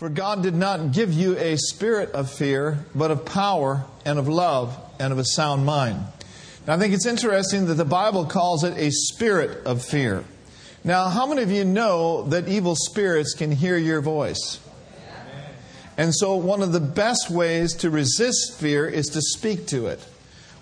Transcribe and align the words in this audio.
For 0.00 0.08
God 0.08 0.42
did 0.42 0.54
not 0.54 0.92
give 0.92 1.12
you 1.12 1.36
a 1.36 1.58
spirit 1.58 2.12
of 2.12 2.30
fear, 2.30 2.86
but 2.94 3.10
of 3.10 3.26
power 3.26 3.84
and 4.06 4.18
of 4.18 4.28
love 4.28 4.74
and 4.98 5.12
of 5.12 5.18
a 5.18 5.26
sound 5.26 5.66
mind. 5.66 6.02
Now, 6.66 6.76
I 6.76 6.78
think 6.78 6.94
it's 6.94 7.04
interesting 7.04 7.66
that 7.66 7.74
the 7.74 7.84
Bible 7.84 8.24
calls 8.24 8.64
it 8.64 8.78
a 8.78 8.90
spirit 8.90 9.66
of 9.66 9.84
fear. 9.84 10.24
Now, 10.84 11.10
how 11.10 11.26
many 11.26 11.42
of 11.42 11.50
you 11.50 11.66
know 11.66 12.22
that 12.30 12.48
evil 12.48 12.76
spirits 12.76 13.34
can 13.34 13.52
hear 13.52 13.76
your 13.76 14.00
voice? 14.00 14.58
And 15.98 16.14
so, 16.14 16.34
one 16.34 16.62
of 16.62 16.72
the 16.72 16.80
best 16.80 17.30
ways 17.30 17.74
to 17.74 17.90
resist 17.90 18.58
fear 18.58 18.88
is 18.88 19.08
to 19.08 19.20
speak 19.20 19.66
to 19.66 19.88
it. 19.88 20.00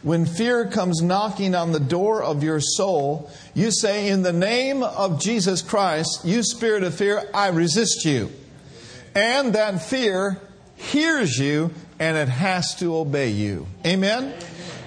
When 0.02 0.26
fear 0.26 0.66
comes 0.66 1.00
knocking 1.00 1.54
on 1.54 1.70
the 1.70 1.78
door 1.78 2.24
of 2.24 2.42
your 2.42 2.58
soul, 2.58 3.30
you 3.54 3.70
say, 3.70 4.08
In 4.08 4.24
the 4.24 4.32
name 4.32 4.82
of 4.82 5.22
Jesus 5.22 5.62
Christ, 5.62 6.24
you 6.24 6.42
spirit 6.42 6.82
of 6.82 6.96
fear, 6.96 7.30
I 7.32 7.50
resist 7.50 8.04
you. 8.04 8.32
And 9.14 9.54
that 9.54 9.82
fear 9.82 10.40
hears 10.76 11.38
you 11.38 11.72
and 11.98 12.16
it 12.16 12.28
has 12.28 12.74
to 12.76 12.96
obey 12.96 13.30
you. 13.30 13.66
Amen? 13.84 14.34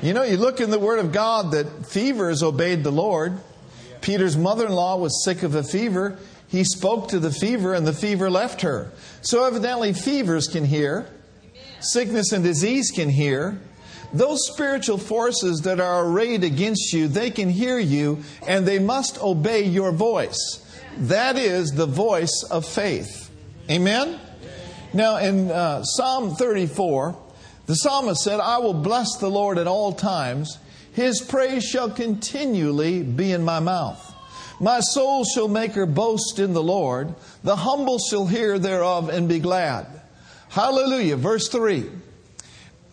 You 0.01 0.13
know, 0.13 0.23
you 0.23 0.37
look 0.37 0.61
in 0.61 0.71
the 0.71 0.79
Word 0.79 0.99
of 0.99 1.11
God 1.11 1.51
that 1.51 1.85
fevers 1.85 2.41
obeyed 2.41 2.83
the 2.83 2.91
Lord. 2.91 3.37
Peter's 4.01 4.35
mother 4.35 4.65
in 4.65 4.71
law 4.71 4.97
was 4.97 5.23
sick 5.23 5.43
of 5.43 5.53
a 5.53 5.63
fever. 5.63 6.17
He 6.47 6.63
spoke 6.63 7.09
to 7.09 7.19
the 7.19 7.31
fever 7.31 7.73
and 7.73 7.85
the 7.85 7.93
fever 7.93 8.29
left 8.29 8.61
her. 8.61 8.91
So, 9.21 9.45
evidently, 9.45 9.93
fevers 9.93 10.47
can 10.47 10.65
hear, 10.65 11.07
sickness 11.79 12.31
and 12.31 12.43
disease 12.43 12.91
can 12.91 13.09
hear. 13.09 13.61
Those 14.11 14.39
spiritual 14.51 14.97
forces 14.97 15.61
that 15.61 15.79
are 15.79 16.05
arrayed 16.05 16.43
against 16.43 16.91
you, 16.93 17.07
they 17.07 17.29
can 17.29 17.49
hear 17.49 17.77
you 17.77 18.23
and 18.45 18.65
they 18.65 18.79
must 18.79 19.21
obey 19.21 19.63
your 19.63 19.91
voice. 19.91 20.65
That 20.97 21.37
is 21.37 21.71
the 21.71 21.85
voice 21.85 22.43
of 22.49 22.65
faith. 22.65 23.20
Amen? 23.71 24.19
Now, 24.91 25.15
in 25.15 25.49
uh, 25.49 25.83
Psalm 25.83 26.35
34, 26.35 27.17
the 27.67 27.75
psalmist 27.75 28.21
said, 28.21 28.41
I 28.41 28.57
will 28.57 28.73
bless 28.73 29.15
the 29.15 29.29
Lord 29.29 29.57
at 29.57 29.65
all 29.65 29.93
times. 29.93 30.57
His 30.91 31.21
praise 31.21 31.63
shall 31.63 31.89
continually 31.89 33.01
be 33.01 33.31
in 33.31 33.45
my 33.45 33.61
mouth. 33.61 34.13
My 34.59 34.81
soul 34.81 35.23
shall 35.23 35.47
make 35.47 35.71
her 35.71 35.85
boast 35.85 36.37
in 36.37 36.51
the 36.51 36.61
Lord. 36.61 37.15
The 37.45 37.55
humble 37.55 37.97
shall 37.97 38.27
hear 38.27 38.59
thereof 38.59 39.07
and 39.07 39.29
be 39.29 39.39
glad. 39.39 39.87
Hallelujah. 40.49 41.15
Verse 41.15 41.47
3. 41.47 41.89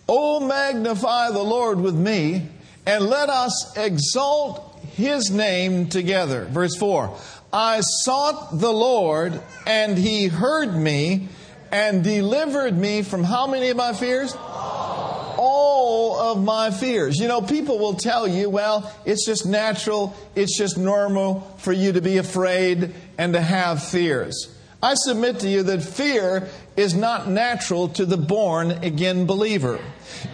Oh, 0.09 0.47
magnify 0.47 1.33
the 1.33 1.43
Lord 1.43 1.81
with 1.81 1.97
me, 1.97 2.47
and 2.87 3.05
let 3.05 3.29
us 3.29 3.77
exalt 3.77 4.81
his 4.95 5.29
name 5.33 5.89
together. 5.89 6.45
Verse 6.45 6.77
4 6.77 7.19
I 7.53 7.81
sought 7.81 8.59
the 8.59 8.73
Lord, 8.73 9.41
and 9.67 9.97
he 9.97 10.27
heard 10.29 10.75
me 10.75 11.29
and 11.73 12.05
delivered 12.05 12.77
me 12.77 13.03
from 13.03 13.25
how 13.25 13.47
many 13.47 13.71
of 13.71 13.77
my 13.77 13.93
fears? 13.95 14.35
All 14.37 16.19
of 16.19 16.43
my 16.43 16.71
fears. 16.71 17.19
You 17.19 17.29
know, 17.29 17.41
people 17.41 17.79
will 17.79 17.95
tell 17.95 18.29
you, 18.29 18.51
well, 18.51 18.93
it's 19.07 19.25
just 19.25 19.47
natural, 19.47 20.15
it's 20.35 20.59
just 20.59 20.77
normal 20.77 21.41
for 21.59 21.73
you 21.73 21.93
to 21.93 22.03
be 22.03 22.19
afraid 22.19 22.93
and 23.17 23.33
to 23.33 23.41
have 23.41 23.83
fears. 23.83 24.55
I 24.81 24.95
submit 24.95 25.41
to 25.41 25.49
you 25.49 25.65
that 25.65 25.83
fear 25.83 26.49
is 26.77 26.95
not 26.95 27.29
natural 27.29 27.89
to 27.89 28.07
the 28.07 28.17
born 28.17 28.71
again 28.71 29.27
believer. 29.27 29.81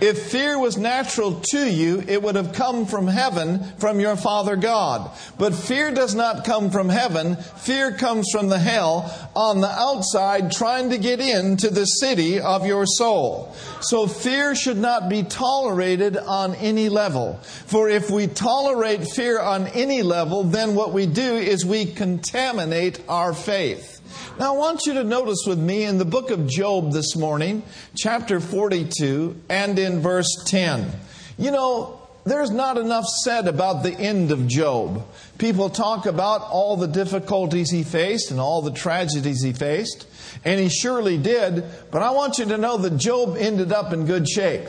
If 0.02 0.30
fear 0.30 0.58
was 0.58 0.76
natural 0.76 1.40
to 1.52 1.66
you, 1.66 2.04
it 2.06 2.22
would 2.22 2.34
have 2.34 2.52
come 2.52 2.84
from 2.84 3.06
heaven, 3.06 3.64
from 3.78 4.00
your 4.00 4.16
Father 4.16 4.56
God. 4.56 5.10
But 5.38 5.54
fear 5.54 5.90
does 5.92 6.14
not 6.14 6.44
come 6.44 6.70
from 6.70 6.90
heaven. 6.90 7.36
Fear 7.36 7.92
comes 7.92 8.26
from 8.30 8.48
the 8.48 8.58
hell 8.58 9.30
on 9.34 9.62
the 9.62 9.70
outside 9.70 10.52
trying 10.52 10.90
to 10.90 10.98
get 10.98 11.20
into 11.20 11.70
the 11.70 11.86
city 11.86 12.38
of 12.38 12.66
your 12.66 12.84
soul. 12.84 13.54
So 13.80 14.06
fear 14.06 14.54
should 14.54 14.78
not 14.78 15.08
be 15.08 15.22
tolerated 15.22 16.18
on 16.18 16.54
any 16.56 16.90
level. 16.90 17.40
For 17.66 17.88
if 17.88 18.10
we 18.10 18.26
tolerate 18.26 19.08
fear 19.08 19.40
on 19.40 19.68
any 19.68 20.02
level, 20.02 20.44
then 20.44 20.74
what 20.74 20.92
we 20.92 21.06
do 21.06 21.36
is 21.36 21.64
we 21.64 21.86
contaminate 21.86 23.00
our 23.08 23.32
faith. 23.32 24.02
Now, 24.38 24.54
I 24.54 24.58
want 24.58 24.86
you 24.86 24.94
to 24.94 25.04
notice 25.04 25.44
with 25.46 25.58
me 25.58 25.84
in 25.84 25.98
the 25.98 26.04
book 26.04 26.30
of 26.30 26.46
Job 26.48 26.92
this 26.92 27.16
morning, 27.16 27.62
chapter 27.96 28.40
42, 28.40 29.40
and 29.48 29.78
in 29.78 30.00
verse 30.00 30.28
10. 30.46 30.90
You 31.38 31.50
know, 31.50 32.00
there's 32.24 32.50
not 32.50 32.78
enough 32.78 33.04
said 33.22 33.48
about 33.48 33.82
the 33.82 33.92
end 33.92 34.30
of 34.30 34.46
Job. 34.46 35.06
People 35.38 35.68
talk 35.68 36.06
about 36.06 36.42
all 36.42 36.76
the 36.76 36.88
difficulties 36.88 37.70
he 37.70 37.82
faced 37.82 38.30
and 38.30 38.40
all 38.40 38.62
the 38.62 38.72
tragedies 38.72 39.42
he 39.42 39.52
faced, 39.52 40.06
and 40.44 40.58
he 40.58 40.68
surely 40.68 41.18
did, 41.18 41.64
but 41.90 42.02
I 42.02 42.10
want 42.12 42.38
you 42.38 42.46
to 42.46 42.58
know 42.58 42.76
that 42.78 42.96
Job 42.96 43.36
ended 43.38 43.72
up 43.72 43.92
in 43.92 44.06
good 44.06 44.28
shape. 44.28 44.68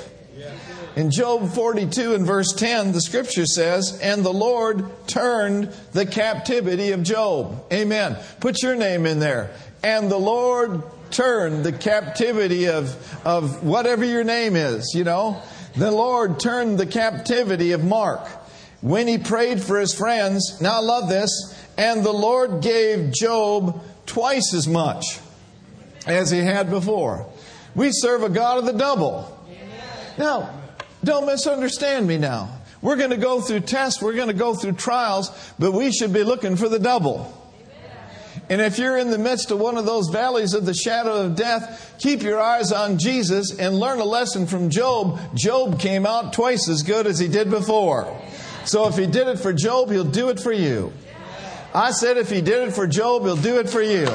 In 0.96 1.12
Job 1.12 1.52
42 1.52 2.16
and 2.16 2.26
verse 2.26 2.54
10, 2.54 2.94
the 2.94 3.02
scripture 3.02 3.46
says, 3.46 4.00
And 4.02 4.24
the 4.24 4.32
Lord 4.32 4.86
turned 5.08 5.66
the 5.92 6.06
captivity 6.06 6.92
of 6.92 7.04
Job. 7.04 7.66
Amen. 7.72 8.18
Put 8.40 8.64
your 8.64 8.76
name 8.76 9.06
in 9.06 9.20
there. 9.20 9.52
And 9.84 10.10
the 10.10 10.18
Lord 10.18 10.84
turned 11.12 11.66
the 11.66 11.74
captivity 11.74 12.70
of, 12.70 12.96
of 13.26 13.62
whatever 13.62 14.06
your 14.06 14.24
name 14.24 14.56
is, 14.56 14.94
you 14.96 15.04
know. 15.04 15.42
The 15.76 15.92
Lord 15.92 16.40
turned 16.40 16.78
the 16.78 16.86
captivity 16.86 17.74
of 17.74 17.84
Mark 17.84 18.26
when 18.80 19.06
he 19.10 19.18
prayed 19.18 19.62
for 19.62 19.78
his 19.78 19.94
friends. 19.94 20.62
Now 20.62 20.78
I 20.78 20.82
love 20.82 21.10
this. 21.10 21.30
And 21.78 22.06
the 22.06 22.14
Lord 22.14 22.62
gave 22.62 23.12
Job 23.12 23.84
twice 24.06 24.54
as 24.54 24.66
much 24.66 25.20
as 26.08 26.32
he 26.32 26.40
had 26.40 26.70
before. 26.70 27.28
We 27.76 27.90
serve 27.92 28.24
a 28.24 28.30
God 28.30 28.60
of 28.60 28.66
the 28.66 28.72
double. 28.72 29.32
Now, 30.18 30.62
don't 31.06 31.26
misunderstand 31.26 32.08
me 32.08 32.18
now. 32.18 32.50
We're 32.82 32.98
going 32.98 33.12
to 33.12 33.18
go 33.18 33.42
through 33.42 33.62
tests, 33.62 34.02
we're 34.02 34.14
going 34.16 34.28
to 34.28 34.34
go 34.34 34.54
through 34.54 34.74
trials, 34.74 35.32
but 35.58 35.72
we 35.72 35.92
should 35.92 36.14
be 36.14 36.24
looking 36.24 36.56
for 36.56 36.70
the 36.70 36.80
double. 36.80 37.42
And 38.48 38.62
if 38.62 38.78
you're 38.78 38.98
in 38.98 39.10
the 39.10 39.18
midst 39.18 39.50
of 39.50 39.60
one 39.60 39.78
of 39.78 39.86
those 39.86 40.10
valleys 40.10 40.54
of 40.54 40.66
the 40.66 40.74
shadow 40.74 41.26
of 41.26 41.36
death, 41.36 41.96
keep 42.00 42.22
your 42.22 42.40
eyes 42.40 42.72
on 42.72 43.00
Jesus 43.00 43.58
and 43.58 43.80
learn 43.80 44.00
a 44.00 44.06
lesson 44.06 44.46
from 44.46 44.70
Job. 44.70 45.20
Job 45.36 45.80
came 45.80 46.06
out 46.06 46.34
twice 46.34 46.70
as 46.70 46.84
good 46.84 47.08
as 47.08 47.18
he 47.18 47.28
did 47.28 47.50
before. 47.50 48.16
So 48.66 48.88
if 48.88 48.98
he 48.98 49.08
did 49.08 49.28
it 49.28 49.40
for 49.40 49.52
Job, 49.52 49.90
he'll 49.90 50.04
do 50.04 50.30
it 50.30 50.40
for 50.40 50.52
you. 50.52 50.94
I 51.74 51.92
said 51.92 52.18
if 52.18 52.30
he 52.30 52.42
did 52.42 52.68
it 52.68 52.72
for 52.72 52.88
Job, 52.88 53.24
he'll 53.24 53.36
do 53.36 53.60
it 53.60 53.70
for 53.70 53.82
you. 53.82 54.08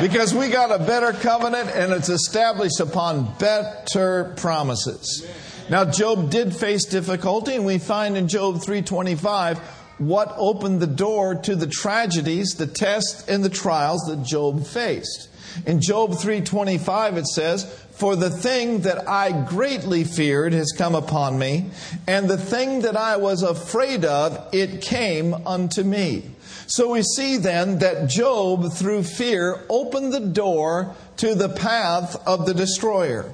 Because 0.00 0.32
we 0.32 0.48
got 0.48 0.70
a 0.70 0.84
better 0.84 1.12
covenant 1.12 1.70
and 1.70 1.92
it's 1.92 2.08
established 2.08 2.80
upon 2.80 3.34
better 3.38 4.32
promises. 4.36 5.26
Now 5.68 5.84
Job 5.84 6.30
did 6.30 6.54
face 6.54 6.84
difficulty 6.84 7.54
and 7.54 7.64
we 7.64 7.78
find 7.78 8.16
in 8.16 8.28
Job 8.28 8.60
325 8.62 9.58
what 9.98 10.34
opened 10.36 10.80
the 10.80 10.86
door 10.86 11.36
to 11.36 11.54
the 11.54 11.66
tragedies, 11.66 12.54
the 12.54 12.66
tests 12.66 13.28
and 13.28 13.44
the 13.44 13.48
trials 13.48 14.02
that 14.08 14.24
Job 14.24 14.66
faced. 14.66 15.28
In 15.66 15.80
Job 15.80 16.14
3:25 16.14 17.16
it 17.16 17.26
says, 17.26 17.66
"For 17.92 18.16
the 18.16 18.30
thing 18.30 18.80
that 18.80 19.08
I 19.08 19.30
greatly 19.30 20.02
feared 20.02 20.54
has 20.54 20.72
come 20.72 20.94
upon 20.94 21.38
me, 21.38 21.66
and 22.06 22.28
the 22.28 22.38
thing 22.38 22.80
that 22.80 22.96
I 22.96 23.16
was 23.16 23.42
afraid 23.42 24.04
of 24.04 24.38
it 24.52 24.80
came 24.80 25.36
unto 25.46 25.82
me." 25.82 26.30
So 26.66 26.92
we 26.92 27.02
see 27.02 27.36
then 27.36 27.78
that 27.78 28.08
Job 28.08 28.72
through 28.72 29.02
fear 29.02 29.60
opened 29.68 30.12
the 30.12 30.20
door 30.20 30.94
to 31.18 31.34
the 31.34 31.50
path 31.50 32.16
of 32.26 32.46
the 32.46 32.54
destroyer. 32.54 33.26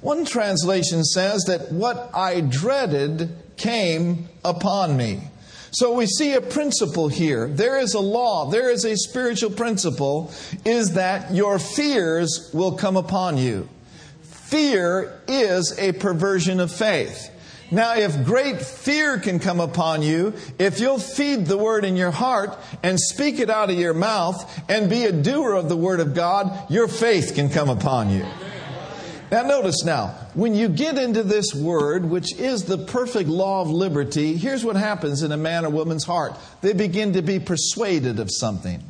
One 0.00 0.24
translation 0.24 1.04
says 1.04 1.44
that 1.44 1.72
what 1.72 2.10
I 2.14 2.40
dreaded 2.40 3.36
came 3.56 4.28
upon 4.44 4.96
me. 4.96 5.20
So 5.72 5.94
we 5.94 6.06
see 6.06 6.34
a 6.34 6.40
principle 6.40 7.08
here. 7.08 7.46
There 7.46 7.78
is 7.78 7.94
a 7.94 8.00
law, 8.00 8.50
there 8.50 8.70
is 8.70 8.84
a 8.84 8.96
spiritual 8.96 9.50
principle, 9.50 10.32
is 10.64 10.94
that 10.94 11.32
your 11.32 11.58
fears 11.58 12.50
will 12.52 12.72
come 12.72 12.96
upon 12.96 13.38
you. 13.38 13.68
Fear 14.22 15.20
is 15.28 15.78
a 15.78 15.92
perversion 15.92 16.58
of 16.58 16.72
faith. 16.72 17.30
Now, 17.70 17.94
if 17.94 18.24
great 18.24 18.60
fear 18.60 19.18
can 19.20 19.38
come 19.38 19.60
upon 19.60 20.02
you, 20.02 20.34
if 20.58 20.80
you'll 20.80 20.98
feed 20.98 21.46
the 21.46 21.56
word 21.56 21.84
in 21.84 21.94
your 21.94 22.10
heart 22.10 22.58
and 22.82 22.98
speak 22.98 23.38
it 23.38 23.48
out 23.48 23.70
of 23.70 23.78
your 23.78 23.94
mouth 23.94 24.60
and 24.68 24.90
be 24.90 25.04
a 25.04 25.12
doer 25.12 25.52
of 25.52 25.68
the 25.68 25.76
word 25.76 26.00
of 26.00 26.14
God, 26.14 26.68
your 26.68 26.88
faith 26.88 27.34
can 27.36 27.48
come 27.48 27.68
upon 27.68 28.10
you. 28.10 28.26
Now, 29.30 29.42
notice 29.42 29.84
now, 29.84 30.08
when 30.34 30.54
you 30.54 30.68
get 30.68 30.98
into 30.98 31.22
this 31.22 31.54
word, 31.54 32.04
which 32.04 32.34
is 32.34 32.64
the 32.64 32.78
perfect 32.78 33.28
law 33.28 33.62
of 33.62 33.70
liberty, 33.70 34.36
here's 34.36 34.64
what 34.64 34.74
happens 34.74 35.22
in 35.22 35.30
a 35.30 35.36
man 35.36 35.64
or 35.64 35.70
woman's 35.70 36.04
heart 36.04 36.34
they 36.62 36.72
begin 36.72 37.12
to 37.12 37.22
be 37.22 37.38
persuaded 37.38 38.18
of 38.18 38.28
something. 38.30 38.82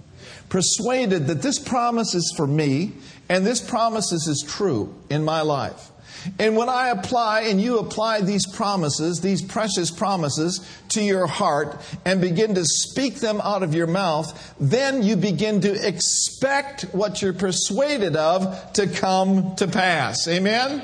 persuaded 0.49 1.27
that 1.29 1.43
this 1.43 1.59
promise 1.59 2.15
is 2.15 2.33
for 2.37 2.47
me 2.47 2.93
and 3.29 3.47
this 3.47 3.61
promise 3.61 4.13
is 4.13 4.45
true 4.49 4.95
in 5.09 5.25
my 5.25 5.43
life. 5.43 5.91
And 6.39 6.57
when 6.57 6.69
I 6.69 6.89
apply 6.89 7.43
and 7.43 7.61
you 7.61 7.79
apply 7.79 8.21
these 8.21 8.47
promises, 8.55 9.21
these 9.21 9.43
precious 9.43 9.91
promises, 9.91 10.61
to 10.91 11.03
your 11.03 11.27
heart 11.27 11.81
and 12.05 12.21
begin 12.21 12.55
to 12.55 12.65
speak 12.65 13.17
them 13.17 13.41
out 13.43 13.63
of 13.63 13.75
your 13.75 13.87
mouth, 13.87 14.55
then 14.59 15.03
you 15.03 15.17
begin 15.17 15.61
to 15.63 15.87
expect 15.87 16.83
what 16.93 17.23
you're 17.23 17.33
persuaded 17.33 18.17
of 18.17 18.73
to 18.75 18.87
come 18.87 19.55
to 19.57 19.69
pass. 19.69 20.27
Amen? 20.29 20.83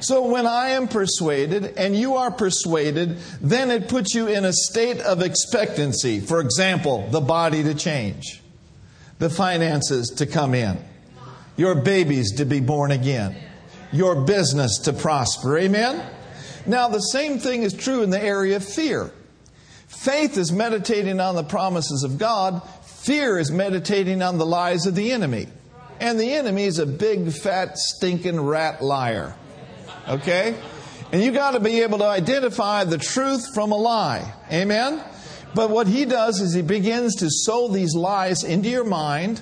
So 0.00 0.26
when 0.26 0.46
I 0.46 0.70
am 0.70 0.88
persuaded 0.88 1.74
and 1.76 1.96
you 1.96 2.16
are 2.16 2.30
persuaded, 2.30 3.18
then 3.40 3.70
it 3.70 3.88
puts 3.88 4.14
you 4.14 4.28
in 4.28 4.44
a 4.44 4.52
state 4.52 5.00
of 5.00 5.22
expectancy. 5.22 6.20
For 6.20 6.40
example, 6.40 7.08
the 7.10 7.20
body 7.20 7.62
to 7.62 7.74
change, 7.74 8.42
the 9.18 9.30
finances 9.30 10.08
to 10.18 10.26
come 10.26 10.54
in, 10.54 10.78
your 11.56 11.74
babies 11.74 12.32
to 12.36 12.44
be 12.44 12.60
born 12.60 12.90
again 12.90 13.34
your 13.92 14.14
business 14.24 14.78
to 14.84 14.92
prosper. 14.92 15.58
Amen? 15.58 16.04
Now, 16.66 16.88
the 16.88 17.00
same 17.00 17.38
thing 17.38 17.62
is 17.62 17.72
true 17.72 18.02
in 18.02 18.10
the 18.10 18.22
area 18.22 18.56
of 18.56 18.64
fear. 18.64 19.10
Faith 19.86 20.36
is 20.36 20.52
meditating 20.52 21.20
on 21.20 21.36
the 21.36 21.44
promises 21.44 22.02
of 22.02 22.18
God, 22.18 22.62
fear 22.82 23.38
is 23.38 23.50
meditating 23.50 24.20
on 24.22 24.38
the 24.38 24.46
lies 24.46 24.86
of 24.86 24.94
the 24.94 25.12
enemy. 25.12 25.46
And 26.00 26.20
the 26.20 26.34
enemy 26.34 26.64
is 26.64 26.78
a 26.78 26.86
big, 26.86 27.32
fat, 27.32 27.78
stinking 27.78 28.40
rat 28.40 28.82
liar. 28.82 29.34
Okay? 30.08 30.56
And 31.12 31.22
you 31.22 31.30
got 31.30 31.52
to 31.52 31.60
be 31.60 31.80
able 31.80 31.98
to 31.98 32.04
identify 32.04 32.84
the 32.84 32.98
truth 32.98 33.54
from 33.54 33.72
a 33.72 33.76
lie. 33.76 34.34
Amen? 34.52 35.02
But 35.54 35.70
what 35.70 35.86
he 35.86 36.04
does 36.04 36.40
is 36.40 36.52
he 36.52 36.62
begins 36.62 37.16
to 37.16 37.30
sow 37.30 37.68
these 37.68 37.94
lies 37.94 38.44
into 38.44 38.68
your 38.68 38.84
mind 38.84 39.40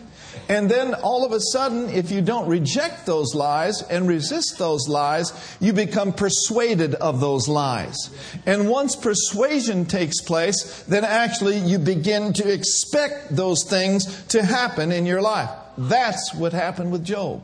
and 0.48 0.70
then 0.70 0.94
all 0.94 1.24
of 1.24 1.32
a 1.32 1.40
sudden, 1.40 1.88
if 1.88 2.10
you 2.10 2.20
don't 2.20 2.48
reject 2.48 3.06
those 3.06 3.34
lies 3.34 3.82
and 3.82 4.06
resist 4.06 4.58
those 4.58 4.88
lies, 4.88 5.32
you 5.60 5.72
become 5.72 6.12
persuaded 6.12 6.94
of 6.94 7.20
those 7.20 7.48
lies. 7.48 8.10
And 8.44 8.68
once 8.68 8.94
persuasion 8.94 9.86
takes 9.86 10.20
place, 10.20 10.82
then 10.82 11.04
actually 11.04 11.58
you 11.58 11.78
begin 11.78 12.32
to 12.34 12.52
expect 12.52 13.34
those 13.34 13.64
things 13.64 14.24
to 14.26 14.42
happen 14.42 14.92
in 14.92 15.06
your 15.06 15.22
life. 15.22 15.50
That's 15.78 16.34
what 16.34 16.52
happened 16.52 16.92
with 16.92 17.04
Job. 17.04 17.42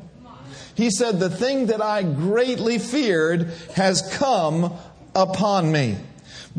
He 0.75 0.91
said, 0.91 1.21
The 1.21 1.31
thing 1.31 1.67
that 1.67 1.83
I 1.83 2.03
greatly 2.03 2.79
feared 2.79 3.51
has 3.75 4.03
come 4.17 4.73
upon 5.15 5.73
me. 5.73 5.97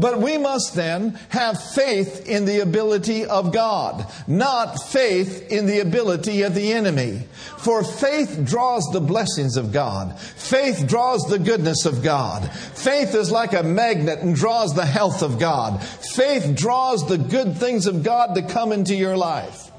But 0.01 0.19
we 0.19 0.39
must 0.39 0.74
then 0.74 1.19
have 1.30 1.62
faith 1.75 2.27
in 2.27 2.45
the 2.45 2.62
ability 2.62 3.24
of 3.24 3.53
God, 3.53 4.12
not 4.27 4.81
faith 4.81 5.51
in 5.51 5.68
the 5.68 5.80
ability 5.80 6.42
of 6.42 6.56
the 6.56 6.74
enemy. 6.74 7.27
For 7.59 7.83
faith 7.83 8.42
draws 8.44 8.83
the 8.92 9.00
blessings 9.00 9.57
of 9.57 9.71
God. 9.71 10.19
Faith 10.19 10.88
draws 10.88 11.21
the 11.30 11.38
goodness 11.38 11.86
of 11.86 12.01
God. 12.01 12.51
Faith 12.51 13.13
is 13.13 13.30
like 13.30 13.53
a 13.53 13.62
magnet 13.62 14.19
and 14.19 14.36
draws 14.36 14.74
the 14.74 14.88
health 14.88 15.21
of 15.21 15.38
God. 15.38 15.83
Faith 15.83 16.56
draws 16.56 17.07
the 17.07 17.19
good 17.19 17.57
things 17.57 17.86
of 17.86 18.01
God 18.01 18.33
to 18.33 18.42
come 18.42 18.71
into 18.71 18.95
your 18.95 19.15
life. 19.15 19.69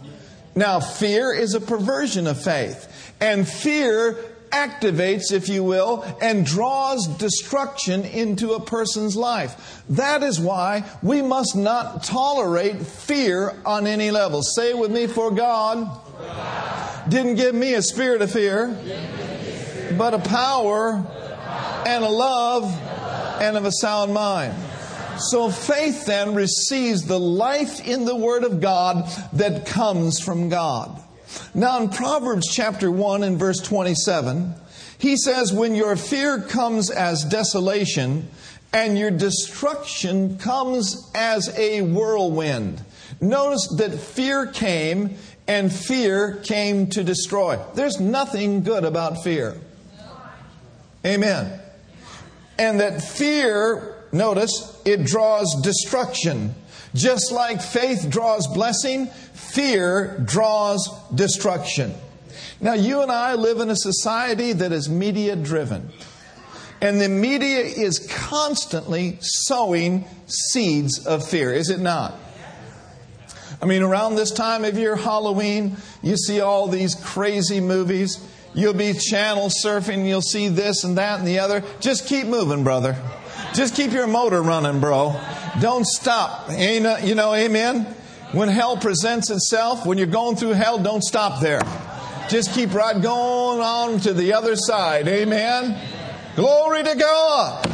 Now, 0.55 0.79
fear 0.79 1.35
is 1.35 1.55
a 1.55 1.61
perversion 1.61 2.29
of 2.29 2.41
faith. 2.41 2.89
And 3.21 3.49
fear 3.49 4.17
activates, 4.53 5.33
if 5.33 5.49
you 5.49 5.65
will, 5.65 6.05
and 6.21 6.47
draws 6.47 7.07
destruction 7.07 8.05
into 8.05 8.53
a 8.53 8.61
person's 8.61 9.17
life. 9.17 9.83
That 9.91 10.23
is 10.23 10.39
why 10.39 10.85
we 11.03 11.23
must 11.23 11.57
not 11.57 12.05
tolerate 12.05 12.77
fear 12.87 13.55
on 13.65 13.87
any 13.87 14.11
level. 14.11 14.43
Say 14.43 14.75
with 14.75 14.93
me, 14.93 15.07
for 15.07 15.31
God, 15.31 15.89
didn't 17.09 17.35
give 17.35 17.55
me 17.55 17.75
a 17.75 17.83
spirit 17.83 18.23
of 18.23 18.31
fear, 18.31 18.79
but 19.97 20.15
a 20.15 20.19
power 20.19 21.05
and 21.87 22.05
a 22.05 22.09
love 22.09 22.65
and 23.41 23.57
of 23.57 23.65
a 23.65 23.73
sound 23.73 24.15
mind. 24.15 24.55
So 25.19 25.51
faith 25.51 26.07
then 26.07 26.35
receives 26.35 27.05
the 27.07 27.19
life 27.19 27.87
in 27.87 28.05
the 28.05 28.17
Word 28.17 28.45
of 28.45 28.61
God 28.61 29.09
that 29.35 29.67
comes 29.67 30.21
from 30.21 30.49
God. 30.49 31.02
Now, 31.55 31.81
in 31.83 31.89
Proverbs 31.89 32.49
chapter 32.51 32.91
1 32.91 33.23
and 33.23 33.39
verse 33.39 33.61
27, 33.61 34.55
he 34.99 35.17
says, 35.17 35.53
When 35.53 35.75
your 35.75 35.97
fear 35.97 36.41
comes 36.41 36.91
as 36.91 37.25
desolation 37.25 38.29
and 38.73 38.99
your 38.99 39.11
destruction 39.11 40.39
comes 40.39 41.11
as 41.15 41.57
a 41.59 41.83
whirlwind. 41.83 42.83
Notice 43.21 43.69
that 43.77 43.99
fear 43.99 44.47
came 44.47 45.17
and 45.47 45.73
fear 45.73 46.37
came 46.45 46.89
to 46.89 47.05
destroy. 47.05 47.59
There's 47.75 48.01
nothing 48.01 48.63
good 48.63 48.85
about 48.85 49.23
fear. 49.23 49.57
Amen. 51.05 51.61
And 52.59 52.81
that 52.81 53.03
fear, 53.03 53.97
notice, 54.13 54.81
it 54.85 55.05
draws 55.05 55.61
destruction. 55.63 56.55
Just 56.95 57.33
like 57.33 57.63
faith 57.63 58.09
draws 58.11 58.47
blessing, 58.47 59.07
fear 59.07 60.19
draws 60.25 60.89
destruction. 61.15 61.95
Now, 62.61 62.75
you 62.75 63.03
and 63.03 63.11
I 63.11 63.35
live 63.35 63.61
in 63.61 63.71
a 63.71 63.77
society 63.77 64.53
that 64.53 64.73
is 64.73 64.89
media 64.89 65.37
driven. 65.37 65.91
And 66.81 67.01
the 67.01 67.09
media 67.09 67.61
is 67.61 68.07
constantly 68.11 69.19
sowing 69.21 70.05
seeds 70.27 71.07
of 71.07 71.27
fear, 71.27 71.53
is 71.53 71.71
it 71.71 71.81
not? 71.81 72.15
I 73.61 73.67
mean, 73.67 73.83
around 73.83 74.17
this 74.17 74.33
time 74.33 74.65
of 74.65 74.77
year, 74.77 74.97
Halloween, 74.97 75.77
you 76.03 76.17
see 76.17 76.41
all 76.41 76.67
these 76.67 76.97
crazy 76.97 77.61
movies. 77.61 78.27
You'll 78.55 78.75
be 78.75 78.93
channel 78.93 79.51
surfing, 79.65 80.07
you'll 80.07 80.21
see 80.21 80.49
this 80.49 80.83
and 80.83 80.99
that 80.99 81.21
and 81.21 81.29
the 81.29 81.39
other. 81.39 81.63
Just 81.81 82.07
keep 82.07 82.27
moving, 82.27 82.65
brother. 82.65 82.97
Just 83.55 83.75
keep 83.75 83.93
your 83.93 84.07
motor 84.07 84.43
running, 84.43 84.81
bro. 84.81 85.21
Don't 85.61 85.87
stop. 85.87 86.51
Ain't, 86.51 87.05
you 87.05 87.15
know, 87.15 87.35
amen? 87.35 87.85
When 88.33 88.49
hell 88.49 88.79
presents 88.79 89.29
itself, 89.29 89.85
when 89.85 89.99
you're 89.99 90.07
going 90.07 90.37
through 90.37 90.53
hell, 90.53 90.79
don't 90.79 91.03
stop 91.03 91.43
there. 91.43 91.61
Just 92.31 92.55
keep 92.55 92.73
right 92.73 93.01
going 93.01 93.61
on 93.61 94.01
to 94.01 94.15
the 94.15 94.33
other 94.33 94.57
side. 94.57 95.07
Amen? 95.07 95.79
Glory 96.35 96.83
to 96.83 96.95
God. 96.95 97.69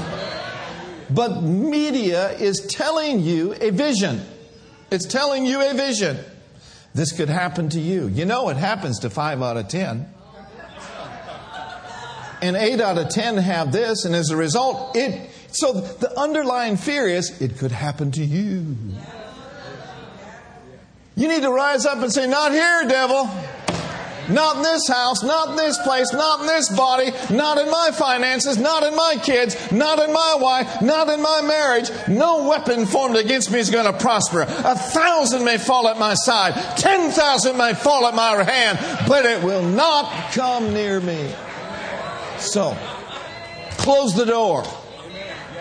But 1.11 1.43
media 1.43 2.33
is 2.33 2.67
telling 2.67 3.21
you 3.21 3.55
a 3.61 3.71
vision. 3.71 4.21
It's 4.91 5.07
telling 5.07 5.47
you 5.47 5.61
a 5.61 5.75
vision. 5.75 6.19
This 6.93 7.13
could 7.13 7.29
happen 7.29 7.69
to 7.69 7.81
you. 7.81 8.09
You 8.09 8.25
know 8.25 8.49
it 8.49 8.57
happens 8.57 8.99
to 9.01 9.11
five 9.11 9.41
out 9.43 9.57
of 9.57 9.69
ten. 9.69 10.13
And 12.41 12.57
eight 12.57 12.81
out 12.81 12.99
of 12.99 13.09
ten 13.09 13.37
have 13.37 13.73
this, 13.73 14.05
and 14.05 14.15
as 14.15 14.31
a 14.31 14.37
result, 14.37 14.97
it 14.97 15.28
so 15.51 15.73
the 15.73 16.19
underlying 16.19 16.77
fear 16.77 17.07
is 17.07 17.41
it 17.41 17.59
could 17.59 17.73
happen 17.73 18.11
to 18.13 18.25
you. 18.25 18.77
You 21.17 21.27
need 21.27 21.43
to 21.43 21.51
rise 21.51 21.85
up 21.85 21.99
and 21.99 22.13
say, 22.13 22.27
Not 22.29 22.53
here, 22.53 22.85
devil. 22.89 23.29
Not 24.29 24.57
in 24.57 24.63
this 24.63 24.87
house, 24.87 25.23
not 25.23 25.51
in 25.51 25.57
this 25.57 25.79
place, 25.79 26.13
not 26.13 26.41
in 26.41 26.47
this 26.47 26.69
body, 26.69 27.13
not 27.31 27.57
in 27.57 27.71
my 27.71 27.91
finances, 27.95 28.59
not 28.59 28.83
in 28.83 28.95
my 28.95 29.17
kids, 29.23 29.73
not 29.73 29.99
in 29.99 30.13
my 30.13 30.37
wife, 30.39 30.83
not 30.83 31.09
in 31.09 31.23
my 31.23 31.41
marriage. 31.41 31.91
No 32.09 32.47
weapon 32.47 32.85
formed 32.85 33.17
against 33.17 33.51
me 33.51 33.59
is 33.59 33.71
going 33.71 33.91
to 33.91 33.99
prosper. 33.99 34.43
A 34.43 34.75
thousand 34.77 35.45
may 35.45 35.57
fall 35.57 35.89
at 35.89 35.99
my 35.99 36.13
side, 36.13 36.53
ten 36.77 37.11
thousand 37.11 37.57
may 37.57 37.73
fall 37.73 38.07
at 38.07 38.15
my 38.15 38.43
hand, 38.45 38.79
but 39.09 39.25
it 39.25 39.43
will 39.43 39.63
not 39.63 40.33
come 40.33 40.75
near 40.75 41.01
me. 41.01 41.33
So, 42.37 42.77
close 43.79 44.15
the 44.15 44.27
door. 44.27 44.65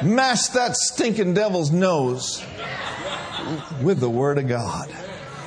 Mash 0.04 0.48
that 0.50 0.76
stinking 0.76 1.34
devil's 1.34 1.72
nose 1.72 2.44
with 3.82 4.00
the 4.00 4.10
Word 4.10 4.38
of 4.38 4.48
God. 4.48 4.94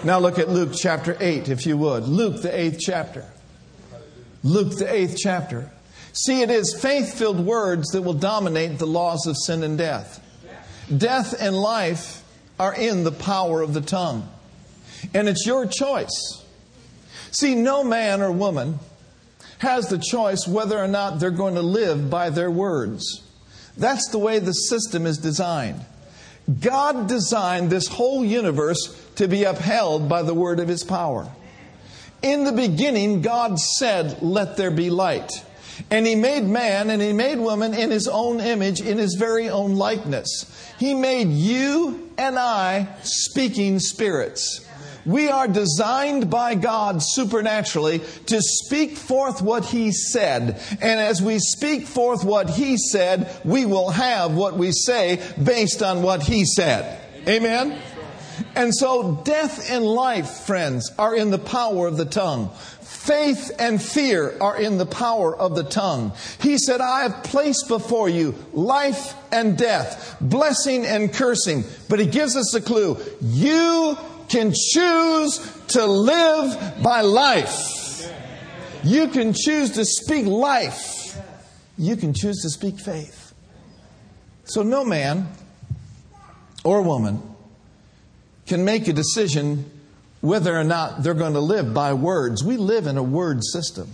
Now 0.03 0.19
look 0.19 0.39
at 0.39 0.49
Luke 0.49 0.71
chapter 0.75 1.17
8, 1.21 1.49
if 1.49 1.67
you 1.67 1.77
would. 1.77 2.05
Luke, 2.05 2.43
the 2.43 2.59
eighth 2.59 2.79
chapter. 2.81 3.25
Luke, 4.43 4.77
the 4.79 4.93
eighth 4.93 5.17
chapter. 5.19 5.71
See, 6.13 6.43
it 6.43 6.51
is 6.51 6.79
faith 6.81 7.19
filled 7.19 7.45
words 7.45 7.91
that 7.91 8.03
will 8.03 8.15
dominate 8.15 8.79
the 8.79 8.87
laws 8.87 9.27
of 9.27 9.37
sin 9.37 9.63
and 9.63 9.79
death. 9.79 10.25
Death 10.95 11.35
and 11.41 11.55
life 11.55 12.25
are 12.59 12.75
in 12.75 13.05
the 13.05 13.13
power 13.13 13.63
of 13.63 13.75
the 13.75 13.81
tongue. 13.81 14.29
And 15.15 15.29
it's 15.29 15.47
your 15.47 15.67
choice. 15.67 16.45
See, 17.31 17.55
no 17.55 17.85
man 17.85 18.23
or 18.23 18.33
woman 18.33 18.81
has 19.59 19.89
the 19.89 19.99
choice 19.99 20.49
whether 20.49 20.79
or 20.79 20.89
not 20.89 21.21
they're 21.21 21.31
going 21.31 21.55
to 21.55 21.63
live 21.63 22.11
by 22.11 22.31
their 22.31 22.51
words. 22.51 23.23
That's 23.77 24.09
the 24.09 24.19
way 24.19 24.39
the 24.39 24.53
system 24.53 25.07
is 25.07 25.19
designed. 25.19 25.85
God 26.61 27.09
designed 27.09 27.71
this 27.71 27.87
whole 27.87 28.25
universe 28.25 28.97
to 29.17 29.29
be 29.29 29.45
upheld 29.45 30.09
by 30.09 30.23
the 30.23 30.35
word 30.35 30.61
of 30.61 30.69
his 30.69 30.83
power. 30.83 31.31
In 32.23 32.45
the 32.45 32.53
beginning, 32.53 33.23
God 33.23 33.59
said, 33.59 34.21
Let 34.23 34.57
there 34.57 34.71
be 34.71 34.91
light. 34.91 35.31
And 35.91 36.07
he 36.07 36.15
made 36.15 36.45
man 36.45 36.91
and 36.91 37.01
he 37.01 37.13
made 37.13 37.39
woman 37.39 37.73
in 37.73 37.91
his 37.91 38.07
own 38.07 38.41
image, 38.41 38.81
in 38.81 38.99
his 38.99 39.15
very 39.15 39.49
own 39.49 39.77
likeness. 39.77 40.45
He 40.79 40.95
made 40.95 41.29
you 41.29 42.11
and 42.19 42.39
I 42.39 42.89
speaking 43.03 43.79
spirits. 43.79 44.67
We 45.07 45.29
are 45.29 45.49
designed 45.49 46.31
by 46.31 46.55
God 46.55 47.03
supernaturally 47.03 48.01
to 48.27 48.41
speak 48.41 48.97
forth 48.97 49.43
what 49.43 49.65
He 49.65 49.93
said. 49.93 50.61
And 50.81 51.01
as 51.01 51.23
we 51.23 51.39
speak 51.39 51.87
forth 51.87 52.25
what 52.25 52.51
He 52.51 52.77
said, 52.77 53.31
we 53.45 53.67
will 53.67 53.91
have 53.91 54.35
what 54.35 54.57
we 54.57 54.73
say 54.73 55.23
based 55.43 55.83
on 55.83 56.03
what 56.03 56.23
He 56.23 56.45
said. 56.45 57.01
Amen? 57.29 57.81
And 58.55 58.75
so 58.75 59.23
death 59.25 59.71
and 59.71 59.85
life, 59.85 60.31
friends, 60.31 60.91
are 60.99 61.15
in 61.15 61.31
the 61.31 61.39
power 61.39 61.87
of 61.87 61.97
the 61.97 62.05
tongue. 62.05 62.51
Faith 62.81 63.51
and 63.59 63.81
fear 63.81 64.37
are 64.41 64.61
in 64.61 64.77
the 64.77 64.87
power 64.87 65.35
of 65.35 65.55
the 65.55 65.63
tongue. 65.63 66.13
He 66.41 66.59
said, 66.59 66.81
I 66.81 67.03
have 67.03 67.25
placed 67.25 67.67
before 67.67 68.09
you 68.09 68.35
life 68.53 69.15
and 69.33 69.57
death, 69.57 70.17
blessing 70.21 70.85
and 70.85 71.13
cursing. 71.13 71.65
But 71.89 71.99
he 72.01 72.07
gives 72.07 72.37
us 72.37 72.55
a 72.55 72.61
clue. 72.61 72.99
You 73.23 73.97
can 74.31 74.53
choose 74.53 75.39
to 75.69 75.85
live 75.85 76.83
by 76.83 77.01
life. 77.01 78.09
You 78.85 79.09
can 79.09 79.35
choose 79.35 79.73
to 79.73 79.85
speak 79.85 80.25
life. 80.25 81.19
You 81.77 81.97
can 81.97 82.15
choose 82.15 82.41
to 82.43 82.49
speak 82.49 82.79
faith. 82.79 83.35
So 84.45 84.63
no 84.63 84.85
man 84.85 85.29
or 86.65 86.83
woman 86.83 87.23
can 88.47 88.65
make 88.65 88.87
a 88.89 88.93
decision 88.93 89.69
whether 90.21 90.57
or 90.57 90.65
not 90.65 91.03
they're 91.03 91.15
going 91.15 91.33
to 91.35 91.41
live 91.41 91.75
by 91.75 91.95
words. 91.95 92.45
We 92.45 92.57
live 92.57 92.87
in 92.87 92.97
a 92.97 93.03
word 93.03 93.43
system. 93.45 93.91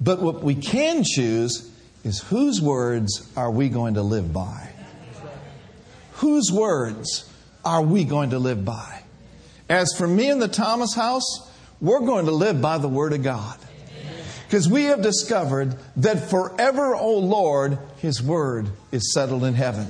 But 0.00 0.20
what 0.20 0.42
we 0.42 0.54
can 0.54 1.04
choose 1.04 1.70
is 2.04 2.20
whose 2.20 2.60
words 2.60 3.32
are 3.36 3.50
we 3.50 3.70
going 3.70 3.94
to 3.94 4.02
live 4.02 4.32
by? 4.32 4.70
Whose 6.14 6.50
words 6.52 7.30
are 7.64 7.82
we 7.82 8.04
going 8.04 8.30
to 8.30 8.38
live 8.38 8.64
by? 8.64 9.02
As 9.68 9.88
for 9.96 10.06
me 10.06 10.28
and 10.28 10.40
the 10.40 10.48
Thomas 10.48 10.94
house, 10.94 11.50
we're 11.80 12.00
going 12.00 12.26
to 12.26 12.32
live 12.32 12.60
by 12.60 12.78
the 12.78 12.88
Word 12.88 13.12
of 13.12 13.22
God. 13.22 13.58
Because 14.46 14.68
we 14.68 14.84
have 14.84 15.02
discovered 15.02 15.74
that 15.96 16.30
forever, 16.30 16.94
O 16.94 17.18
Lord, 17.18 17.78
His 17.96 18.22
Word 18.22 18.68
is 18.92 19.12
settled 19.12 19.44
in 19.44 19.54
heaven. 19.54 19.86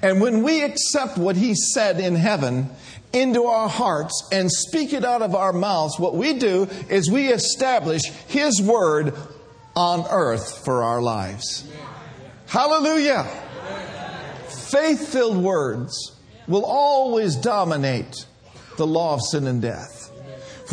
And 0.00 0.20
when 0.20 0.42
we 0.42 0.62
accept 0.62 1.18
what 1.18 1.36
He 1.36 1.54
said 1.54 2.00
in 2.00 2.14
heaven 2.14 2.70
into 3.12 3.44
our 3.44 3.68
hearts 3.68 4.28
and 4.32 4.50
speak 4.50 4.92
it 4.92 5.04
out 5.04 5.20
of 5.20 5.34
our 5.34 5.52
mouths, 5.52 5.98
what 5.98 6.14
we 6.14 6.38
do 6.38 6.68
is 6.88 7.10
we 7.10 7.28
establish 7.28 8.02
His 8.28 8.62
Word 8.62 9.14
on 9.74 10.06
earth 10.10 10.64
for 10.64 10.82
our 10.84 11.02
lives. 11.02 11.68
Hallelujah. 12.46 13.24
Faith 14.48 15.08
filled 15.08 15.36
words 15.36 16.11
will 16.48 16.64
always 16.64 17.36
dominate 17.36 18.26
the 18.76 18.86
law 18.86 19.14
of 19.14 19.20
sin 19.22 19.46
and 19.46 19.62
death. 19.62 20.10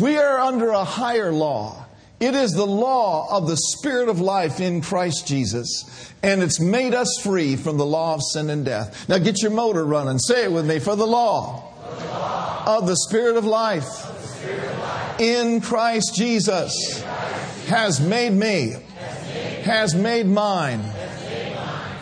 We 0.00 0.16
are 0.16 0.38
under 0.38 0.70
a 0.70 0.84
higher 0.84 1.32
law, 1.32 1.86
it 2.20 2.34
is 2.34 2.52
the 2.52 2.66
law 2.66 3.34
of 3.34 3.48
the 3.48 3.56
Spirit 3.56 4.08
of 4.10 4.20
life 4.20 4.60
in 4.60 4.82
Christ 4.82 5.26
Jesus, 5.26 6.12
and 6.22 6.42
it's 6.42 6.60
made 6.60 6.94
us 6.94 7.18
free 7.22 7.56
from 7.56 7.78
the 7.78 7.86
law 7.86 8.14
of 8.14 8.20
sin 8.22 8.50
and 8.50 8.64
death. 8.64 9.08
Now 9.08 9.18
get 9.18 9.40
your 9.40 9.52
motor 9.52 9.84
running. 9.84 10.18
Say 10.18 10.44
it 10.44 10.52
with 10.52 10.66
me 10.66 10.78
for 10.80 10.96
the 10.96 11.06
law, 11.06 11.72
for 11.82 12.00
the 12.02 12.08
law 12.08 12.78
of 12.78 12.86
the 12.86 12.96
Spirit 12.96 13.36
of 13.36 13.46
life, 13.46 13.84
Spirit 13.84 14.64
of 14.64 14.78
life. 14.80 15.20
in 15.20 15.60
Christ 15.62 16.14
Jesus 16.14 16.74
in 16.96 17.02
Christ. 17.02 17.68
has 17.68 18.00
made 18.00 18.32
me, 18.32 18.74
has 19.64 19.94
made 19.94 20.26
mine, 20.26 20.82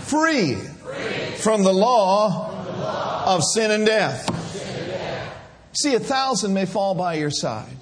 free, 0.00 0.54
free 0.54 1.36
from 1.36 1.62
the 1.62 1.72
law, 1.72 2.46
from 2.48 2.54
the 2.56 2.57
law 2.57 2.57
of 2.78 3.42
sin 3.54 3.70
and 3.70 3.86
death. 3.86 4.34
See, 5.74 5.94
a 5.94 6.00
thousand 6.00 6.54
may 6.54 6.66
fall 6.66 6.94
by 6.94 7.14
your 7.14 7.30
side, 7.30 7.72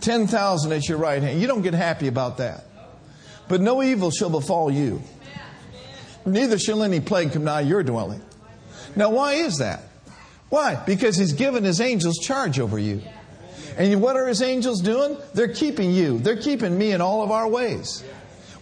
10,000 0.00 0.72
at 0.72 0.88
your 0.88 0.98
right 0.98 1.22
hand. 1.22 1.40
You 1.40 1.46
don't 1.46 1.62
get 1.62 1.74
happy 1.74 2.08
about 2.08 2.38
that. 2.38 2.64
But 3.48 3.60
no 3.60 3.82
evil 3.82 4.10
shall 4.10 4.30
befall 4.30 4.70
you, 4.70 5.02
neither 6.24 6.58
shall 6.58 6.82
any 6.82 7.00
plague 7.00 7.32
come 7.32 7.44
nigh 7.44 7.62
your 7.62 7.82
dwelling. 7.82 8.22
Now, 8.94 9.10
why 9.10 9.34
is 9.34 9.58
that? 9.58 9.82
Why? 10.50 10.76
Because 10.86 11.16
He's 11.16 11.32
given 11.32 11.64
His 11.64 11.80
angels 11.80 12.18
charge 12.18 12.60
over 12.60 12.78
you. 12.78 13.02
And 13.76 14.00
what 14.00 14.16
are 14.16 14.26
His 14.26 14.42
angels 14.42 14.80
doing? 14.82 15.16
They're 15.34 15.52
keeping 15.52 15.90
you, 15.90 16.18
they're 16.18 16.40
keeping 16.40 16.76
me 16.76 16.92
in 16.92 17.00
all 17.00 17.22
of 17.22 17.30
our 17.30 17.48
ways. 17.48 18.04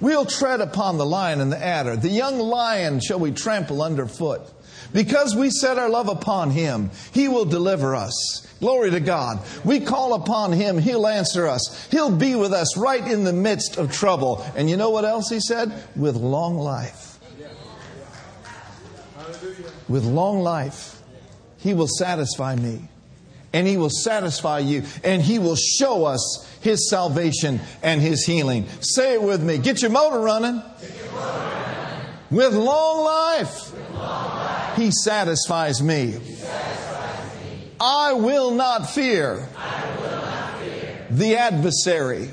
We'll 0.00 0.26
tread 0.26 0.61
upon 0.61 0.97
the 0.97 1.07
lion 1.07 1.40
and 1.40 1.50
the 1.50 1.62
adder. 1.62 1.97
The 1.97 2.09
young 2.09 2.38
lion 2.38 3.00
shall 3.00 3.19
we 3.19 3.33
trample 3.33 3.83
underfoot. 3.83 4.43
Because 4.92 5.35
we 5.35 5.50
set 5.50 5.78
our 5.78 5.88
love 5.88 6.09
upon 6.09 6.50
Him, 6.50 6.90
He 7.12 7.28
will 7.28 7.45
deliver 7.45 7.95
us. 7.95 8.47
Glory 8.61 8.90
to 8.90 9.00
God. 9.00 9.40
We 9.64 9.80
call 9.80 10.14
upon 10.14 10.52
Him, 10.52 10.78
He'll 10.78 11.07
answer 11.07 11.47
us. 11.47 11.88
He'll 11.90 12.14
be 12.14 12.35
with 12.35 12.52
us 12.52 12.76
right 12.76 13.07
in 13.07 13.25
the 13.25 13.33
midst 13.33 13.76
of 13.76 13.92
trouble. 13.92 14.45
And 14.57 14.68
you 14.68 14.76
know 14.76 14.90
what 14.90 15.04
else 15.04 15.28
He 15.28 15.40
said? 15.40 15.73
With 15.95 16.16
long 16.16 16.57
life. 16.57 17.18
With 19.88 20.04
long 20.04 20.40
life, 20.40 21.00
He 21.59 21.73
will 21.75 21.88
satisfy 21.88 22.57
me. 22.57 22.88
And 23.52 23.66
He 23.66 23.76
will 23.76 23.90
satisfy 23.90 24.59
you. 24.59 24.83
And 25.04 25.23
He 25.23 25.38
will 25.38 25.57
show 25.57 26.04
us 26.04 26.47
His 26.61 26.90
salvation 26.90 27.61
and 27.83 28.00
His 28.00 28.25
healing. 28.26 28.66
Say 28.80 29.14
it 29.14 29.23
with 29.23 29.42
me. 29.42 29.59
Get 29.59 29.83
your 29.83 29.90
motor 29.90 30.21
running. 30.21 30.62
With 32.30 32.54
long 32.54 33.04
life. 33.04 33.67
He 34.78 34.92
satisfies 34.92 35.82
me. 35.82 36.14
I 37.80 38.12
will 38.12 38.52
not 38.52 38.88
fear, 38.88 39.49
the, 41.11 41.37
adversary, 41.37 42.30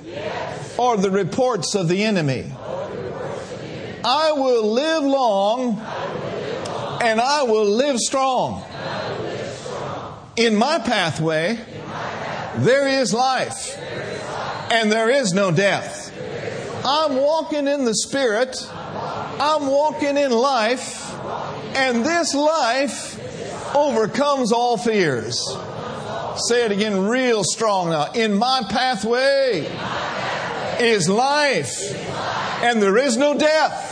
or 0.78 0.98
the 0.98 1.10
reports 1.10 1.74
of 1.74 1.88
the 1.88 2.04
enemy. 2.04 2.52
I 4.04 4.32
will 4.34 4.72
live 4.72 5.04
long, 5.04 5.80
and 7.02 7.20
I 7.20 7.44
will 7.44 7.66
live 7.66 7.98
strong. 7.98 8.64
In 10.36 10.56
my 10.56 10.78
pathway, 10.78 11.60
there 12.58 12.88
is 12.88 13.12
life, 13.12 13.76
and 14.72 14.92
there 14.92 15.10
is 15.10 15.34
no 15.34 15.50
death. 15.50 16.12
I'm 16.86 17.16
walking 17.16 17.68
in 17.68 17.86
the 17.86 17.96
Spirit. 17.96 18.56
I'm 18.72 19.66
walking 19.66 20.18
in 20.18 20.32
life. 20.32 21.15
And 21.76 22.06
this 22.06 22.34
life 22.34 23.76
overcomes 23.76 24.52
all 24.52 24.78
fears. 24.78 25.38
Say 26.48 26.66
it 26.66 26.72
again 26.72 27.08
real 27.08 27.44
strong 27.44 27.90
now. 27.90 28.12
In 28.14 28.34
my 28.38 28.64
pathway 28.70 29.68
is 30.80 31.10
life, 31.10 31.82
and 32.64 32.82
there 32.82 32.98
is 32.98 33.18
no 33.18 33.38
death. 33.38 33.92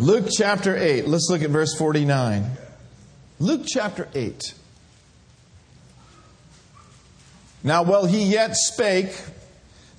Luke 0.00 0.28
chapter 0.30 0.76
8. 0.76 1.08
Let's 1.08 1.28
look 1.28 1.42
at 1.42 1.50
verse 1.50 1.74
49. 1.74 2.44
Luke 3.40 3.62
chapter 3.66 4.08
8. 4.14 4.54
Now, 7.64 7.82
while 7.82 8.06
he 8.06 8.22
yet 8.22 8.56
spake, 8.56 9.12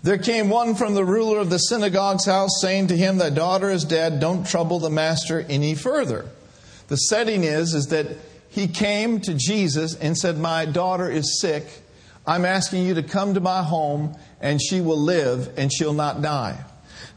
there 0.01 0.18
came 0.18 0.50
one 0.50 0.75
from 0.75 0.94
the 0.94 1.03
ruler 1.03 1.39
of 1.39 1.50
the 1.50 1.58
synagogue's 1.58 2.25
house 2.25 2.62
saying 2.62 2.88
to 2.88 2.98
him, 2.98 3.18
Thy 3.18 3.29
daughter 3.29 3.70
is 3.70 3.84
dead, 3.84 4.20
don't 4.20 4.48
trouble 4.48 4.79
the 4.79 4.89
master 4.89 5.46
any 5.50 5.75
further. 5.75 6.25
The 6.88 6.96
setting 6.96 7.44
is, 7.44 7.74
is 7.74 7.88
that 7.88 8.08
he 8.50 8.68
came 8.68 9.20
to 9.22 9.34
Jesus 9.34 9.96
and 9.96 10.18
said, 10.18 10.38
My 10.38 10.65
daughter 10.65 11.10
is 11.10 11.39
sick. 11.41 11.65
I'm 12.25 12.46
asking 12.46 12.86
you 12.86 12.96
to 12.96 13.03
come 13.03 13.34
to 13.34 13.39
my 13.39 13.63
home 13.63 14.15
and 14.39 14.62
she 14.62 14.82
will 14.82 15.00
live 15.00 15.53
and 15.58 15.72
she'll 15.72 15.94
not 15.94 16.22
die. 16.22 16.63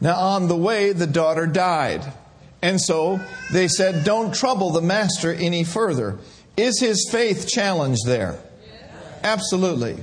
Now, 0.01 0.17
on 0.17 0.49
the 0.49 0.57
way, 0.57 0.93
the 0.93 1.07
daughter 1.07 1.47
died. 1.47 2.05
And 2.61 2.81
so 2.81 3.21
they 3.53 3.69
said, 3.69 4.05
Don't 4.05 4.35
trouble 4.35 4.71
the 4.71 4.83
master 4.83 5.33
any 5.33 5.65
further. 5.65 6.19
Is 6.57 6.81
his 6.81 7.09
faith 7.11 7.49
challenged 7.49 8.07
there? 8.07 8.39
Absolutely. 9.23 10.03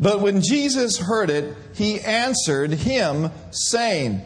But 0.00 0.20
when 0.20 0.42
Jesus 0.42 0.98
heard 0.98 1.30
it, 1.30 1.56
he 1.74 2.00
answered 2.00 2.72
him, 2.72 3.30
saying, 3.50 4.22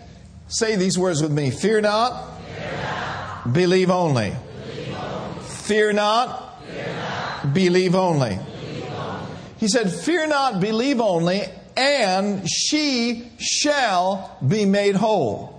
Say 0.48 0.76
these 0.76 0.98
words 0.98 1.20
with 1.20 1.30
me 1.30 1.50
Fear 1.50 1.82
not, 1.82 2.40
Fear 2.40 2.72
not. 2.82 3.52
Believe, 3.52 3.90
only. 3.90 4.32
Believe 4.32 4.96
only. 4.96 5.42
Fear 5.42 5.92
not, 5.92 6.64
Fear 6.64 6.94
not. 6.94 7.54
Believe, 7.54 7.94
only. 7.94 8.30
believe 8.30 8.92
only. 8.92 9.26
He 9.58 9.68
said, 9.68 9.92
Fear 9.92 10.28
not, 10.28 10.60
believe 10.60 11.00
only, 11.00 11.42
and 11.76 12.48
she 12.48 13.30
shall 13.38 14.36
be 14.46 14.64
made 14.64 14.96
whole. 14.96 15.57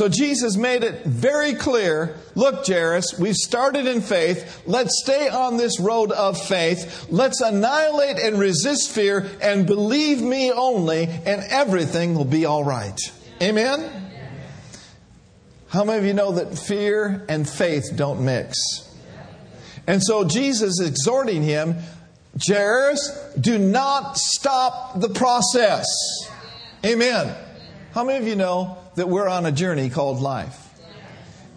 So 0.00 0.08
Jesus 0.08 0.56
made 0.56 0.82
it 0.82 1.04
very 1.04 1.52
clear 1.52 2.16
look, 2.34 2.66
Jairus, 2.66 3.18
we've 3.18 3.36
started 3.36 3.86
in 3.86 4.00
faith. 4.00 4.62
Let's 4.64 5.02
stay 5.02 5.28
on 5.28 5.58
this 5.58 5.78
road 5.78 6.10
of 6.10 6.40
faith. 6.40 7.06
Let's 7.10 7.42
annihilate 7.42 8.18
and 8.18 8.38
resist 8.38 8.92
fear 8.92 9.30
and 9.42 9.66
believe 9.66 10.22
me 10.22 10.50
only, 10.52 11.02
and 11.04 11.44
everything 11.50 12.14
will 12.14 12.24
be 12.24 12.46
all 12.46 12.64
right. 12.64 12.98
Amen? 13.42 14.10
How 15.68 15.84
many 15.84 15.98
of 15.98 16.06
you 16.06 16.14
know 16.14 16.32
that 16.32 16.58
fear 16.58 17.26
and 17.28 17.46
faith 17.46 17.92
don't 17.94 18.24
mix? 18.24 18.56
And 19.86 20.02
so 20.02 20.24
Jesus 20.24 20.80
is 20.80 20.88
exhorting 20.88 21.42
him, 21.42 21.76
Jairus, 22.42 23.34
do 23.38 23.58
not 23.58 24.16
stop 24.16 24.98
the 24.98 25.10
process. 25.10 25.84
Amen. 26.86 27.36
How 27.92 28.02
many 28.02 28.18
of 28.18 28.26
you 28.26 28.36
know 28.36 28.79
that 28.96 29.08
we're 29.08 29.28
on 29.28 29.46
a 29.46 29.52
journey 29.52 29.90
called 29.90 30.20
life? 30.20 30.68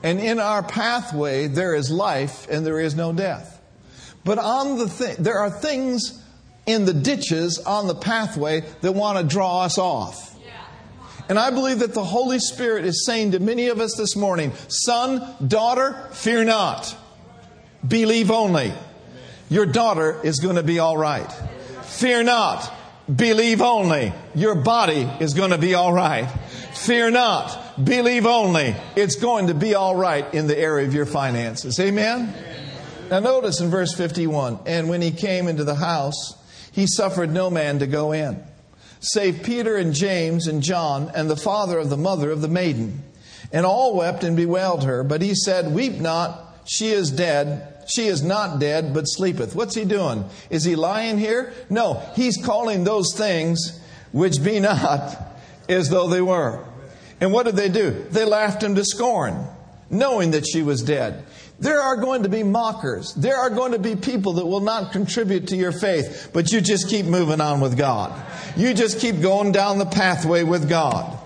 And 0.04 0.20
in 0.20 0.40
our 0.40 0.62
pathway, 0.62 1.48
there 1.48 1.74
is 1.76 1.90
life 1.90 2.48
and 2.50 2.66
there 2.66 2.80
is 2.80 2.94
no 2.96 3.14
death. 3.14 3.62
But 4.26 4.38
on 4.38 4.78
the 4.78 4.90
thi- 4.90 5.22
there 5.22 5.40
are 5.40 5.50
things 5.50 6.22
in 6.66 6.86
the 6.86 6.94
ditches 6.94 7.60
on 7.60 7.88
the 7.88 7.96
pathway 7.96 8.62
that 8.82 8.92
want 8.92 9.18
to 9.18 9.24
draw 9.24 9.64
us 9.64 9.78
off. 9.78 10.34
And 11.30 11.40
I 11.40 11.52
believe 11.52 11.80
that 11.80 11.94
the 11.94 12.04
Holy 12.04 12.40
Spirit 12.40 12.86
is 12.86 13.06
saying 13.06 13.32
to 13.32 13.40
many 13.40 13.70
of 13.70 13.80
us 13.80 13.96
this 13.96 14.16
morning, 14.16 14.52
son, 14.68 15.36
daughter, 15.46 16.10
fear 16.12 16.44
not. 16.44 16.96
Believe 17.88 18.30
only. 18.30 18.74
Your 19.50 19.66
daughter 19.66 20.20
is 20.24 20.40
going 20.40 20.56
to 20.58 20.64
be 20.64 20.80
all 20.80 20.98
right. 20.98 21.32
Fear 21.84 22.24
not. 22.24 22.72
Believe 23.14 23.62
only. 23.62 24.14
Your 24.36 24.56
body 24.56 25.10
is 25.20 25.34
going 25.34 25.52
to 25.52 25.58
be 25.58 25.76
all 25.76 25.94
right. 25.94 26.30
Fear 26.76 27.12
not. 27.12 27.84
Believe 27.84 28.26
only. 28.26 28.76
It's 28.96 29.16
going 29.16 29.48
to 29.48 29.54
be 29.54 29.76
all 29.76 29.96
right 29.96 30.32
in 30.34 30.48
the 30.48 30.58
area 30.58 30.88
of 30.88 30.94
your 30.94 31.06
finances. 31.06 31.80
Amen? 31.80 32.34
Now 33.10 33.20
notice 33.20 33.62
in 33.62 33.70
verse 33.70 33.94
51 33.94 34.60
And 34.66 34.90
when 34.90 35.02
he 35.02 35.12
came 35.12 35.48
into 35.48 35.64
the 35.64 35.76
house, 35.76 36.36
he 36.72 36.88
suffered 36.88 37.32
no 37.32 37.50
man 37.50 37.80
to 37.80 37.88
go 37.88 38.12
in, 38.12 38.44
save 39.00 39.44
Peter 39.44 39.78
and 39.78 39.94
James 39.94 40.48
and 40.48 40.64
John 40.64 41.12
and 41.14 41.30
the 41.30 41.36
father 41.36 41.78
of 41.78 41.90
the 41.90 41.98
mother 41.98 42.32
of 42.32 42.42
the 42.42 42.48
maiden. 42.48 43.04
And 43.52 43.68
all 43.68 43.96
wept 43.96 44.24
and 44.24 44.36
bewailed 44.36 44.84
her. 44.84 45.04
But 45.04 45.22
he 45.22 45.36
said, 45.36 45.72
Weep 45.72 45.94
not, 45.94 46.58
she 46.66 46.88
is 46.88 47.12
dead. 47.12 47.70
She 47.88 48.08
is 48.08 48.24
not 48.24 48.60
dead, 48.60 48.96
but 48.96 49.04
sleepeth. 49.04 49.56
What's 49.56 49.76
he 49.76 49.86
doing? 49.86 50.26
Is 50.50 50.64
he 50.64 50.76
lying 50.76 51.20
here? 51.20 51.54
No, 51.70 52.02
he's 52.16 52.44
calling 52.44 52.84
those 52.84 53.14
things 53.16 53.80
which 54.12 54.42
be 54.42 54.60
not 54.60 55.33
as 55.74 55.90
though 55.90 56.08
they 56.08 56.22
were. 56.22 56.64
And 57.20 57.32
what 57.32 57.46
did 57.46 57.56
they 57.56 57.70
do? 57.70 58.06
They 58.10 58.26
laughed 58.26 58.64
him 58.64 58.76
to 58.76 58.84
scorn, 58.84 59.48
knowing 59.90 60.32
that 60.32 60.46
she 60.46 60.62
was 60.62 60.82
dead. 60.82 61.26
There 61.60 61.80
are 61.80 61.96
going 61.96 62.24
to 62.24 62.30
be 62.30 62.44
mockers. 62.44 63.14
There 63.14 63.38
are 63.38 63.50
going 63.50 63.72
to 63.72 63.80
be 63.80 63.96
people 63.96 64.34
that 64.34 64.46
will 64.46 64.60
not 64.60 64.92
contribute 64.92 65.48
to 65.48 65.56
your 65.56 65.72
faith, 65.72 66.32
but 66.34 66.52
you 66.52 66.60
just 66.60 66.90
keep 66.90 67.06
moving 67.06 67.40
on 67.40 67.62
with 67.62 67.78
God. 67.78 68.14
You 68.58 68.74
just 68.74 69.00
keep 69.00 69.22
going 69.22 69.52
down 69.52 69.78
the 69.78 69.86
pathway 69.86 70.44
with 70.44 70.68
God. 70.68 71.20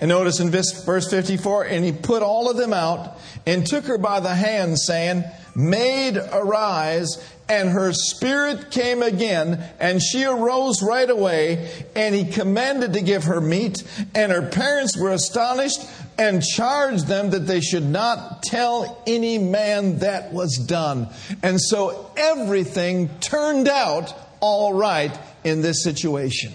And 0.00 0.08
notice 0.08 0.40
in 0.40 0.50
verse 0.50 1.08
54, 1.08 1.66
and 1.66 1.84
he 1.84 1.92
put 1.92 2.22
all 2.22 2.50
of 2.50 2.56
them 2.56 2.72
out 2.72 3.18
and 3.46 3.66
took 3.66 3.84
her 3.84 3.98
by 3.98 4.20
the 4.20 4.34
hand, 4.34 4.78
saying, 4.78 5.24
Maid, 5.54 6.16
arise. 6.16 7.22
And 7.48 7.68
her 7.68 7.92
spirit 7.92 8.70
came 8.70 9.02
again, 9.02 9.62
and 9.78 10.02
she 10.02 10.24
arose 10.24 10.82
right 10.82 11.08
away, 11.08 11.70
and 11.94 12.14
he 12.14 12.24
commanded 12.24 12.94
to 12.94 13.02
give 13.02 13.24
her 13.24 13.40
meat. 13.40 13.82
And 14.14 14.32
her 14.32 14.48
parents 14.48 14.96
were 14.96 15.10
astonished 15.10 15.80
and 16.16 16.42
charged 16.42 17.06
them 17.06 17.30
that 17.30 17.46
they 17.46 17.60
should 17.60 17.84
not 17.84 18.42
tell 18.42 19.02
any 19.06 19.36
man 19.36 19.98
that 19.98 20.32
was 20.32 20.56
done. 20.56 21.08
And 21.42 21.60
so 21.60 22.10
everything 22.16 23.10
turned 23.20 23.68
out 23.68 24.14
all 24.40 24.72
right 24.72 25.16
in 25.42 25.60
this 25.60 25.82
situation. 25.82 26.52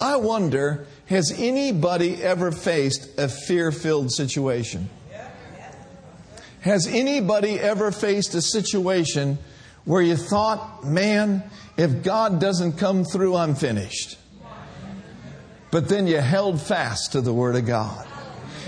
I 0.00 0.16
wonder 0.16 0.86
has 1.06 1.32
anybody 1.38 2.22
ever 2.22 2.52
faced 2.52 3.18
a 3.18 3.28
fear 3.28 3.72
filled 3.72 4.12
situation? 4.12 4.90
Has 6.60 6.86
anybody 6.86 7.58
ever 7.58 7.90
faced 7.90 8.34
a 8.34 8.42
situation 8.42 9.38
where 9.88 10.02
you 10.02 10.16
thought, 10.16 10.84
man, 10.84 11.42
if 11.78 12.02
God 12.02 12.42
doesn't 12.42 12.74
come 12.74 13.04
through, 13.04 13.34
I'm 13.34 13.54
finished? 13.54 14.18
But 15.70 15.88
then 15.88 16.06
you 16.06 16.18
held 16.18 16.60
fast 16.60 17.12
to 17.12 17.22
the 17.22 17.32
Word 17.32 17.56
of 17.56 17.64
God. 17.64 18.06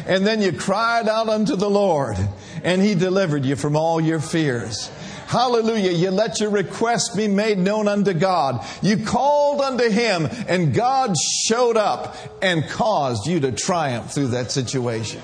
And 0.07 0.27
then 0.27 0.41
you 0.41 0.55
cried 0.55 1.09
out 1.09 1.29
unto 1.29 1.57
the 1.57 1.69
Lord, 1.69 2.17
and 2.65 2.81
He 2.81 2.95
delivered 2.95 3.45
you 3.45 3.55
from 3.55 3.77
all 3.77 4.01
your 4.01 4.19
fears. 4.19 4.91
Hallelujah. 5.27 5.93
You 5.93 6.11
let 6.11 6.41
your 6.41 6.49
request 6.49 7.15
be 7.15 7.29
made 7.29 7.59
known 7.59 7.87
unto 7.87 8.15
God. 8.15 8.65
You 8.81 9.05
called 9.05 9.61
unto 9.61 9.91
Him, 9.91 10.27
and 10.49 10.73
God 10.73 11.15
showed 11.47 11.77
up 11.77 12.17
and 12.41 12.67
caused 12.67 13.27
you 13.27 13.41
to 13.41 13.53
triumph 13.53 14.11
through 14.15 14.29
that 14.29 14.51
situation. 14.51 15.21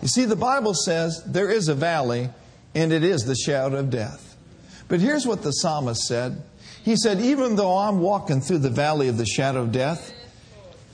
You 0.00 0.06
see, 0.06 0.26
the 0.26 0.36
Bible 0.36 0.74
says 0.74 1.24
there 1.26 1.50
is 1.50 1.66
a 1.66 1.74
valley, 1.74 2.30
and 2.72 2.92
it 2.92 3.02
is 3.02 3.24
the 3.24 3.34
shadow 3.34 3.78
of 3.78 3.90
death. 3.90 4.23
But 4.94 5.00
here's 5.00 5.26
what 5.26 5.42
the 5.42 5.50
psalmist 5.50 6.02
said 6.02 6.40
He 6.84 6.94
said, 6.94 7.20
Even 7.20 7.56
though 7.56 7.78
I'm 7.78 7.98
walking 7.98 8.40
through 8.40 8.58
the 8.58 8.70
valley 8.70 9.08
of 9.08 9.18
the 9.18 9.26
shadow 9.26 9.62
of 9.62 9.72
death, 9.72 10.14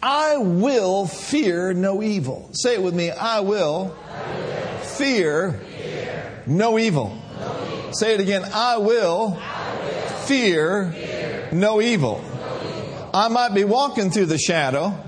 I 0.02 0.38
will 0.38 1.06
fear 1.06 1.74
no 1.74 2.02
evil. 2.02 2.48
Say 2.54 2.76
it 2.76 2.82
with 2.82 2.94
me 2.94 3.10
I 3.10 3.40
will, 3.40 3.94
I 4.10 4.36
will. 4.38 4.78
Fear, 4.78 5.52
fear, 5.52 6.42
no 6.46 6.78
evil. 6.78 7.14
No 7.38 7.66
evil. 7.76 7.92
Say 7.92 8.14
it 8.14 8.20
again 8.20 8.42
I 8.54 8.78
will, 8.78 9.38
I 9.38 9.76
will. 9.82 10.08
Fear, 10.24 10.92
fear, 10.92 11.48
no 11.52 11.82
evil. 11.82 12.22
No 12.22 12.56
evil. 12.70 13.10
I 13.12 13.28
might 13.28 13.52
be 13.52 13.64
walking 13.64 14.10
through 14.10 14.26
the 14.26 14.38
shadow, 14.38 14.98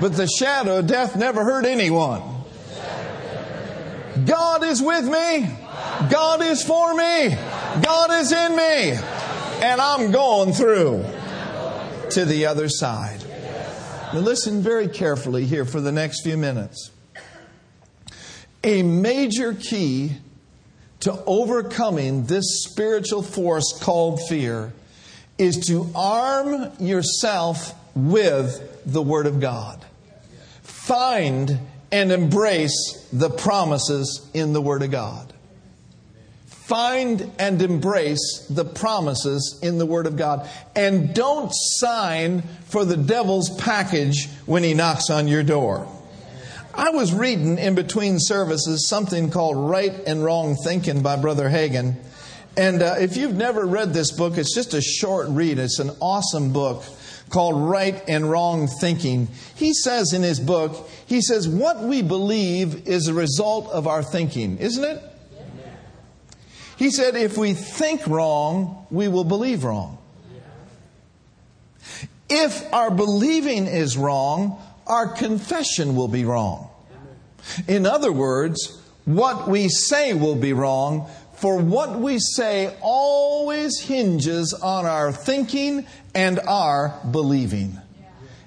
but 0.00 0.16
the 0.16 0.26
shadow 0.26 0.80
of 0.80 0.88
death 0.88 1.14
never 1.14 1.44
hurt 1.44 1.64
anyone. 1.64 2.22
God 4.26 4.64
is 4.64 4.82
with 4.82 5.04
me. 5.04 5.59
God 6.08 6.42
is 6.42 6.62
for 6.62 6.94
me. 6.94 7.28
God 7.82 8.10
is 8.12 8.32
in 8.32 8.56
me. 8.56 8.98
And 9.62 9.80
I'm 9.80 10.10
going 10.10 10.52
through 10.52 11.04
to 12.10 12.24
the 12.24 12.46
other 12.46 12.68
side. 12.68 13.22
Now, 14.12 14.20
listen 14.20 14.62
very 14.62 14.88
carefully 14.88 15.44
here 15.44 15.64
for 15.64 15.80
the 15.80 15.92
next 15.92 16.22
few 16.22 16.36
minutes. 16.36 16.90
A 18.64 18.82
major 18.82 19.54
key 19.54 20.12
to 21.00 21.22
overcoming 21.26 22.24
this 22.26 22.64
spiritual 22.64 23.22
force 23.22 23.78
called 23.80 24.20
fear 24.28 24.72
is 25.38 25.66
to 25.68 25.90
arm 25.94 26.70
yourself 26.78 27.74
with 27.94 28.82
the 28.84 29.02
Word 29.02 29.26
of 29.26 29.40
God. 29.40 29.84
Find 30.62 31.58
and 31.92 32.12
embrace 32.12 33.06
the 33.12 33.30
promises 33.30 34.28
in 34.34 34.52
the 34.52 34.60
Word 34.60 34.82
of 34.82 34.90
God. 34.90 35.29
Find 36.70 37.32
and 37.40 37.60
embrace 37.60 38.46
the 38.48 38.64
promises 38.64 39.58
in 39.60 39.78
the 39.78 39.86
Word 39.86 40.06
of 40.06 40.16
God. 40.16 40.48
And 40.76 41.12
don't 41.12 41.50
sign 41.52 42.42
for 42.66 42.84
the 42.84 42.96
devil's 42.96 43.50
package 43.56 44.28
when 44.46 44.62
he 44.62 44.72
knocks 44.72 45.10
on 45.10 45.26
your 45.26 45.42
door. 45.42 45.88
I 46.72 46.90
was 46.90 47.12
reading 47.12 47.58
in 47.58 47.74
between 47.74 48.20
services 48.20 48.86
something 48.88 49.32
called 49.32 49.56
Right 49.56 49.92
and 50.06 50.22
Wrong 50.22 50.54
Thinking 50.54 51.02
by 51.02 51.16
Brother 51.16 51.48
Hagin. 51.48 51.96
And 52.56 52.82
uh, 52.82 52.94
if 53.00 53.16
you've 53.16 53.34
never 53.34 53.66
read 53.66 53.92
this 53.92 54.12
book, 54.12 54.38
it's 54.38 54.54
just 54.54 54.72
a 54.72 54.80
short 54.80 55.26
read. 55.28 55.58
It's 55.58 55.80
an 55.80 55.90
awesome 56.00 56.52
book 56.52 56.84
called 57.30 57.68
Right 57.68 58.00
and 58.06 58.30
Wrong 58.30 58.68
Thinking. 58.68 59.26
He 59.56 59.74
says 59.74 60.12
in 60.12 60.22
his 60.22 60.38
book, 60.38 60.88
he 61.04 61.20
says, 61.20 61.48
What 61.48 61.80
we 61.80 62.00
believe 62.00 62.86
is 62.86 63.08
a 63.08 63.14
result 63.14 63.68
of 63.70 63.88
our 63.88 64.04
thinking, 64.04 64.58
isn't 64.58 64.84
it? 64.84 65.09
He 66.80 66.90
said, 66.90 67.14
If 67.14 67.36
we 67.36 67.52
think 67.52 68.06
wrong, 68.06 68.86
we 68.90 69.06
will 69.06 69.24
believe 69.24 69.64
wrong. 69.64 69.98
If 72.30 72.72
our 72.72 72.90
believing 72.90 73.66
is 73.66 73.98
wrong, 73.98 74.58
our 74.86 75.06
confession 75.08 75.94
will 75.94 76.08
be 76.08 76.24
wrong. 76.24 76.70
In 77.68 77.84
other 77.84 78.10
words, 78.10 78.80
what 79.04 79.46
we 79.46 79.68
say 79.68 80.14
will 80.14 80.36
be 80.36 80.54
wrong, 80.54 81.10
for 81.34 81.58
what 81.58 81.98
we 81.98 82.18
say 82.18 82.74
always 82.80 83.78
hinges 83.78 84.54
on 84.54 84.86
our 84.86 85.12
thinking 85.12 85.84
and 86.14 86.40
our 86.40 86.98
believing. 87.10 87.78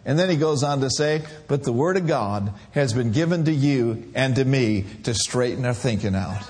And 0.05 0.17
then 0.17 0.31
he 0.31 0.37
goes 0.37 0.63
on 0.63 0.81
to 0.81 0.89
say, 0.89 1.21
But 1.47 1.65
the 1.65 1.71
Word 1.71 1.97
of 1.97 2.07
God 2.07 2.51
has 2.71 2.93
been 2.93 3.11
given 3.11 3.45
to 3.45 3.53
you 3.53 4.11
and 4.15 4.35
to 4.37 4.43
me 4.43 4.85
to 5.03 5.13
straighten 5.13 5.65
our 5.65 5.75
thinking 5.75 6.15
out. 6.15 6.41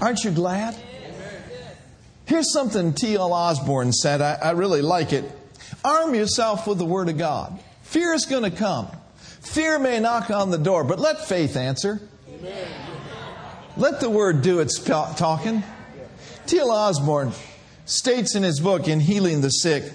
Aren't 0.00 0.24
you 0.24 0.30
glad? 0.30 0.74
Here's 2.30 2.52
something 2.52 2.92
T.L. 2.92 3.32
Osborn 3.32 3.92
said. 3.92 4.22
I, 4.22 4.34
I 4.34 4.50
really 4.52 4.82
like 4.82 5.12
it. 5.12 5.24
Arm 5.84 6.14
yourself 6.14 6.64
with 6.64 6.78
the 6.78 6.84
Word 6.84 7.08
of 7.08 7.18
God. 7.18 7.58
Fear 7.82 8.12
is 8.12 8.24
going 8.24 8.48
to 8.48 8.56
come. 8.56 8.86
Fear 9.16 9.80
may 9.80 9.98
knock 9.98 10.30
on 10.30 10.52
the 10.52 10.56
door, 10.56 10.84
but 10.84 11.00
let 11.00 11.26
faith 11.26 11.56
answer. 11.56 12.00
Amen. 12.28 12.68
Let 13.76 13.98
the 13.98 14.08
Word 14.08 14.42
do 14.42 14.60
its 14.60 14.78
talking. 14.78 15.64
T.L. 16.46 16.70
Osborn 16.70 17.32
states 17.84 18.36
in 18.36 18.44
his 18.44 18.60
book, 18.60 18.86
In 18.86 19.00
Healing 19.00 19.40
the 19.40 19.50
Sick, 19.50 19.92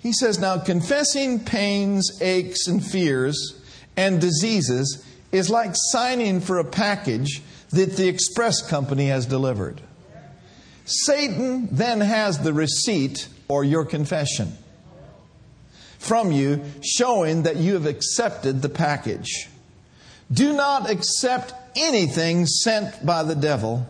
he 0.00 0.14
says, 0.14 0.38
Now 0.38 0.58
confessing 0.58 1.44
pains, 1.44 2.22
aches, 2.22 2.68
and 2.68 2.82
fears 2.82 3.60
and 3.98 4.18
diseases 4.18 5.06
is 5.30 5.50
like 5.50 5.72
signing 5.74 6.40
for 6.40 6.58
a 6.58 6.64
package 6.64 7.42
that 7.68 7.98
the 7.98 8.08
express 8.08 8.66
company 8.66 9.08
has 9.08 9.26
delivered. 9.26 9.82
Satan 10.86 11.68
then 11.70 12.00
has 12.00 12.38
the 12.38 12.52
receipt 12.52 13.28
or 13.48 13.64
your 13.64 13.84
confession 13.84 14.56
from 15.98 16.30
you 16.30 16.64
showing 16.82 17.42
that 17.42 17.56
you 17.56 17.74
have 17.74 17.86
accepted 17.86 18.62
the 18.62 18.68
package. 18.68 19.48
Do 20.32 20.52
not 20.52 20.88
accept 20.88 21.52
anything 21.76 22.46
sent 22.46 23.04
by 23.04 23.24
the 23.24 23.34
devil. 23.34 23.86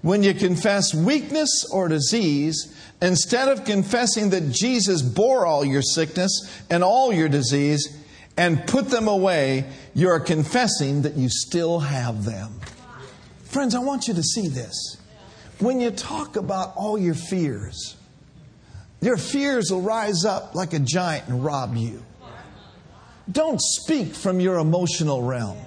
When 0.00 0.22
you 0.22 0.34
confess 0.34 0.94
weakness 0.94 1.66
or 1.72 1.88
disease, 1.88 2.74
instead 3.02 3.48
of 3.48 3.64
confessing 3.64 4.30
that 4.30 4.50
Jesus 4.52 5.02
bore 5.02 5.44
all 5.44 5.64
your 5.64 5.82
sickness 5.82 6.30
and 6.70 6.84
all 6.84 7.12
your 7.12 7.28
disease 7.28 7.96
and 8.36 8.64
put 8.66 8.90
them 8.90 9.08
away, 9.08 9.64
you 9.94 10.08
are 10.08 10.20
confessing 10.20 11.02
that 11.02 11.16
you 11.16 11.28
still 11.28 11.80
have 11.80 12.24
them. 12.24 12.60
Friends, 13.42 13.74
I 13.74 13.80
want 13.80 14.06
you 14.06 14.14
to 14.14 14.22
see 14.22 14.46
this. 14.46 14.98
When 15.60 15.80
you 15.80 15.90
talk 15.90 16.36
about 16.36 16.74
all 16.76 16.98
your 16.98 17.14
fears, 17.14 17.96
your 19.00 19.16
fears 19.16 19.70
will 19.70 19.82
rise 19.82 20.24
up 20.24 20.54
like 20.54 20.72
a 20.72 20.78
giant 20.78 21.28
and 21.28 21.44
rob 21.44 21.76
you. 21.76 22.02
Don't 23.30 23.60
speak 23.60 24.14
from 24.14 24.40
your 24.40 24.58
emotional 24.58 25.22
realm. 25.22 25.58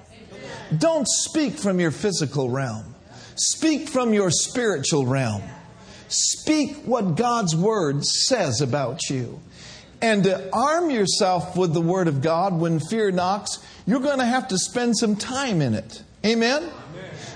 Don't 0.77 1.07
speak 1.07 1.53
from 1.53 1.79
your 1.79 1.91
physical 1.91 2.49
realm. 2.49 2.95
Speak 3.35 3.89
from 3.89 4.13
your 4.13 4.31
spiritual 4.31 5.05
realm. 5.05 5.43
Speak 6.07 6.77
what 6.85 7.15
God's 7.15 7.55
Word 7.55 8.05
says 8.05 8.61
about 8.61 9.09
you. 9.09 9.39
And 10.01 10.23
to 10.23 10.49
arm 10.51 10.89
yourself 10.89 11.55
with 11.55 11.73
the 11.73 11.81
Word 11.81 12.07
of 12.07 12.21
God 12.21 12.59
when 12.59 12.79
fear 12.79 13.11
knocks, 13.11 13.59
you're 13.85 13.99
going 13.99 14.19
to 14.19 14.25
have 14.25 14.47
to 14.47 14.57
spend 14.57 14.97
some 14.97 15.15
time 15.15 15.61
in 15.61 15.73
it. 15.73 16.03
Amen? 16.25 16.63
Amen? 16.63 16.69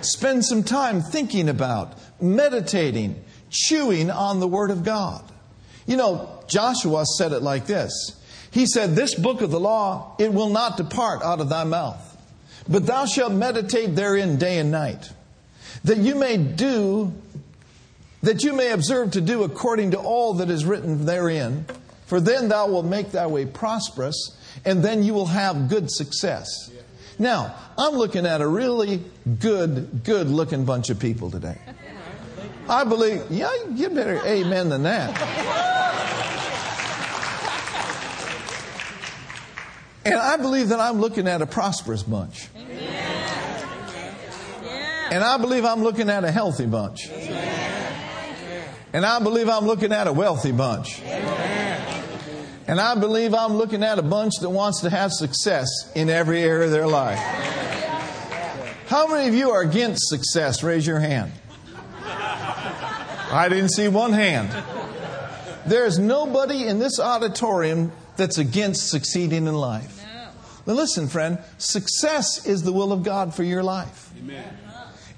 Spend 0.01 0.45
some 0.45 0.63
time 0.63 1.01
thinking 1.01 1.47
about, 1.49 1.97
meditating, 2.21 3.23
chewing 3.49 4.09
on 4.09 4.39
the 4.39 4.47
Word 4.47 4.71
of 4.71 4.83
God. 4.83 5.23
You 5.85 5.97
know, 5.97 6.43
Joshua 6.47 7.05
said 7.05 7.31
it 7.31 7.41
like 7.41 7.65
this 7.65 8.19
He 8.51 8.65
said, 8.65 8.95
This 8.95 9.15
book 9.15 9.41
of 9.41 9.51
the 9.51 9.59
law, 9.59 10.15
it 10.19 10.33
will 10.33 10.49
not 10.49 10.77
depart 10.77 11.21
out 11.23 11.39
of 11.39 11.49
thy 11.49 11.63
mouth, 11.63 12.17
but 12.67 12.85
thou 12.85 13.05
shalt 13.05 13.33
meditate 13.33 13.95
therein 13.95 14.37
day 14.37 14.57
and 14.57 14.71
night, 14.71 15.11
that 15.83 15.97
you 15.97 16.15
may 16.15 16.37
do, 16.37 17.13
that 18.23 18.43
you 18.43 18.53
may 18.53 18.71
observe 18.71 19.11
to 19.11 19.21
do 19.21 19.43
according 19.43 19.91
to 19.91 19.97
all 19.97 20.35
that 20.35 20.49
is 20.49 20.65
written 20.65 21.05
therein. 21.05 21.65
For 22.05 22.19
then 22.19 22.49
thou 22.49 22.67
wilt 22.67 22.85
make 22.85 23.11
thy 23.11 23.25
way 23.27 23.45
prosperous, 23.45 24.37
and 24.63 24.83
then 24.83 25.03
you 25.03 25.13
will 25.13 25.25
have 25.25 25.69
good 25.69 25.91
success. 25.91 26.69
Now, 27.17 27.55
I'm 27.77 27.95
looking 27.95 28.25
at 28.25 28.41
a 28.41 28.47
really 28.47 29.03
good, 29.39 30.03
good 30.03 30.27
looking 30.27 30.65
bunch 30.65 30.89
of 30.89 30.99
people 30.99 31.31
today. 31.31 31.57
I 32.67 32.83
believe, 32.83 33.23
yeah, 33.29 33.53
you 33.53 33.75
get 33.77 33.93
better 33.93 34.19
amen 34.25 34.69
than 34.69 34.83
that. 34.83 35.11
And 40.05 40.15
I 40.15 40.37
believe 40.37 40.69
that 40.69 40.79
I'm 40.79 40.99
looking 40.99 41.27
at 41.27 41.41
a 41.41 41.47
prosperous 41.47 42.03
bunch. 42.03 42.47
And 45.11 45.23
I 45.23 45.37
believe 45.37 45.65
I'm 45.65 45.83
looking 45.83 46.09
at 46.09 46.23
a 46.23 46.31
healthy 46.31 46.65
bunch. 46.65 47.09
And 48.93 49.05
I 49.05 49.19
believe 49.19 49.49
I'm 49.49 49.65
looking 49.65 49.91
at 49.91 50.07
a 50.07 50.13
wealthy 50.13 50.51
bunch. 50.51 51.01
And 52.67 52.79
I 52.81 52.95
believe 52.95 53.35
I'm 53.35 53.53
looking 53.53 53.83
at 53.83 53.99
a 53.99 54.03
bunch 54.03 54.33
that 54.41 54.49
wants 54.49 54.81
to 54.81 54.89
have 54.89 55.11
success 55.11 55.67
in 55.95 56.09
every 56.09 56.41
area 56.41 56.65
of 56.65 56.71
their 56.71 56.87
life. 56.87 57.19
How 58.87 59.07
many 59.07 59.27
of 59.27 59.35
you 59.35 59.51
are 59.51 59.61
against 59.61 60.07
success? 60.07 60.63
Raise 60.63 60.85
your 60.85 60.99
hand. 60.99 61.31
I 63.31 63.49
didn't 63.49 63.69
see 63.69 63.87
one 63.87 64.13
hand. 64.13 64.49
There's 65.65 65.97
nobody 65.97 66.65
in 66.67 66.79
this 66.79 66.99
auditorium 66.99 67.91
that's 68.17 68.37
against 68.37 68.89
succeeding 68.89 69.47
in 69.47 69.55
life. 69.55 70.03
Now, 70.65 70.73
listen, 70.73 71.07
friend, 71.07 71.39
success 71.57 72.45
is 72.45 72.63
the 72.63 72.71
will 72.71 72.91
of 72.91 73.03
God 73.03 73.33
for 73.33 73.43
your 73.43 73.63
life. 73.63 74.11
Amen. 74.17 74.57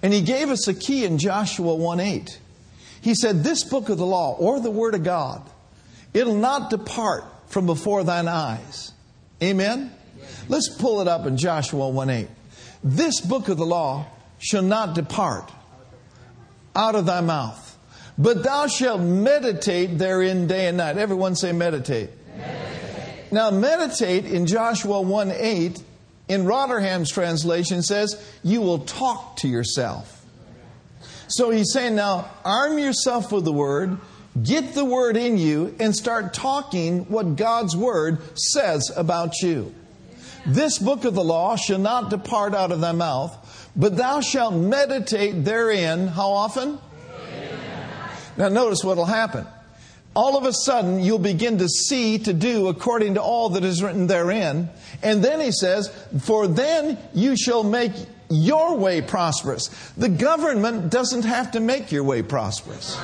And 0.01 0.13
He 0.13 0.21
gave 0.21 0.49
us 0.49 0.67
a 0.67 0.73
key 0.73 1.05
in 1.05 1.17
Joshua 1.17 1.75
1 1.75 1.99
8. 1.99 2.39
He 3.01 3.15
said, 3.15 3.43
This 3.43 3.63
book 3.63 3.89
of 3.89 3.97
the 3.97 4.05
law, 4.05 4.35
or 4.37 4.59
the 4.59 4.71
Word 4.71 4.95
of 4.95 5.03
God, 5.03 5.47
it'll 6.13 6.35
not 6.35 6.69
depart 6.69 7.23
from 7.47 7.65
before 7.65 8.03
thine 8.03 8.27
eyes. 8.27 8.91
Amen? 9.41 9.91
Let's 10.49 10.69
pull 10.69 11.01
it 11.01 11.07
up 11.07 11.25
in 11.25 11.37
Joshua 11.37 11.89
1 11.89 12.09
8. 12.09 12.27
This 12.83 13.21
book 13.21 13.49
of 13.49 13.57
the 13.57 13.65
law 13.65 14.05
shall 14.39 14.61
not 14.61 14.95
depart 14.95 15.51
out 16.75 16.95
of 16.95 17.05
thy 17.05 17.21
mouth 17.21 17.66
but 18.17 18.43
thou 18.43 18.67
shalt 18.67 19.01
meditate 19.01 19.97
therein 19.97 20.47
day 20.47 20.67
and 20.67 20.77
night. 20.77 20.97
Everyone 20.97 21.35
say 21.35 21.51
meditate. 21.51 22.09
meditate. 22.35 23.31
Now, 23.31 23.51
meditate 23.51 24.25
in 24.25 24.45
Joshua 24.45 25.01
1 25.01 25.31
8, 25.31 25.83
in 26.27 26.45
Rotherham's 26.45 27.11
translation 27.11 27.81
says, 27.81 28.21
you 28.43 28.61
will 28.61 28.79
talk 28.79 29.37
to 29.37 29.47
yourself. 29.47 30.25
So 31.27 31.51
he's 31.51 31.71
saying 31.71 31.95
now, 31.95 32.29
arm 32.43 32.79
yourself 32.79 33.31
with 33.31 33.45
the 33.45 33.53
word, 33.53 33.97
get 34.41 34.73
the 34.73 34.85
word 34.85 35.17
in 35.17 35.37
you, 35.37 35.75
and 35.79 35.95
start 35.95 36.33
talking 36.33 37.05
what 37.09 37.35
God's 37.35 37.75
word 37.75 38.19
says 38.37 38.91
about 38.95 39.33
you. 39.41 39.73
This 40.45 40.79
book 40.79 41.03
of 41.03 41.13
the 41.13 41.23
law 41.23 41.57
shall 41.57 41.79
not 41.79 42.09
depart 42.09 42.55
out 42.55 42.71
of 42.71 42.79
thy 42.79 42.93
mouth, 42.93 43.71
but 43.75 43.97
thou 43.97 44.21
shalt 44.21 44.53
meditate 44.53 45.43
therein, 45.43 46.07
how 46.07 46.31
often? 46.31 46.79
Now, 48.37 48.49
notice 48.49 48.83
what 48.83 48.97
will 48.97 49.05
happen. 49.05 49.45
All 50.15 50.37
of 50.37 50.45
a 50.45 50.53
sudden, 50.53 50.99
you'll 50.99 51.19
begin 51.19 51.59
to 51.59 51.67
see 51.67 52.17
to 52.19 52.33
do 52.33 52.67
according 52.69 53.15
to 53.15 53.21
all 53.21 53.49
that 53.49 53.63
is 53.63 53.83
written 53.83 54.07
therein. 54.07 54.69
And 55.03 55.23
then 55.23 55.39
he 55.39 55.51
says, 55.51 55.93
For 56.21 56.47
then 56.47 56.97
you 57.13 57.37
shall 57.37 57.63
make 57.63 57.91
your 58.29 58.75
way 58.77 59.01
prosperous. 59.01 59.67
The 59.95 60.09
government 60.09 60.89
doesn't 60.89 61.23
have 61.23 61.51
to 61.51 61.59
make 61.59 61.91
your 61.91 62.03
way 62.03 62.23
prosperous. 62.23 62.99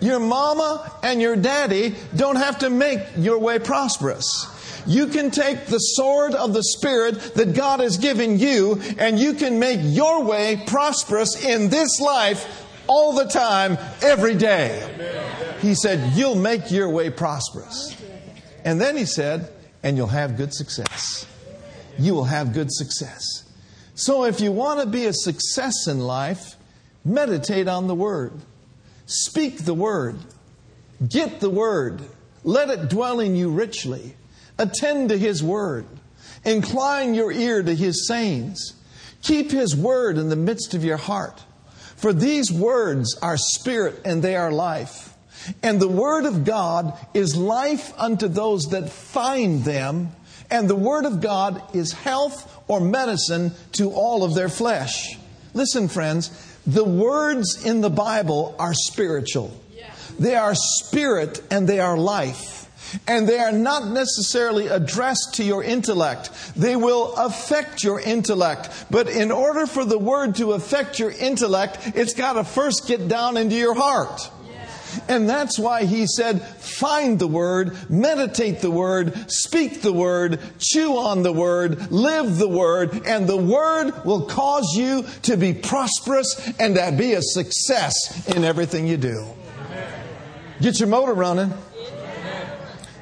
Your 0.00 0.18
mama 0.18 0.90
and 1.02 1.20
your 1.20 1.36
daddy 1.36 1.94
don't 2.14 2.36
have 2.36 2.58
to 2.60 2.70
make 2.70 3.00
your 3.16 3.38
way 3.38 3.58
prosperous. 3.58 4.52
You 4.86 5.08
can 5.08 5.30
take 5.30 5.66
the 5.66 5.78
sword 5.78 6.34
of 6.34 6.52
the 6.52 6.62
Spirit 6.62 7.34
that 7.34 7.54
God 7.54 7.80
has 7.80 7.98
given 7.98 8.38
you 8.38 8.80
and 8.98 9.18
you 9.18 9.34
can 9.34 9.58
make 9.58 9.80
your 9.82 10.22
way 10.22 10.62
prosperous 10.66 11.44
in 11.44 11.70
this 11.70 12.00
life 12.00 12.65
all 12.86 13.12
the 13.12 13.24
time, 13.24 13.78
every 14.02 14.34
day. 14.34 14.82
He 15.60 15.74
said, 15.74 16.16
You'll 16.16 16.36
make 16.36 16.70
your 16.70 16.88
way 16.90 17.10
prosperous. 17.10 17.96
And 18.64 18.80
then 18.80 18.96
he 18.96 19.04
said, 19.04 19.52
And 19.82 19.96
you'll 19.96 20.08
have 20.08 20.36
good 20.36 20.52
success. 20.52 21.26
You 21.98 22.14
will 22.14 22.24
have 22.24 22.52
good 22.52 22.72
success. 22.72 23.44
So 23.94 24.24
if 24.24 24.40
you 24.40 24.52
want 24.52 24.80
to 24.80 24.86
be 24.86 25.06
a 25.06 25.12
success 25.12 25.86
in 25.86 26.00
life, 26.00 26.56
meditate 27.04 27.68
on 27.68 27.86
the 27.86 27.94
Word. 27.94 28.32
Speak 29.06 29.64
the 29.64 29.74
Word. 29.74 30.18
Get 31.08 31.40
the 31.40 31.50
Word. 31.50 32.02
Let 32.44 32.68
it 32.70 32.90
dwell 32.90 33.20
in 33.20 33.36
you 33.36 33.50
richly. 33.50 34.14
Attend 34.58 35.08
to 35.08 35.18
His 35.18 35.42
Word. 35.42 35.86
Incline 36.44 37.14
your 37.14 37.32
ear 37.32 37.62
to 37.62 37.74
His 37.74 38.06
sayings. 38.06 38.74
Keep 39.22 39.50
His 39.50 39.74
Word 39.74 40.18
in 40.18 40.28
the 40.28 40.36
midst 40.36 40.74
of 40.74 40.84
your 40.84 40.96
heart. 40.96 41.42
For 41.96 42.12
these 42.12 42.52
words 42.52 43.16
are 43.20 43.36
spirit 43.36 44.02
and 44.04 44.22
they 44.22 44.36
are 44.36 44.52
life. 44.52 45.14
And 45.62 45.80
the 45.80 45.88
word 45.88 46.24
of 46.24 46.44
God 46.44 46.98
is 47.14 47.36
life 47.36 47.92
unto 47.98 48.28
those 48.28 48.70
that 48.70 48.90
find 48.90 49.64
them. 49.64 50.12
And 50.50 50.68
the 50.68 50.76
word 50.76 51.04
of 51.04 51.20
God 51.20 51.74
is 51.74 51.92
health 51.92 52.52
or 52.68 52.80
medicine 52.80 53.52
to 53.72 53.90
all 53.90 54.24
of 54.24 54.34
their 54.34 54.48
flesh. 54.48 55.18
Listen, 55.54 55.88
friends, 55.88 56.30
the 56.66 56.84
words 56.84 57.64
in 57.64 57.80
the 57.80 57.90
Bible 57.90 58.54
are 58.58 58.74
spiritual. 58.74 59.58
They 60.18 60.34
are 60.34 60.54
spirit 60.54 61.42
and 61.50 61.68
they 61.68 61.80
are 61.80 61.96
life. 61.96 62.55
And 63.06 63.28
they 63.28 63.38
are 63.38 63.52
not 63.52 63.88
necessarily 63.88 64.68
addressed 64.68 65.34
to 65.34 65.44
your 65.44 65.62
intellect. 65.62 66.30
They 66.56 66.76
will 66.76 67.14
affect 67.14 67.82
your 67.82 68.00
intellect. 68.00 68.86
But 68.90 69.08
in 69.08 69.30
order 69.30 69.66
for 69.66 69.84
the 69.84 69.98
word 69.98 70.36
to 70.36 70.52
affect 70.52 70.98
your 70.98 71.10
intellect, 71.10 71.78
it's 71.94 72.14
got 72.14 72.34
to 72.34 72.44
first 72.44 72.86
get 72.86 73.08
down 73.08 73.36
into 73.36 73.56
your 73.56 73.74
heart. 73.74 74.30
And 75.08 75.28
that's 75.28 75.58
why 75.58 75.84
he 75.84 76.06
said, 76.06 76.40
find 76.42 77.18
the 77.18 77.26
word, 77.26 77.90
meditate 77.90 78.60
the 78.60 78.70
word, 78.70 79.30
speak 79.30 79.82
the 79.82 79.92
word, 79.92 80.40
chew 80.58 80.96
on 80.96 81.22
the 81.22 81.32
word, 81.32 81.90
live 81.90 82.38
the 82.38 82.48
word, 82.48 83.06
and 83.06 83.28
the 83.28 83.36
word 83.36 83.92
will 84.04 84.26
cause 84.26 84.74
you 84.74 85.04
to 85.22 85.36
be 85.36 85.52
prosperous 85.52 86.52
and 86.58 86.76
to 86.76 86.92
be 86.96 87.12
a 87.12 87.22
success 87.22 88.26
in 88.28 88.44
everything 88.44 88.86
you 88.86 88.96
do. 88.96 89.26
Get 90.60 90.80
your 90.80 90.88
motor 90.88 91.12
running. 91.12 91.52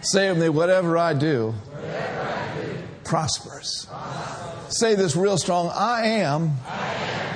Say 0.05 0.29
with 0.29 0.39
me, 0.39 0.51
whatever 0.51 0.99
I 0.99 1.15
do, 1.15 1.55
whatever 1.71 2.21
I 2.21 2.55
do 2.63 2.75
prospers. 3.05 3.87
prospers. 3.87 4.77
Say 4.77 4.95
this 4.97 5.17
real 5.17 5.39
strong. 5.39 5.71
I 5.75 6.09
am, 6.19 6.59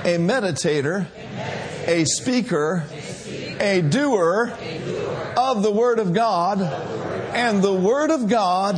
a 0.05 0.19
meditator, 0.19 1.07
a 1.87 2.05
speaker, 2.05 2.85
a 3.59 3.81
doer 3.81 4.53
of 5.39 5.63
the 5.63 5.71
Word 5.71 5.99
of 5.99 6.13
God, 6.13 6.61
and 6.61 7.63
the 7.63 7.73
Word 7.73 8.11
of 8.11 8.29
God 8.29 8.77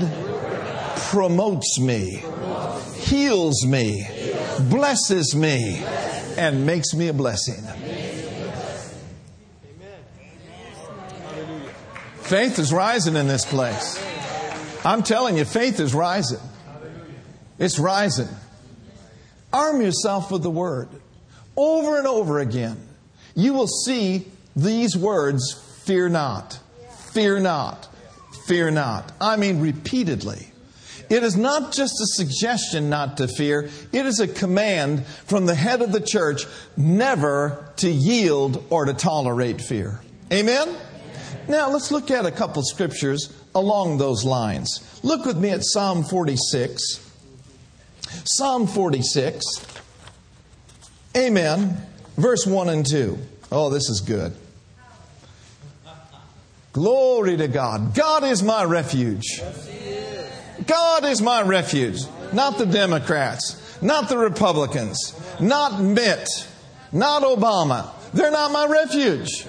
promotes 1.08 1.80
me, 1.80 2.22
heals 2.94 3.66
me, 3.66 4.06
blesses 4.70 5.34
me, 5.34 5.82
and 6.38 6.64
makes 6.64 6.94
me 6.94 7.08
a 7.08 7.12
blessing. 7.12 7.64
Faith 12.30 12.60
is 12.60 12.72
rising 12.72 13.16
in 13.16 13.26
this 13.26 13.44
place. 13.44 14.00
I'm 14.84 15.02
telling 15.02 15.36
you, 15.36 15.44
faith 15.44 15.80
is 15.80 15.92
rising. 15.92 16.38
It's 17.58 17.76
rising. 17.76 18.28
Arm 19.52 19.80
yourself 19.80 20.30
with 20.30 20.44
the 20.44 20.50
Word 20.50 20.88
over 21.56 21.98
and 21.98 22.06
over 22.06 22.38
again. 22.38 22.80
You 23.34 23.52
will 23.52 23.66
see 23.66 24.28
these 24.54 24.96
words 24.96 25.54
fear 25.82 26.08
not, 26.08 26.56
fear 27.12 27.40
not, 27.40 27.88
fear 28.46 28.70
not. 28.70 29.10
I 29.20 29.34
mean, 29.34 29.60
repeatedly. 29.60 30.52
It 31.08 31.24
is 31.24 31.36
not 31.36 31.72
just 31.72 31.94
a 32.00 32.06
suggestion 32.14 32.88
not 32.88 33.16
to 33.16 33.26
fear, 33.26 33.70
it 33.92 34.06
is 34.06 34.20
a 34.20 34.28
command 34.28 35.04
from 35.04 35.46
the 35.46 35.56
head 35.56 35.82
of 35.82 35.90
the 35.90 36.00
church 36.00 36.44
never 36.76 37.72
to 37.78 37.90
yield 37.90 38.64
or 38.70 38.84
to 38.84 38.94
tolerate 38.94 39.60
fear. 39.60 40.00
Amen? 40.32 40.76
Now, 41.48 41.70
let's 41.70 41.90
look 41.90 42.10
at 42.10 42.26
a 42.26 42.30
couple 42.30 42.62
scriptures 42.62 43.32
along 43.54 43.98
those 43.98 44.24
lines. 44.24 45.00
Look 45.02 45.24
with 45.24 45.36
me 45.36 45.50
at 45.50 45.64
Psalm 45.64 46.04
46. 46.04 47.06
Psalm 48.24 48.66
46. 48.66 49.44
Amen. 51.16 51.76
Verse 52.16 52.46
1 52.46 52.68
and 52.68 52.86
2. 52.86 53.18
Oh, 53.52 53.70
this 53.70 53.88
is 53.88 54.00
good. 54.00 54.34
Glory 56.72 57.36
to 57.36 57.48
God. 57.48 57.94
God 57.94 58.22
is 58.24 58.42
my 58.42 58.62
refuge. 58.62 59.42
God 60.66 61.04
is 61.04 61.20
my 61.20 61.42
refuge. 61.42 62.02
Not 62.32 62.58
the 62.58 62.66
Democrats, 62.66 63.82
not 63.82 64.08
the 64.08 64.18
Republicans, 64.18 65.18
not 65.40 65.80
Mitt, 65.80 66.28
not 66.92 67.22
Obama. 67.22 67.90
They're 68.12 68.30
not 68.30 68.52
my 68.52 68.66
refuge. 68.66 69.46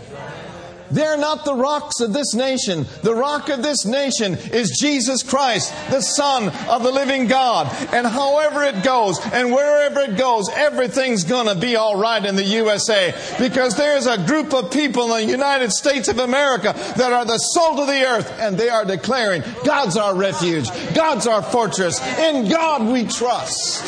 They're 0.91 1.17
not 1.17 1.45
the 1.45 1.56
rocks 1.56 1.99
of 2.01 2.13
this 2.13 2.34
nation. 2.34 2.86
The 3.01 3.15
rock 3.15 3.49
of 3.49 3.63
this 3.63 3.86
nation 3.86 4.36
is 4.36 4.77
Jesus 4.80 5.23
Christ, 5.23 5.73
the 5.89 6.01
Son 6.01 6.49
of 6.69 6.84
the 6.84 6.91
living 6.91 7.27
God. 7.27 7.67
And 7.93 8.06
however 8.06 8.63
it 8.63 8.84
goes 8.84 9.19
and 9.34 9.51
wherever 9.51 10.01
it 10.01 10.17
goes, 10.17 10.49
everything's 10.49 11.23
going 11.23 11.47
to 11.47 11.56
be 11.56 11.75
all 11.75 11.97
right 11.97 12.23
in 12.23 12.36
the 12.36 12.43
USA 12.43 13.13
because 13.39 13.75
there's 13.75 14.08
a 14.08 14.17
group 14.25 14.54
of 14.54 14.71
people 14.71 15.13
in 15.15 15.25
the 15.25 15.32
United 15.32 15.71
States 15.71 16.08
of 16.08 16.19
America 16.19 16.73
that 16.97 17.13
are 17.13 17.25
the 17.25 17.38
salt 17.38 17.80
of 17.80 17.88
the 17.88 18.06
earth 18.06 18.32
and 18.39 18.58
they 18.58 18.69
are 18.69 18.86
declaring, 18.86 19.43
God's 19.65 19.97
our 19.97 20.15
refuge, 20.15 20.69
God's 20.93 21.27
our 21.27 21.41
fortress, 21.41 22.01
in 22.19 22.49
God 22.49 22.91
we 22.91 23.06
trust. 23.06 23.86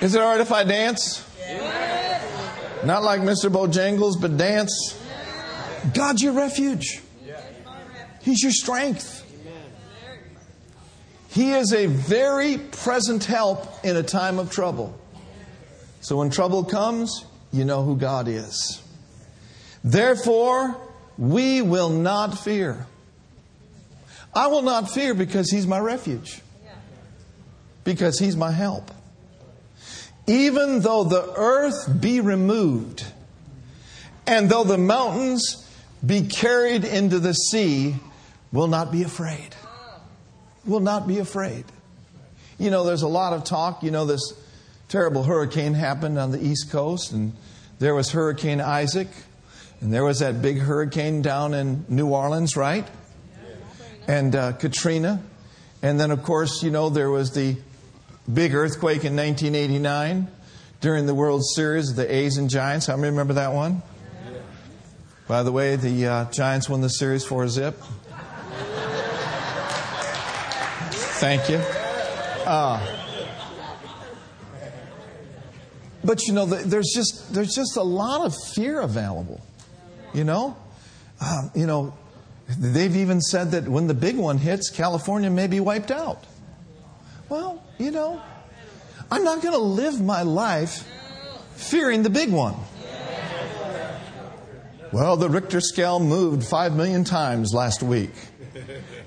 Is 0.00 0.16
it 0.16 0.20
all 0.20 0.32
right 0.32 0.40
if 0.40 0.50
I 0.50 0.64
dance? 0.64 1.24
Not 2.84 3.02
like 3.02 3.20
Mr. 3.20 3.50
Bojangles, 3.50 4.20
but 4.20 4.36
dance. 4.36 4.98
God's 5.94 6.22
your 6.22 6.32
refuge. 6.32 7.00
He's 8.20 8.42
your 8.42 8.52
strength. 8.52 9.20
He 11.28 11.52
is 11.52 11.72
a 11.72 11.86
very 11.86 12.58
present 12.58 13.24
help 13.24 13.84
in 13.84 13.96
a 13.96 14.02
time 14.02 14.38
of 14.38 14.50
trouble. 14.50 14.98
So 16.00 16.16
when 16.16 16.30
trouble 16.30 16.64
comes, 16.64 17.24
you 17.52 17.64
know 17.64 17.82
who 17.84 17.96
God 17.96 18.28
is. 18.28 18.82
Therefore, 19.84 20.76
we 21.16 21.62
will 21.62 21.90
not 21.90 22.38
fear. 22.38 22.86
I 24.34 24.46
will 24.48 24.62
not 24.62 24.90
fear 24.90 25.14
because 25.14 25.50
He's 25.50 25.66
my 25.66 25.78
refuge, 25.78 26.40
because 27.84 28.18
He's 28.18 28.36
my 28.36 28.50
help. 28.50 28.90
Even 30.26 30.80
though 30.80 31.04
the 31.04 31.32
earth 31.36 32.00
be 32.00 32.20
removed, 32.20 33.04
and 34.26 34.48
though 34.48 34.64
the 34.64 34.78
mountains 34.78 35.68
be 36.04 36.22
carried 36.22 36.84
into 36.84 37.18
the 37.18 37.32
sea, 37.32 37.96
will 38.52 38.68
not 38.68 38.92
be 38.92 39.02
afraid. 39.02 39.54
Will 40.64 40.80
not 40.80 41.08
be 41.08 41.18
afraid. 41.18 41.64
You 42.58 42.70
know, 42.70 42.84
there's 42.84 43.02
a 43.02 43.08
lot 43.08 43.32
of 43.32 43.44
talk. 43.44 43.82
You 43.82 43.90
know, 43.90 44.04
this 44.04 44.34
terrible 44.88 45.24
hurricane 45.24 45.74
happened 45.74 46.18
on 46.18 46.30
the 46.30 46.44
East 46.44 46.70
Coast, 46.70 47.12
and 47.12 47.32
there 47.80 47.94
was 47.94 48.12
Hurricane 48.12 48.60
Isaac, 48.60 49.08
and 49.80 49.92
there 49.92 50.04
was 50.04 50.20
that 50.20 50.40
big 50.40 50.58
hurricane 50.58 51.22
down 51.22 51.54
in 51.54 51.84
New 51.88 52.08
Orleans, 52.08 52.56
right? 52.56 52.86
And 54.06 54.36
uh, 54.36 54.52
Katrina. 54.52 55.22
And 55.82 55.98
then, 55.98 56.12
of 56.12 56.22
course, 56.22 56.62
you 56.62 56.70
know, 56.70 56.90
there 56.90 57.10
was 57.10 57.32
the 57.32 57.56
big 58.30 58.54
earthquake 58.54 59.04
in 59.04 59.16
1989 59.16 60.28
during 60.80 61.06
the 61.06 61.14
World 61.14 61.44
Series 61.44 61.90
of 61.90 61.96
the 61.96 62.14
A's 62.14 62.36
and 62.36 62.50
Giants. 62.50 62.86
How 62.86 62.96
many 62.96 63.10
remember 63.10 63.34
that 63.34 63.52
one? 63.52 63.82
By 65.28 65.42
the 65.42 65.52
way, 65.52 65.76
the 65.76 66.06
uh, 66.06 66.30
Giants 66.30 66.68
won 66.68 66.80
the 66.80 66.88
series 66.88 67.24
for 67.24 67.44
a 67.44 67.48
zip. 67.48 67.76
Thank 71.20 71.48
you. 71.48 71.56
Uh, 72.44 72.84
but 76.04 76.26
you 76.26 76.34
know, 76.34 76.46
there's 76.46 76.90
just 76.92 77.32
there's 77.32 77.54
just 77.54 77.76
a 77.76 77.82
lot 77.82 78.26
of 78.26 78.34
fear 78.54 78.80
available. 78.80 79.40
You 80.12 80.24
know, 80.24 80.56
uh, 81.20 81.48
you 81.54 81.66
know, 81.66 81.94
they've 82.58 82.96
even 82.96 83.20
said 83.20 83.52
that 83.52 83.68
when 83.68 83.86
the 83.86 83.94
big 83.94 84.16
one 84.16 84.38
hits, 84.38 84.68
California 84.68 85.30
may 85.30 85.46
be 85.46 85.60
wiped 85.60 85.92
out. 85.92 86.26
You 87.82 87.90
know, 87.90 88.22
I'm 89.10 89.24
not 89.24 89.42
going 89.42 89.54
to 89.54 89.60
live 89.60 90.00
my 90.00 90.22
life 90.22 90.88
fearing 91.56 92.04
the 92.04 92.10
big 92.10 92.30
one. 92.30 92.54
Well, 94.92 95.16
the 95.16 95.28
Richter 95.28 95.60
scale 95.60 95.98
moved 95.98 96.46
five 96.46 96.76
million 96.76 97.02
times 97.02 97.52
last 97.52 97.82
week. 97.82 98.12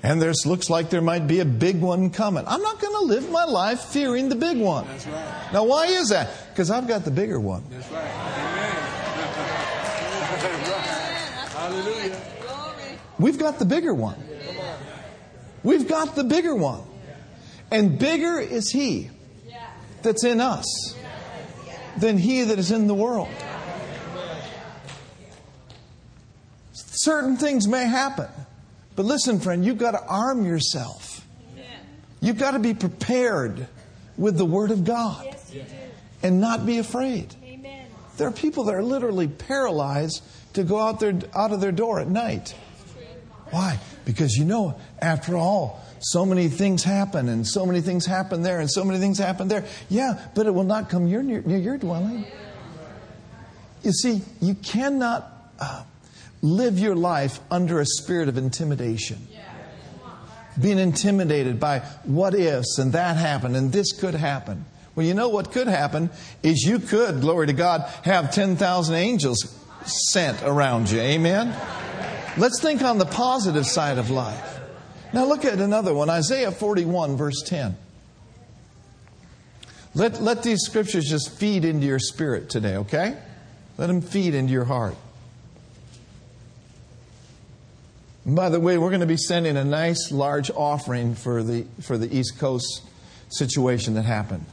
And 0.02 0.20
there 0.20 0.34
looks 0.44 0.68
like 0.68 0.90
there 0.90 1.00
might 1.00 1.26
be 1.26 1.40
a 1.40 1.46
big 1.46 1.80
one 1.80 2.10
coming. 2.10 2.44
I'm 2.46 2.60
not 2.60 2.78
going 2.78 2.92
to 2.92 3.00
live 3.00 3.30
my 3.30 3.44
life 3.44 3.80
fearing 3.80 4.28
the 4.28 4.34
big 4.34 4.58
one. 4.58 4.86
That's 4.88 5.06
right. 5.06 5.52
Now, 5.54 5.64
why 5.64 5.86
is 5.86 6.10
that? 6.10 6.28
Because 6.50 6.70
I've 6.70 6.86
got 6.86 7.06
the 7.06 7.10
bigger 7.10 7.40
one. 7.40 7.64
That's 7.70 7.90
right. 7.90 8.04
Hallelujah. 11.56 12.20
We've 13.18 13.38
got 13.38 13.58
the 13.58 13.64
bigger 13.64 13.94
one. 13.94 14.22
We've 15.62 15.88
got 15.88 16.14
the 16.14 16.24
bigger 16.24 16.54
one. 16.54 16.85
And 17.70 17.98
bigger 17.98 18.38
is 18.38 18.70
He 18.70 19.10
that's 20.02 20.24
in 20.24 20.40
us 20.40 20.94
than 21.96 22.18
He 22.18 22.44
that 22.44 22.58
is 22.58 22.70
in 22.70 22.86
the 22.86 22.94
world. 22.94 23.28
Certain 26.72 27.36
things 27.36 27.68
may 27.68 27.84
happen. 27.84 28.28
But 28.94 29.04
listen, 29.04 29.40
friend, 29.40 29.64
you've 29.64 29.78
got 29.78 29.92
to 29.92 30.02
arm 30.02 30.46
yourself. 30.46 31.26
You've 32.20 32.38
got 32.38 32.52
to 32.52 32.58
be 32.58 32.74
prepared 32.74 33.68
with 34.16 34.38
the 34.38 34.44
Word 34.44 34.70
of 34.70 34.84
God 34.84 35.36
and 36.22 36.40
not 36.40 36.64
be 36.64 36.78
afraid. 36.78 37.34
There 38.16 38.26
are 38.26 38.32
people 38.32 38.64
that 38.64 38.74
are 38.74 38.82
literally 38.82 39.28
paralyzed 39.28 40.22
to 40.54 40.64
go 40.64 40.80
out, 40.80 41.00
there, 41.00 41.18
out 41.34 41.52
of 41.52 41.60
their 41.60 41.72
door 41.72 42.00
at 42.00 42.08
night. 42.08 42.54
Why? 43.50 43.78
Because 44.04 44.34
you 44.34 44.44
know, 44.44 44.80
after 44.98 45.36
all, 45.36 45.84
so 46.00 46.26
many 46.26 46.48
things 46.48 46.84
happen, 46.84 47.28
and 47.28 47.46
so 47.46 47.66
many 47.66 47.80
things 47.80 48.06
happen 48.06 48.42
there, 48.42 48.60
and 48.60 48.70
so 48.70 48.84
many 48.84 48.98
things 48.98 49.18
happen 49.18 49.48
there. 49.48 49.64
Yeah, 49.88 50.20
but 50.34 50.46
it 50.46 50.54
will 50.54 50.64
not 50.64 50.90
come 50.90 51.06
near, 51.06 51.22
near, 51.22 51.40
your 51.40 51.78
dwelling. 51.78 52.24
You 53.82 53.92
see, 53.92 54.22
you 54.40 54.54
cannot 54.54 55.30
uh, 55.60 55.84
live 56.42 56.78
your 56.78 56.94
life 56.94 57.40
under 57.50 57.80
a 57.80 57.86
spirit 57.86 58.28
of 58.28 58.36
intimidation. 58.36 59.26
Being 60.60 60.78
intimidated 60.78 61.60
by 61.60 61.80
what 62.04 62.34
ifs 62.34 62.78
and 62.78 62.92
that 62.92 63.16
happened 63.16 63.56
and 63.56 63.72
this 63.72 63.92
could 63.92 64.14
happen. 64.14 64.64
Well, 64.94 65.04
you 65.04 65.12
know 65.12 65.28
what 65.28 65.52
could 65.52 65.68
happen 65.68 66.08
is 66.42 66.62
you 66.62 66.78
could, 66.78 67.20
glory 67.20 67.48
to 67.48 67.52
God, 67.52 67.82
have 68.04 68.32
10,000 68.32 68.94
angels 68.94 69.54
sent 69.84 70.42
around 70.42 70.90
you. 70.90 70.98
Amen? 70.98 71.54
Let's 72.38 72.60
think 72.60 72.82
on 72.82 72.96
the 72.96 73.04
positive 73.04 73.66
side 73.66 73.98
of 73.98 74.10
life. 74.10 74.55
Now 75.16 75.24
look 75.24 75.46
at 75.46 75.60
another 75.60 75.94
one 75.94 76.10
Isaiah 76.10 76.50
41, 76.50 77.16
verse 77.16 77.40
10. 77.46 77.74
Let, 79.94 80.20
let 80.20 80.42
these 80.42 80.60
scriptures 80.60 81.06
just 81.08 81.38
feed 81.38 81.64
into 81.64 81.86
your 81.86 81.98
spirit 81.98 82.50
today, 82.50 82.76
okay? 82.76 83.16
Let 83.78 83.86
them 83.86 84.02
feed 84.02 84.34
into 84.34 84.52
your 84.52 84.66
heart. 84.66 84.94
By 88.26 88.50
the 88.50 88.60
way, 88.60 88.76
we're 88.76 88.90
going 88.90 89.00
to 89.00 89.06
be 89.06 89.16
sending 89.16 89.56
a 89.56 89.64
nice 89.64 90.12
large 90.12 90.50
offering 90.50 91.14
for 91.14 91.42
the 91.42 91.64
for 91.80 91.96
the 91.96 92.14
East 92.14 92.38
Coast 92.38 92.82
situation 93.30 93.94
that 93.94 94.02
happened 94.02 94.44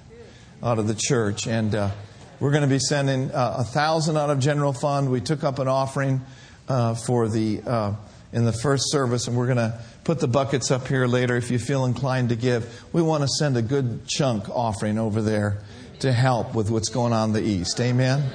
out 0.64 0.80
of 0.80 0.88
the 0.88 0.96
church, 0.96 1.46
and 1.46 1.76
uh, 1.76 1.92
we're 2.40 2.52
going 2.52 2.64
to 2.64 2.70
be 2.70 2.80
sending 2.80 3.32
uh, 3.32 3.56
a 3.58 3.64
thousand 3.66 4.16
out 4.16 4.30
of 4.30 4.40
general 4.40 4.72
fund. 4.72 5.12
We 5.12 5.20
took 5.20 5.44
up 5.44 5.60
an 5.60 5.68
offering 5.68 6.22
uh, 6.70 6.96
for 6.96 7.28
the 7.28 7.62
uh, 7.66 7.94
in 8.34 8.46
the 8.46 8.52
first 8.52 8.92
service, 8.92 9.28
and 9.28 9.38
we're 9.38 9.46
going 9.46 9.58
to 9.58 9.80
put 10.04 10.20
the 10.20 10.28
buckets 10.28 10.72
up 10.72 10.88
here 10.88 11.08
later 11.08 11.38
if 11.38 11.50
you 11.52 11.60
feel 11.60 11.86
inclined 11.86 12.30
to 12.30 12.36
give. 12.36 12.84
We 12.92 13.02
want 13.02 13.22
to 13.22 13.28
send 13.28 13.56
a 13.56 13.62
good 13.62 14.08
chunk 14.08 14.50
offering 14.50 14.98
over 14.98 15.22
there 15.22 15.60
to 16.00 16.12
help 16.12 16.54
with 16.54 16.70
what's 16.70 16.90
going 16.90 17.14
on 17.14 17.30
in 17.30 17.34
the 17.34 17.44
east. 17.44 17.80
Amen. 17.80 18.30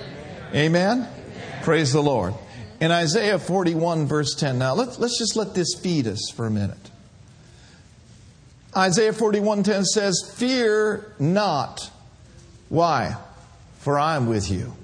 Amen. 0.55 1.07
Praise 1.63 1.93
the 1.93 2.03
Lord. 2.03 2.33
In 2.81 2.93
Isaiah 2.93 3.39
41, 3.39 4.07
verse 4.07 4.35
10. 4.35 4.59
Now, 4.59 4.75
let's, 4.75 4.99
let's 4.99 5.19
just 5.19 5.37
let 5.37 5.55
this 5.55 5.75
feed 5.75 6.07
us 6.07 6.31
for 6.35 6.47
a 6.47 6.51
minute. 6.51 6.79
Isaiah 8.77 9.13
41:10 9.13 9.85
says, 9.85 10.31
"Fear 10.35 11.13
not. 11.19 11.91
Why? 12.69 13.17
For 13.81 13.99
I 13.99 14.15
am 14.15 14.29
with 14.29 14.51
you." 14.51 14.75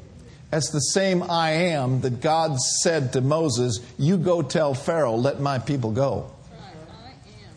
That's 0.54 0.70
the 0.70 0.78
same 0.78 1.24
I 1.24 1.50
am 1.50 2.02
that 2.02 2.20
God 2.20 2.60
said 2.60 3.14
to 3.14 3.20
Moses, 3.20 3.80
"You 3.98 4.16
go 4.16 4.40
tell 4.40 4.72
Pharaoh, 4.72 5.16
let 5.16 5.40
my 5.40 5.58
people 5.58 5.90
go." 5.90 6.30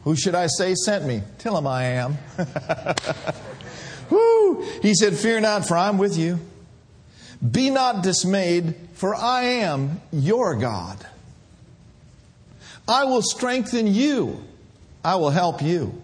Who 0.04 0.16
should 0.16 0.34
I 0.34 0.48
say 0.48 0.74
sent 0.74 1.06
me? 1.06 1.22
Tell 1.38 1.56
him 1.56 1.68
I 1.68 1.84
am. 1.84 2.18
Woo! 4.10 4.66
He 4.82 4.96
said, 4.96 5.16
"Fear 5.16 5.42
not, 5.42 5.68
for 5.68 5.78
I 5.78 5.90
am 5.90 6.00
with 6.00 6.18
you." 6.18 6.40
Be 7.52 7.70
not 7.70 8.02
dismayed, 8.02 8.74
for 8.94 9.14
I 9.14 9.44
am 9.44 10.02
your 10.12 10.56
God. 10.56 10.98
I 12.88 13.04
will 13.04 13.22
strengthen 13.22 13.86
you. 13.86 14.44
I 15.06 15.18
will 15.18 15.30
help 15.30 15.62
you. 15.62 16.02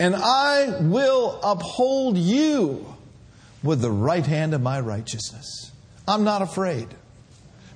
And 0.00 0.16
I 0.16 0.80
will 0.80 1.38
uphold 1.44 2.18
you 2.18 2.92
with 3.62 3.80
the 3.80 3.92
right 3.92 4.26
hand 4.26 4.52
of 4.52 4.60
my 4.60 4.80
righteousness. 4.80 5.71
I'm 6.06 6.24
not 6.24 6.42
afraid 6.42 6.88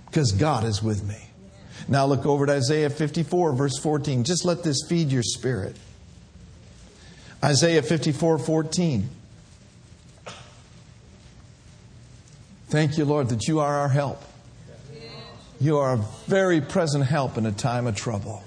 because 0.06 0.32
God 0.32 0.64
is 0.64 0.82
with 0.82 1.06
me. 1.06 1.18
Now 1.88 2.06
look 2.06 2.26
over 2.26 2.44
at 2.44 2.50
Isaiah 2.50 2.90
54, 2.90 3.52
verse 3.52 3.78
14. 3.78 4.24
Just 4.24 4.44
let 4.44 4.62
this 4.62 4.78
feed 4.88 5.12
your 5.12 5.22
spirit. 5.22 5.76
Isaiah 7.44 7.82
54, 7.82 8.38
14. 8.38 9.08
Thank 12.68 12.98
you, 12.98 13.04
Lord, 13.04 13.28
that 13.28 13.46
you 13.46 13.60
are 13.60 13.74
our 13.80 13.88
help. 13.88 14.22
You 15.60 15.78
are 15.78 15.94
a 15.94 16.04
very 16.26 16.60
present 16.60 17.06
help 17.06 17.38
in 17.38 17.46
a 17.46 17.52
time 17.52 17.86
of 17.86 17.94
trouble. 17.94 18.42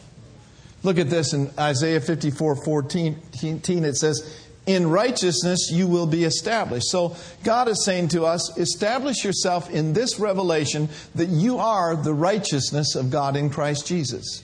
Look 0.84 0.98
at 0.98 1.10
this 1.10 1.34
in 1.34 1.50
Isaiah 1.58 2.02
54 2.02 2.64
14. 2.64 3.22
It 3.42 3.96
says, 3.96 4.48
In 4.70 4.88
righteousness 4.88 5.72
you 5.72 5.88
will 5.88 6.06
be 6.06 6.26
established. 6.26 6.90
So 6.90 7.16
God 7.44 7.68
is 7.70 7.84
saying 7.84 8.10
to 8.10 8.24
us, 8.26 8.56
establish 8.56 9.26
yourself 9.26 9.68
in 9.72 9.94
this 9.94 10.20
revelation 10.20 10.90
that 11.16 11.30
you 11.30 11.58
are 11.58 11.96
the 11.96 12.14
righteousness 12.14 12.94
of 12.94 13.10
God 13.10 13.36
in 13.36 13.50
Christ 13.50 13.88
Jesus. 13.88 14.44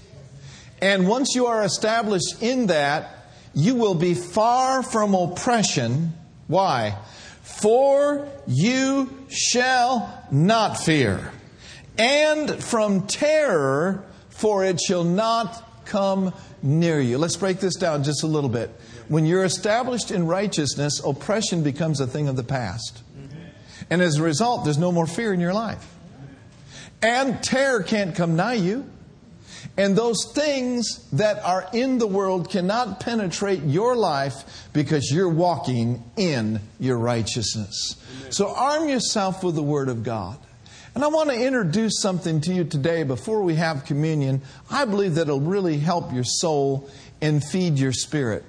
And 0.82 1.08
once 1.08 1.36
you 1.36 1.46
are 1.46 1.62
established 1.64 2.42
in 2.42 2.66
that, 2.68 3.30
you 3.54 3.76
will 3.76 3.94
be 3.94 4.16
far 4.16 4.82
from 4.82 5.14
oppression. 5.14 6.14
Why? 6.48 6.98
For 7.44 8.28
you 8.48 9.28
shall 9.30 10.26
not 10.32 10.80
fear, 10.80 11.32
and 12.00 12.52
from 12.64 13.06
terror, 13.06 14.04
for 14.30 14.66
it 14.66 14.82
shall 14.82 15.04
not 15.04 15.86
come 15.86 16.34
near 16.64 17.00
you. 17.00 17.20
Let's 17.20 17.38
break 17.38 17.60
this 17.60 17.76
down 17.76 18.04
just 18.04 18.24
a 18.24 18.28
little 18.28 18.50
bit. 18.50 18.72
When 19.08 19.26
you're 19.26 19.44
established 19.44 20.12
in 20.12 20.26
righteousness, 20.28 21.00
oppression 21.04 21.64
becomes 21.64 22.00
a 22.00 22.08
thing 22.08 22.28
of 22.28 22.36
the 22.36 22.44
past. 22.44 23.02
And 23.90 24.02
as 24.02 24.18
a 24.18 24.24
result, 24.24 24.64
there's 24.64 24.78
no 24.78 24.92
more 24.92 25.06
fear 25.06 25.34
in 25.34 25.40
your 25.40 25.54
life. 25.54 25.94
And 27.02 27.44
terror 27.44 27.84
can't 27.84 28.16
come 28.16 28.36
nigh 28.36 28.56
you. 28.56 28.90
And 29.78 29.96
those 29.96 30.32
things 30.34 31.08
that 31.12 31.44
are 31.44 31.68
in 31.74 31.98
the 31.98 32.08
world 32.08 32.50
cannot 32.50 33.00
penetrate 33.00 33.62
your 33.64 33.96
life 33.96 34.70
because 34.74 35.12
you're 35.12 35.30
walking 35.30 36.04
in 36.16 36.62
your 36.80 36.98
righteousness. 36.98 37.96
Amen. 38.20 38.32
So 38.32 38.48
arm 38.48 38.88
yourself 38.88 39.44
with 39.44 39.56
the 39.56 39.64
Word 39.64 39.90
of 39.90 40.04
God. 40.04 40.40
And 40.94 41.04
I 41.04 41.08
want 41.08 41.30
to 41.30 41.36
introduce 41.36 42.00
something 42.00 42.40
to 42.42 42.54
you 42.54 42.64
today 42.64 43.04
before 43.04 43.44
we 43.44 43.56
have 43.56 43.84
communion. 43.84 44.42
I 44.72 44.86
believe 44.86 45.16
that 45.16 45.24
it'll 45.24 45.42
really 45.42 45.78
help 45.78 46.14
your 46.14 46.24
soul 46.24 46.90
and 47.22 47.44
feed 47.44 47.78
your 47.78 47.92
spirit. 47.92 48.46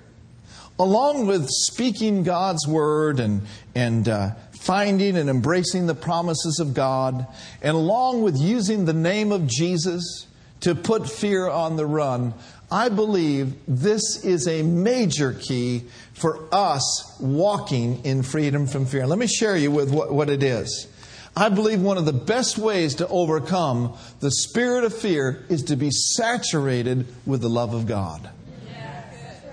Along 0.78 1.26
with 1.26 1.48
speaking 1.48 2.22
God's 2.22 2.66
Word 2.66 3.18
and, 3.18 3.42
and 3.74 4.08
uh, 4.08 4.30
finding 4.60 5.16
and 5.16 5.30
embracing 5.30 5.86
the 5.86 5.94
promises 5.94 6.58
of 6.60 6.74
God, 6.74 7.26
and 7.62 7.76
along 7.76 8.22
with 8.22 8.36
using 8.36 8.84
the 8.84 8.92
name 8.92 9.32
of 9.32 9.46
Jesus, 9.46 10.26
to 10.60 10.74
put 10.74 11.08
fear 11.08 11.48
on 11.48 11.76
the 11.76 11.86
run. 11.86 12.34
I 12.70 12.88
believe 12.88 13.54
this 13.68 14.24
is 14.24 14.48
a 14.48 14.62
major 14.62 15.32
key 15.32 15.84
for 16.14 16.48
us 16.52 17.16
walking 17.20 18.04
in 18.04 18.22
freedom 18.22 18.66
from 18.66 18.86
fear. 18.86 19.06
Let 19.06 19.18
me 19.18 19.28
share 19.28 19.56
you 19.56 19.70
with 19.70 19.92
what, 19.92 20.12
what 20.12 20.28
it 20.28 20.42
is. 20.42 20.88
I 21.36 21.50
believe 21.50 21.82
one 21.82 21.98
of 21.98 22.06
the 22.06 22.12
best 22.12 22.58
ways 22.58 22.96
to 22.96 23.08
overcome 23.08 23.96
the 24.20 24.30
spirit 24.30 24.84
of 24.84 24.96
fear 24.96 25.44
is 25.48 25.64
to 25.64 25.76
be 25.76 25.90
saturated 25.90 27.06
with 27.26 27.42
the 27.42 27.50
love 27.50 27.74
of 27.74 27.86
God. 27.86 28.30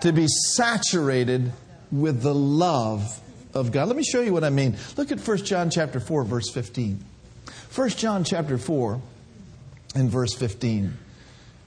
To 0.04 0.12
be 0.12 0.28
saturated 0.28 1.52
with 1.92 2.22
the 2.22 2.36
love 2.36 3.22
of 3.54 3.72
God. 3.72 3.88
Let 3.88 3.96
me 3.96 4.04
show 4.04 4.20
you 4.22 4.34
what 4.34 4.44
I 4.44 4.50
mean. 4.50 4.76
Look 4.98 5.13
at 5.13 5.20
1 5.20 5.38
John 5.46 5.70
chapter 5.70 6.02
4 6.02 6.26
verse 6.26 6.50
15. 6.50 7.04
1 7.74 7.89
John 7.92 8.26
chapter 8.26 8.58
4 8.58 9.02
and 9.96 10.10
verse 10.10 10.34
15. 10.34 10.98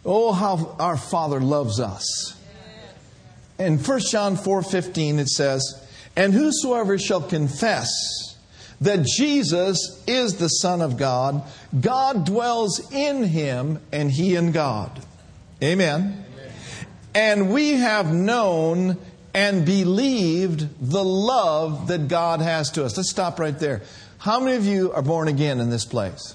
Oh, 0.05 0.33
how 0.33 0.77
our 0.79 0.99
Father 0.99 1.41
loves 1.41 1.81
us. 1.81 2.37
In 3.59 3.79
1 3.79 4.01
John 4.11 4.37
4:15 4.37 5.19
it 5.19 5.31
says, 5.31 5.63
"And 6.15 6.35
whosoever 6.35 6.99
shall 6.99 7.23
confess 7.23 7.89
that 8.83 9.03
Jesus 9.03 9.99
is 10.07 10.35
the 10.35 10.49
Son 10.49 10.83
of 10.83 10.99
God, 10.99 11.43
God 11.81 12.27
dwells 12.27 12.83
in 12.93 13.25
him 13.25 13.81
and 13.91 14.11
he 14.11 14.37
in 14.37 14.53
God." 14.53 14.91
Amen. 15.63 16.26
And 17.17 17.51
we 17.51 17.73
have 17.73 18.13
known 18.13 18.99
and 19.33 19.65
believed 19.65 20.69
the 20.83 21.03
love 21.03 21.89
that 21.89 22.09
God 22.09 22.43
has 22.43 22.71
to 22.73 22.85
us. 22.85 22.95
Let's 22.95 23.09
stop 23.11 23.41
right 23.41 23.59
there. 23.59 23.81
How 24.19 24.39
many 24.39 24.55
of 24.57 24.67
you 24.67 24.93
are 24.93 25.01
born 25.01 25.27
again 25.27 25.59
in 25.59 25.71
this 25.71 25.87
place? 25.87 26.35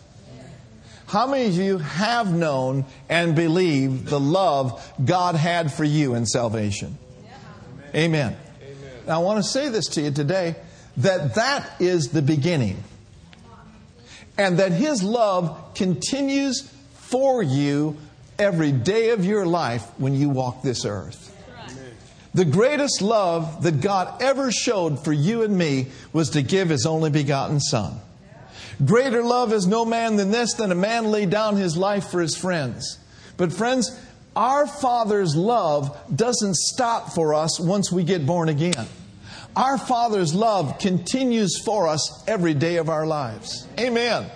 How 1.06 1.28
many 1.28 1.46
of 1.46 1.54
you 1.54 1.78
have 1.78 2.34
known 2.34 2.86
and 3.10 3.36
believed 3.36 4.08
the 4.08 4.20
love 4.20 4.92
God 5.06 5.36
had 5.36 5.72
for 5.72 5.84
you 5.84 6.16
in 6.16 6.26
salvation? 6.26 6.98
Amen. 7.94 8.36
Amen. 8.64 8.92
Now, 9.06 9.22
I 9.22 9.24
want 9.24 9.38
to 9.44 9.48
say 9.48 9.70
this 9.70 9.86
to 9.90 10.02
you 10.02 10.10
today 10.10 10.56
that 10.98 11.36
that 11.36 11.80
is 11.80 12.08
the 12.08 12.24
beginning. 12.24 12.84
And 14.36 14.58
that 14.58 14.72
His 14.72 15.04
love 15.04 15.76
continues 15.76 16.68
for 16.94 17.44
you 17.44 17.98
every 18.42 18.72
day 18.72 19.12
of 19.12 19.24
your 19.24 19.46
life 19.46 19.84
when 19.98 20.16
you 20.16 20.30
walk 20.30 20.64
this 20.64 20.84
earth. 20.84 21.28
The 22.34 22.46
greatest 22.46 23.02
love 23.02 23.64
that 23.64 23.82
God 23.82 24.22
ever 24.22 24.52
showed 24.52 25.04
for 25.04 25.12
you 25.12 25.44
and 25.44 25.58
me 25.58 25.88
was 26.14 26.32
to 26.32 26.42
give 26.42 26.70
His 26.70 26.86
only 26.86 27.10
begotten 27.10 27.60
Son. 27.60 28.00
Greater 28.84 29.22
love 29.22 29.54
is 29.54 29.68
no 29.68 29.86
man 29.86 30.16
than 30.16 30.32
this, 30.32 30.56
than 30.56 30.72
a 30.72 30.76
man 30.76 31.12
lay 31.12 31.26
down 31.26 31.56
his 31.56 31.78
life 31.78 32.10
for 32.10 32.20
his 32.20 32.36
friends. 32.36 32.98
But, 33.38 33.54
friends, 33.54 33.92
our 34.36 34.66
Father's 34.66 35.36
love 35.36 35.96
doesn't 36.14 36.56
stop 36.56 37.14
for 37.14 37.36
us 37.36 37.60
once 37.60 37.92
we 37.92 38.04
get 38.04 38.26
born 38.26 38.50
again. 38.50 38.88
Our 39.56 39.78
Father's 39.78 40.34
love 40.34 40.80
continues 40.80 41.62
for 41.64 41.88
us 41.88 42.24
every 42.28 42.54
day 42.54 42.78
of 42.78 42.90
our 42.90 43.06
lives. 43.06 43.68
Amen. 43.80 44.32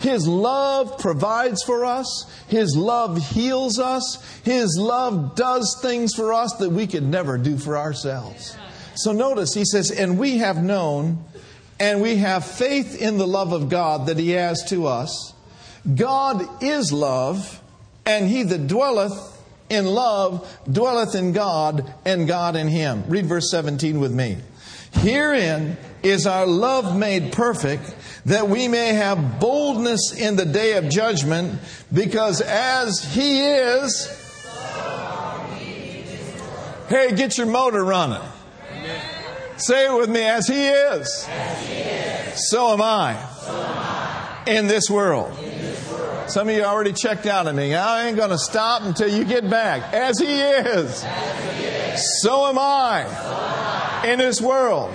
His 0.00 0.26
love 0.28 0.98
provides 0.98 1.62
for 1.64 1.84
us. 1.84 2.26
His 2.48 2.76
love 2.76 3.18
heals 3.18 3.78
us. 3.78 4.40
His 4.44 4.78
love 4.78 5.34
does 5.34 5.78
things 5.82 6.14
for 6.14 6.32
us 6.32 6.54
that 6.54 6.70
we 6.70 6.86
could 6.86 7.02
never 7.02 7.38
do 7.38 7.58
for 7.58 7.76
ourselves. 7.76 8.56
So 8.94 9.12
notice, 9.12 9.54
he 9.54 9.64
says, 9.64 9.90
and 9.90 10.18
we 10.18 10.38
have 10.38 10.62
known 10.62 11.24
and 11.80 12.02
we 12.02 12.16
have 12.16 12.44
faith 12.44 13.00
in 13.00 13.18
the 13.18 13.26
love 13.26 13.52
of 13.52 13.68
God 13.68 14.06
that 14.06 14.18
He 14.18 14.30
has 14.30 14.64
to 14.70 14.86
us. 14.86 15.32
God 15.94 16.62
is 16.62 16.92
love, 16.92 17.60
and 18.04 18.28
he 18.28 18.42
that 18.42 18.66
dwelleth 18.66 19.36
in 19.70 19.86
love 19.86 20.58
dwelleth 20.70 21.14
in 21.14 21.32
God, 21.32 21.92
and 22.04 22.26
God 22.26 22.56
in 22.56 22.68
him. 22.68 23.04
Read 23.08 23.26
verse 23.26 23.50
17 23.50 24.00
with 24.00 24.12
me. 24.12 24.38
Herein 24.92 25.76
is 26.02 26.26
our 26.26 26.46
love 26.46 26.96
made 26.96 27.32
perfect, 27.32 27.94
that 28.28 28.48
we 28.48 28.68
may 28.68 28.94
have 28.94 29.40
boldness 29.40 30.12
in 30.12 30.36
the 30.36 30.46
day 30.46 30.76
of 30.76 30.88
judgment, 30.88 31.58
because 31.92 32.40
as 32.40 33.04
He 33.14 33.40
is, 33.40 34.18
Hey, 36.88 37.14
get 37.14 37.36
your 37.36 37.46
motor 37.46 37.84
running. 37.84 38.26
Say 39.58 39.86
it 39.86 39.94
with 39.94 40.08
me 40.08 40.22
as 40.22 40.46
he 40.46 40.68
is. 40.68 41.28
So, 42.48 42.72
am 42.72 42.80
I. 42.80 44.44
In 44.46 44.68
this 44.68 44.88
world. 44.88 45.36
Some 46.28 46.48
of 46.48 46.54
you 46.54 46.62
already 46.62 46.94
checked 46.94 47.26
out 47.26 47.46
on 47.46 47.56
me. 47.56 47.74
I 47.74 48.08
ain't 48.08 48.16
going 48.16 48.30
to 48.30 48.38
stop 48.38 48.82
until 48.84 49.08
you 49.08 49.24
get 49.24 49.50
back. 49.50 49.92
As 49.92 50.18
he 50.18 50.40
is. 50.40 51.04
So 52.22 52.46
am 52.46 52.58
I. 52.58 54.04
In 54.06 54.18
this 54.18 54.40
world. 54.40 54.90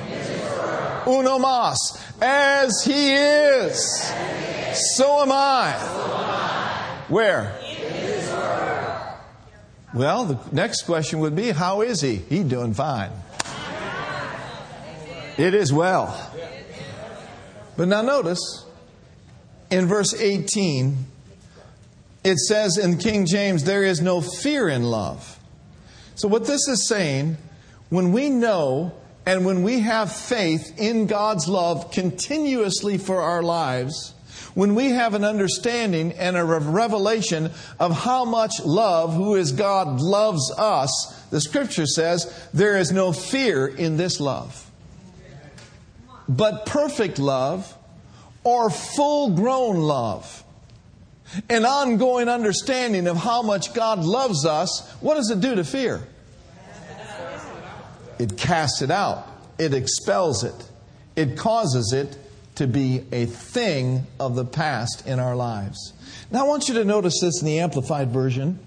Uno 1.07 1.39
mas. 1.39 1.77
As 2.21 2.83
he 2.83 3.13
is. 3.13 4.11
So 4.95 5.21
am 5.21 5.31
I. 5.31 5.73
Where? 7.07 7.59
Well, 9.93 10.25
the 10.25 10.39
next 10.51 10.83
question 10.83 11.19
would 11.19 11.35
be, 11.35 11.51
how 11.51 11.81
is 11.81 12.01
he? 12.01 12.15
He 12.15 12.43
doing 12.43 12.73
fine. 12.73 13.11
It 15.37 15.53
is 15.53 15.71
well. 15.71 16.31
But 17.77 17.87
now 17.87 18.01
notice, 18.01 18.65
in 19.69 19.87
verse 19.87 20.13
18, 20.13 21.05
it 22.23 22.37
says 22.37 22.77
in 22.77 22.97
King 22.97 23.25
James, 23.25 23.63
there 23.63 23.83
is 23.83 24.01
no 24.01 24.21
fear 24.21 24.69
in 24.69 24.83
love. 24.83 25.39
So 26.15 26.27
what 26.27 26.45
this 26.45 26.67
is 26.67 26.87
saying, 26.87 27.37
when 27.89 28.11
we 28.11 28.29
know 28.29 28.93
and 29.25 29.45
when 29.45 29.63
we 29.63 29.79
have 29.79 30.11
faith 30.11 30.77
in 30.77 31.07
God's 31.07 31.47
love 31.47 31.91
continuously 31.91 32.97
for 32.97 33.21
our 33.21 33.41
lives, 33.41 34.13
when 34.53 34.75
we 34.75 34.89
have 34.89 35.13
an 35.13 35.23
understanding 35.23 36.11
and 36.11 36.37
a 36.37 36.43
revelation 36.43 37.51
of 37.79 37.91
how 37.91 38.25
much 38.25 38.53
love, 38.63 39.13
who 39.13 39.35
is 39.35 39.51
God, 39.51 40.01
loves 40.01 40.51
us, 40.57 41.25
the 41.31 41.41
scripture 41.41 41.85
says 41.85 42.47
there 42.53 42.77
is 42.77 42.91
no 42.91 43.11
fear 43.13 43.65
in 43.65 43.97
this 43.97 44.19
love. 44.19 44.69
But 46.27 46.65
perfect 46.65 47.17
love 47.17 47.75
or 48.43 48.69
full 48.69 49.31
grown 49.31 49.77
love, 49.77 50.43
an 51.49 51.65
ongoing 51.65 52.29
understanding 52.29 53.07
of 53.07 53.17
how 53.17 53.41
much 53.41 53.73
God 53.73 54.03
loves 54.03 54.45
us, 54.45 54.87
what 54.99 55.15
does 55.15 55.31
it 55.31 55.39
do 55.39 55.55
to 55.55 55.63
fear? 55.63 56.07
It 58.19 58.37
casts 58.37 58.81
it 58.81 58.91
out, 58.91 59.27
it 59.57 59.73
expels 59.73 60.43
it, 60.43 60.69
it 61.15 61.37
causes 61.37 61.93
it 61.93 62.17
to 62.55 62.67
be 62.67 63.03
a 63.11 63.25
thing 63.25 64.05
of 64.19 64.35
the 64.35 64.45
past 64.45 65.07
in 65.07 65.19
our 65.19 65.35
lives. 65.35 65.93
Now, 66.31 66.45
I 66.45 66.47
want 66.47 66.67
you 66.67 66.75
to 66.75 66.85
notice 66.85 67.19
this 67.21 67.41
in 67.41 67.47
the 67.47 67.59
Amplified 67.59 68.11
Version, 68.11 68.59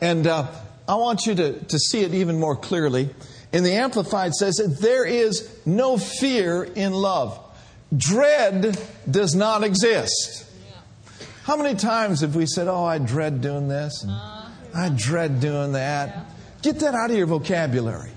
and 0.00 0.26
uh, 0.26 0.50
I 0.88 0.94
want 0.96 1.26
you 1.26 1.34
to, 1.34 1.52
to 1.52 1.78
see 1.78 2.00
it 2.00 2.14
even 2.14 2.38
more 2.38 2.56
clearly. 2.56 3.10
In 3.52 3.62
the 3.64 3.72
Amplified 3.72 4.34
says 4.34 4.56
that 4.56 4.78
there 4.80 5.04
is 5.04 5.48
no 5.64 5.96
fear 5.96 6.64
in 6.64 6.92
love. 6.92 7.38
Dread 7.96 8.78
does 9.08 9.34
not 9.34 9.62
exist. 9.62 10.46
How 11.44 11.56
many 11.56 11.78
times 11.78 12.22
have 12.22 12.34
we 12.34 12.46
said, 12.46 12.68
Oh, 12.68 12.84
I 12.84 12.98
dread 12.98 13.40
doing 13.42 13.68
this, 13.68 14.02
and 14.02 14.12
I 14.12 14.90
dread 14.96 15.40
doing 15.40 15.72
that? 15.72 16.26
Get 16.62 16.80
that 16.80 16.94
out 16.94 17.10
of 17.10 17.16
your 17.16 17.26
vocabulary. 17.26 18.10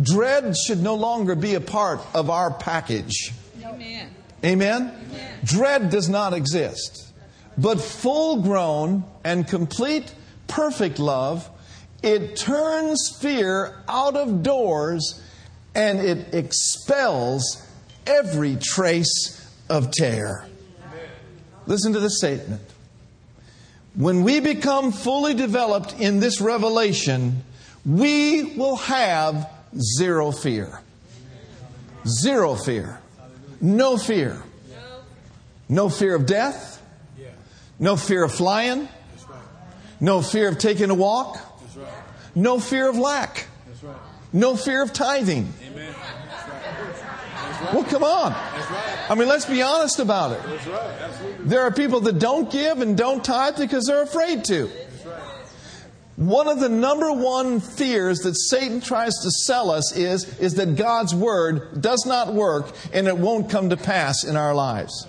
Dread 0.00 0.56
should 0.56 0.82
no 0.82 0.94
longer 0.94 1.34
be 1.34 1.54
a 1.54 1.60
part 1.60 2.00
of 2.14 2.30
our 2.30 2.52
package. 2.52 3.32
Amen. 3.62 4.10
Amen? 4.44 4.82
Amen? 5.10 5.38
Dread 5.44 5.90
does 5.90 6.08
not 6.08 6.32
exist. 6.32 7.12
But 7.58 7.80
full 7.80 8.42
grown 8.42 9.04
and 9.24 9.46
complete, 9.46 10.14
perfect 10.46 10.98
love, 10.98 11.48
it 12.02 12.36
turns 12.36 13.18
fear 13.20 13.82
out 13.88 14.16
of 14.16 14.42
doors 14.42 15.20
and 15.74 15.98
it 16.00 16.34
expels 16.34 17.66
every 18.06 18.56
trace 18.56 19.36
of 19.68 19.90
terror. 19.90 20.46
Listen 21.66 21.92
to 21.92 22.00
the 22.00 22.10
statement. 22.10 22.62
When 23.94 24.22
we 24.22 24.40
become 24.40 24.92
fully 24.92 25.34
developed 25.34 26.00
in 26.00 26.20
this 26.20 26.40
revelation, 26.40 27.44
we 27.84 28.56
will 28.56 28.76
have 28.76 29.48
zero 29.78 30.30
fear. 30.30 30.80
Zero 32.06 32.54
fear. 32.56 33.00
No 33.60 33.96
fear. 33.96 34.42
No 35.68 35.88
fear 35.88 36.14
of 36.14 36.26
death. 36.26 36.82
No 37.78 37.96
fear 37.96 38.24
of 38.24 38.32
flying. 38.32 38.88
No 40.00 40.22
fear 40.22 40.48
of 40.48 40.58
taking 40.58 40.90
a 40.90 40.94
walk. 40.94 41.38
No 42.34 42.60
fear 42.60 42.88
of 42.88 42.96
lack. 42.96 43.46
No 44.32 44.56
fear 44.56 44.82
of 44.82 44.92
tithing. 44.92 45.52
Well, 47.72 47.84
come 47.84 48.02
on. 48.02 48.32
I 49.08 49.14
mean, 49.16 49.28
let's 49.28 49.44
be 49.44 49.62
honest 49.62 49.98
about 49.98 50.32
it. 50.32 50.60
There 51.40 51.62
are 51.62 51.70
people 51.70 52.00
that 52.00 52.18
don't 52.18 52.50
give 52.50 52.80
and 52.80 52.96
don't 52.96 53.24
tithe 53.24 53.58
because 53.58 53.86
they're 53.86 54.02
afraid 54.02 54.44
to. 54.46 54.70
One 56.20 56.48
of 56.48 56.60
the 56.60 56.68
number 56.68 57.10
one 57.10 57.60
fears 57.60 58.18
that 58.20 58.34
Satan 58.34 58.82
tries 58.82 59.14
to 59.22 59.30
sell 59.30 59.70
us 59.70 59.96
is, 59.96 60.38
is 60.38 60.56
that 60.56 60.76
God's 60.76 61.14
word 61.14 61.80
does 61.80 62.04
not 62.04 62.34
work 62.34 62.74
and 62.92 63.08
it 63.08 63.16
won't 63.16 63.48
come 63.48 63.70
to 63.70 63.78
pass 63.78 64.22
in 64.24 64.36
our 64.36 64.54
lives. 64.54 65.06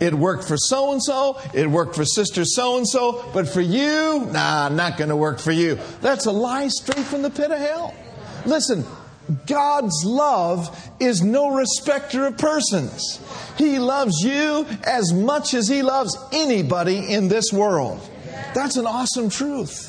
It 0.00 0.14
worked 0.14 0.44
for 0.44 0.56
so 0.56 0.92
and 0.92 1.02
so, 1.02 1.38
it 1.52 1.68
worked 1.68 1.94
for 1.94 2.06
sister 2.06 2.46
so 2.46 2.78
and 2.78 2.88
so, 2.88 3.30
but 3.34 3.46
for 3.46 3.60
you, 3.60 4.26
nah, 4.32 4.70
not 4.70 4.96
going 4.96 5.10
to 5.10 5.16
work 5.16 5.38
for 5.38 5.52
you. 5.52 5.78
That's 6.00 6.24
a 6.24 6.32
lie 6.32 6.68
straight 6.68 7.04
from 7.04 7.20
the 7.20 7.28
pit 7.28 7.50
of 7.50 7.58
hell. 7.58 7.94
Listen, 8.46 8.86
God's 9.46 10.02
love 10.06 10.74
is 10.98 11.22
no 11.22 11.54
respecter 11.54 12.24
of 12.24 12.38
persons. 12.38 13.20
He 13.58 13.78
loves 13.78 14.14
you 14.22 14.66
as 14.84 15.12
much 15.12 15.52
as 15.52 15.68
He 15.68 15.82
loves 15.82 16.16
anybody 16.32 17.12
in 17.12 17.28
this 17.28 17.52
world. 17.52 18.00
That's 18.54 18.78
an 18.78 18.86
awesome 18.86 19.28
truth. 19.28 19.87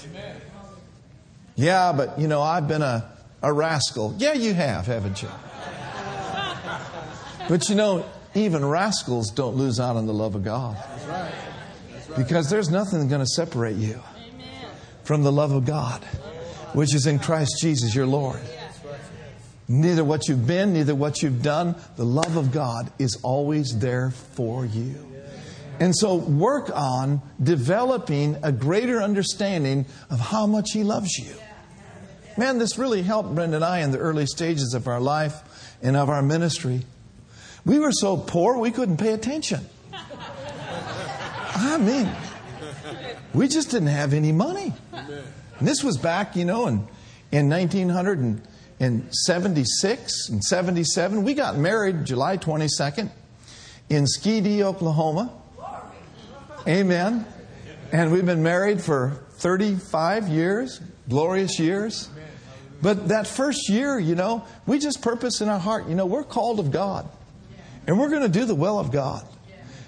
Yeah, 1.59 1.91
but 1.91 2.17
you 2.17 2.29
know, 2.29 2.41
I've 2.41 2.69
been 2.69 2.81
a, 2.81 3.11
a 3.41 3.51
rascal. 3.51 4.15
Yeah, 4.17 4.31
you 4.31 4.53
have, 4.53 4.85
haven't 4.85 5.21
you? 5.21 5.27
But 7.49 7.67
you 7.67 7.75
know, 7.75 8.05
even 8.33 8.63
rascals 8.63 9.29
don't 9.31 9.57
lose 9.57 9.77
out 9.77 9.97
on 9.97 10.05
the 10.05 10.13
love 10.13 10.35
of 10.35 10.45
God. 10.45 10.77
Because 12.15 12.49
there's 12.49 12.69
nothing 12.69 13.05
going 13.09 13.19
to 13.19 13.27
separate 13.27 13.75
you 13.75 13.99
from 15.03 15.23
the 15.23 15.33
love 15.33 15.51
of 15.51 15.65
God, 15.65 16.01
which 16.71 16.95
is 16.95 17.07
in 17.07 17.19
Christ 17.19 17.51
Jesus 17.59 17.93
your 17.93 18.07
Lord. 18.07 18.39
Neither 19.67 20.05
what 20.05 20.29
you've 20.29 20.47
been, 20.47 20.71
neither 20.71 20.95
what 20.95 21.21
you've 21.21 21.43
done, 21.43 21.75
the 21.97 22.05
love 22.05 22.37
of 22.37 22.53
God 22.53 22.89
is 22.99 23.19
always 23.21 23.77
there 23.79 24.11
for 24.11 24.65
you. 24.65 24.95
And 25.81 25.93
so 25.93 26.15
work 26.15 26.71
on 26.73 27.21
developing 27.43 28.37
a 28.43 28.53
greater 28.53 29.01
understanding 29.01 29.87
of 30.09 30.21
how 30.21 30.45
much 30.47 30.71
He 30.71 30.83
loves 30.83 31.17
you. 31.17 31.35
Man, 32.39 32.57
this 32.57 32.77
really 32.77 33.01
helped 33.01 33.35
Brenda 33.35 33.57
and 33.57 33.65
I 33.65 33.79
in 33.79 33.91
the 33.91 33.97
early 33.97 34.25
stages 34.25 34.73
of 34.73 34.87
our 34.87 35.01
life 35.01 35.75
and 35.81 35.97
of 35.97 36.09
our 36.09 36.21
ministry. 36.21 36.83
We 37.65 37.79
were 37.79 37.91
so 37.91 38.15
poor 38.15 38.57
we 38.57 38.71
couldn't 38.71 38.95
pay 38.95 39.11
attention. 39.11 39.65
I 39.91 41.77
mean, 41.77 42.09
we 43.33 43.49
just 43.49 43.71
didn't 43.71 43.89
have 43.89 44.13
any 44.13 44.31
money. 44.31 44.71
And 44.93 45.67
this 45.67 45.83
was 45.83 45.97
back, 45.97 46.37
you 46.37 46.45
know, 46.45 46.67
in, 46.67 46.87
in 47.33 47.49
1976 47.49 50.29
and 50.29 50.41
77. 50.41 51.25
We 51.25 51.33
got 51.33 51.57
married 51.57 52.05
July 52.05 52.37
22nd 52.37 53.11
in 53.89 54.05
Skedee, 54.05 54.61
Oklahoma. 54.61 55.33
Amen. 56.65 57.25
And 57.91 58.13
we've 58.13 58.25
been 58.25 58.43
married 58.43 58.81
for 58.81 59.25
35 59.39 60.29
years, 60.29 60.79
glorious 61.09 61.59
years. 61.59 62.07
But 62.81 63.09
that 63.09 63.27
first 63.27 63.69
year, 63.69 63.99
you 63.99 64.15
know, 64.15 64.45
we 64.65 64.79
just 64.79 65.01
purpose 65.01 65.41
in 65.41 65.49
our 65.49 65.59
heart, 65.59 65.87
you 65.87 65.95
know, 65.95 66.05
we're 66.05 66.23
called 66.23 66.59
of 66.59 66.71
God. 66.71 67.09
And 67.87 67.99
we're 67.99 68.09
going 68.09 68.21
to 68.21 68.29
do 68.29 68.45
the 68.45 68.55
will 68.55 68.79
of 68.79 68.91
God. 68.91 69.25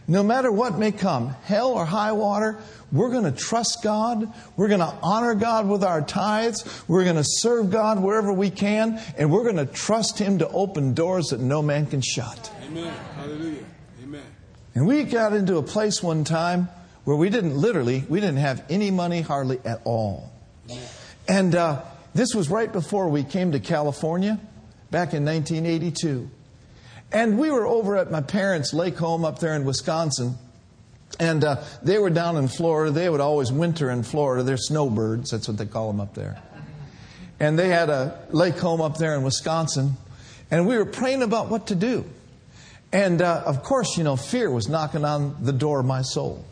No 0.08 0.24
matter 0.24 0.52
what 0.52 0.78
may 0.78 0.92
come, 0.92 1.30
hell 1.44 1.72
or 1.72 1.86
high 1.86 2.12
water, 2.12 2.58
we're 2.92 3.12
going 3.12 3.24
to 3.24 3.32
trust 3.32 3.78
God. 3.84 4.34
We're 4.58 4.68
going 4.68 4.82
to 4.82 4.94
honor 5.02 5.36
God 5.36 5.70
with 5.70 5.84
our 5.84 6.02
tithes. 6.02 6.84
We're 6.88 7.04
going 7.04 7.16
to 7.16 7.24
serve 7.24 7.70
God 7.70 8.02
wherever 8.02 8.34
we 8.34 8.50
can. 8.50 9.00
And 9.18 9.32
we're 9.32 9.44
going 9.44 9.58
to 9.58 9.66
trust 9.66 10.20
Him 10.20 10.39
to 10.39 10.50
open 10.50 10.94
doors 10.94 11.28
that 11.28 11.39
no 11.39 11.62
man 11.62 11.86
can 11.86 12.02
shut. 12.02 12.52
Amen. 12.66 12.94
Hallelujah. 13.16 13.66
Amen. 14.04 14.26
And 14.76 14.88
we 14.88 15.04
got 15.04 15.34
into 15.34 15.58
a 15.58 15.64
place 15.64 16.04
one 16.04 16.24
time 16.24 16.68
where 17.04 17.16
we 17.16 17.30
didn't 17.30 17.56
literally, 17.56 18.04
we 18.10 18.20
didn't 18.20 18.38
have 18.38 18.66
any 18.70 18.92
money 18.92 19.22
hardly 19.22 19.62
at 19.64 19.82
all. 19.86 20.32
And, 21.28 21.56
uh, 21.56 21.84
this 22.14 22.34
was 22.36 22.49
right 22.49 22.72
before 22.72 23.07
we 23.09 23.24
came 23.24 23.53
to 23.53 23.59
California 23.59 24.39
back 24.89 25.14
in 25.14 25.26
1982. 25.26 26.30
And 27.14 27.38
we 27.38 27.51
were 27.51 27.66
over 27.66 27.97
at 27.97 28.12
my 28.12 28.22
parents' 28.22 28.74
lake 28.74 28.97
home 28.97 29.26
up 29.26 29.39
there 29.39 29.55
in 29.55 29.66
Wisconsin. 29.66 30.36
And 31.20 31.43
uh, 31.43 31.64
they 31.84 31.97
were 31.97 32.09
down 32.09 32.38
in 32.38 32.47
Florida. 32.47 32.91
They 32.91 33.09
would 33.09 33.20
always 33.20 33.51
winter 33.51 33.89
in 33.89 34.03
Florida. 34.03 34.43
They're 34.43 34.57
snowbirds. 34.57 35.32
That's 35.32 35.47
what 35.47 35.57
they 35.57 35.66
call 35.66 35.91
them 35.91 35.99
up 35.99 36.14
there. 36.14 36.41
and 37.39 37.57
they 37.57 37.70
had 37.70 37.89
a 37.89 38.20
lake 38.30 38.57
home 38.57 38.82
up 38.82 38.97
there 38.97 39.16
in 39.16 39.24
Wisconsin, 39.24 39.97
and 40.49 40.68
we 40.68 40.78
were 40.78 40.86
praying 40.86 41.24
about 41.24 41.49
what 41.49 41.68
to 41.68 41.76
do. 41.76 42.05
And 42.93 43.22
uh, 43.22 43.43
of 43.45 43.64
course, 43.64 43.97
you 43.97 44.03
know, 44.03 44.16
fear 44.16 44.51
was 44.51 44.70
knocking 44.70 45.05
on 45.05 45.38
the 45.41 45.53
door 45.53 45.80
of 45.80 45.86
my 45.86 46.01
soul. 46.01 46.45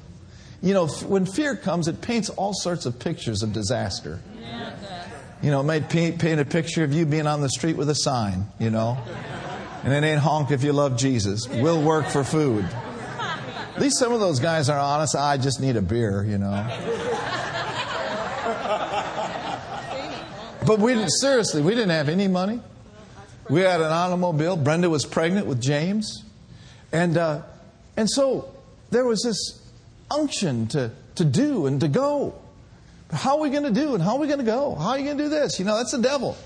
You 0.62 0.74
know, 0.74 0.88
when 0.88 1.26
fear 1.26 1.55
comes, 1.55 1.88
it 1.88 2.01
paints 2.01 2.30
all 2.30 2.53
sorts 2.53 2.86
of 2.86 2.99
pictures 2.99 3.43
of 3.43 3.53
disaster. 3.53 4.20
You 5.42 5.52
know, 5.52 5.64
made 5.64 5.90
paint, 5.90 6.22
a 6.24 6.46
picture 6.46 6.84
of 6.84 6.92
you 6.92 7.06
being 7.06 7.28
on 7.28 7.42
the 7.42 7.50
street 7.50 7.78
with 7.78 7.90
a 7.90 7.96
sign, 7.96 8.48
you 8.60 8.70
know. 8.70 8.98
And 9.84 9.94
it 9.94 10.06
ain't 10.06 10.20
honk 10.20 10.52
if 10.52 10.64
you 10.64 10.74
love 10.74 10.98
Jesus. 10.98 11.48
We'll 11.48 11.82
work 11.82 12.08
for 12.08 12.24
food. 12.24 12.66
At 12.66 13.80
least 13.80 13.98
some 13.98 14.12
of 14.12 14.20
those 14.20 14.40
guys 14.40 14.70
are 14.70 14.78
honest. 14.78 15.16
I 15.16 15.38
just 15.38 15.62
need 15.62 15.78
a 15.78 15.82
beer, 15.82 16.26
you 16.26 16.38
know. 16.38 16.68
But 20.66 20.80
we 20.80 20.94
didn't, 20.94 21.10
seriously, 21.10 21.62
we 21.62 21.72
didn't 21.72 21.90
have 21.90 22.10
any 22.10 22.28
money. 22.28 22.60
We 23.50 23.62
had 23.62 23.82
an 23.82 23.92
automobile. 23.92 24.56
Brenda 24.56 24.88
was 24.88 25.04
pregnant 25.04 25.48
with 25.48 25.60
James, 25.60 26.24
and 26.92 27.18
uh, 27.18 27.42
and 27.98 28.08
so 28.08 28.54
there 28.92 29.04
was 29.04 29.24
this 29.24 29.60
unction 30.12 30.68
to 30.68 30.92
to 31.16 31.26
do 31.26 31.66
and 31.66 31.82
to 31.82 31.88
go. 31.88 32.36
How 33.12 33.38
are 33.38 33.41
we 33.41 33.49
going 33.49 33.64
to 33.64 33.72
do 33.72 33.95
and 33.95 34.03
how 34.03 34.16
are 34.16 34.20
we 34.20 34.28
going 34.28 34.39
to 34.39 34.45
go? 34.45 34.76
How 34.76 34.89
are 34.89 34.99
you 34.99 35.05
going 35.05 35.18
to 35.18 35.24
do 35.24 35.30
this? 35.30 35.60
You 35.60 35.66
know, 35.66 35.78
that's 35.78 35.91
the 35.91 36.01
devil. 36.01 36.38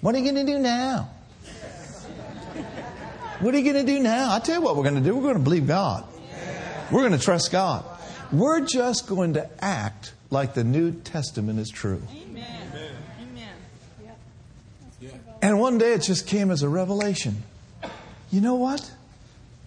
What 0.00 0.14
are 0.14 0.18
you 0.18 0.30
going 0.30 0.46
to 0.46 0.52
do 0.52 0.58
now? 0.58 1.10
What 3.40 3.54
are 3.54 3.58
you 3.58 3.72
going 3.72 3.84
to 3.84 3.92
do 3.92 3.98
now? 4.00 4.34
I 4.34 4.38
tell 4.38 4.56
you 4.56 4.60
what 4.60 4.76
we're 4.76 4.82
going 4.82 4.94
to 4.96 5.00
do. 5.00 5.14
We're 5.14 5.22
going 5.22 5.36
to 5.36 5.42
believe 5.42 5.66
God. 5.66 6.04
We're 6.90 7.00
going 7.00 7.18
to 7.18 7.18
trust 7.18 7.50
God. 7.50 7.84
We're 8.30 8.60
just 8.60 9.06
going 9.06 9.34
to 9.34 9.48
act 9.62 10.12
like 10.30 10.54
the 10.54 10.64
New 10.64 10.92
Testament 10.92 11.58
is 11.58 11.70
true. 11.70 12.02
Amen. 12.10 12.44
Amen. 13.20 13.54
And 15.40 15.58
one 15.58 15.78
day 15.78 15.92
it 15.94 16.02
just 16.02 16.26
came 16.26 16.50
as 16.50 16.62
a 16.62 16.68
revelation. 16.68 17.42
You 18.30 18.40
know 18.40 18.54
what? 18.54 18.90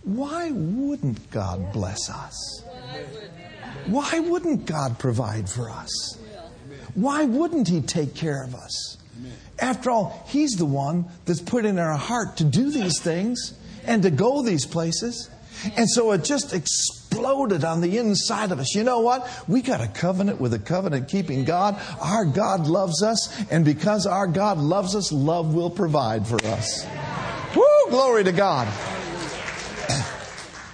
Why 0.03 0.51
wouldn't 0.51 1.31
God 1.31 1.73
bless 1.73 2.09
us? 2.09 2.63
Why 3.87 4.19
wouldn't 4.19 4.65
God 4.65 4.99
provide 4.99 5.49
for 5.49 5.69
us? 5.69 6.17
Why 6.95 7.25
wouldn't 7.25 7.67
He 7.67 7.81
take 7.81 8.15
care 8.15 8.43
of 8.43 8.55
us? 8.55 8.97
After 9.59 9.89
all, 9.89 10.25
He's 10.27 10.51
the 10.51 10.65
one 10.65 11.05
that's 11.25 11.41
put 11.41 11.65
in 11.65 11.79
our 11.79 11.97
heart 11.97 12.37
to 12.37 12.43
do 12.43 12.71
these 12.71 12.99
things 12.99 13.53
and 13.85 14.03
to 14.03 14.11
go 14.11 14.41
these 14.43 14.65
places. 14.65 15.29
And 15.75 15.89
so 15.89 16.11
it 16.11 16.23
just 16.23 16.53
exploded 16.53 17.63
on 17.63 17.81
the 17.81 17.97
inside 17.97 18.51
of 18.51 18.59
us. 18.59 18.75
You 18.75 18.83
know 18.83 18.99
what? 18.99 19.27
We 19.47 19.61
got 19.61 19.81
a 19.81 19.87
covenant 19.87 20.39
with 20.39 20.53
a 20.53 20.59
covenant 20.59 21.07
keeping 21.07 21.45
God. 21.45 21.79
Our 21.99 22.25
God 22.25 22.67
loves 22.67 23.01
us. 23.01 23.45
And 23.49 23.65
because 23.65 24.05
our 24.05 24.27
God 24.27 24.59
loves 24.59 24.95
us, 24.95 25.11
love 25.11 25.55
will 25.55 25.71
provide 25.71 26.27
for 26.27 26.43
us. 26.45 26.85
Woo! 27.55 27.63
Glory 27.89 28.23
to 28.25 28.31
God. 28.31 28.67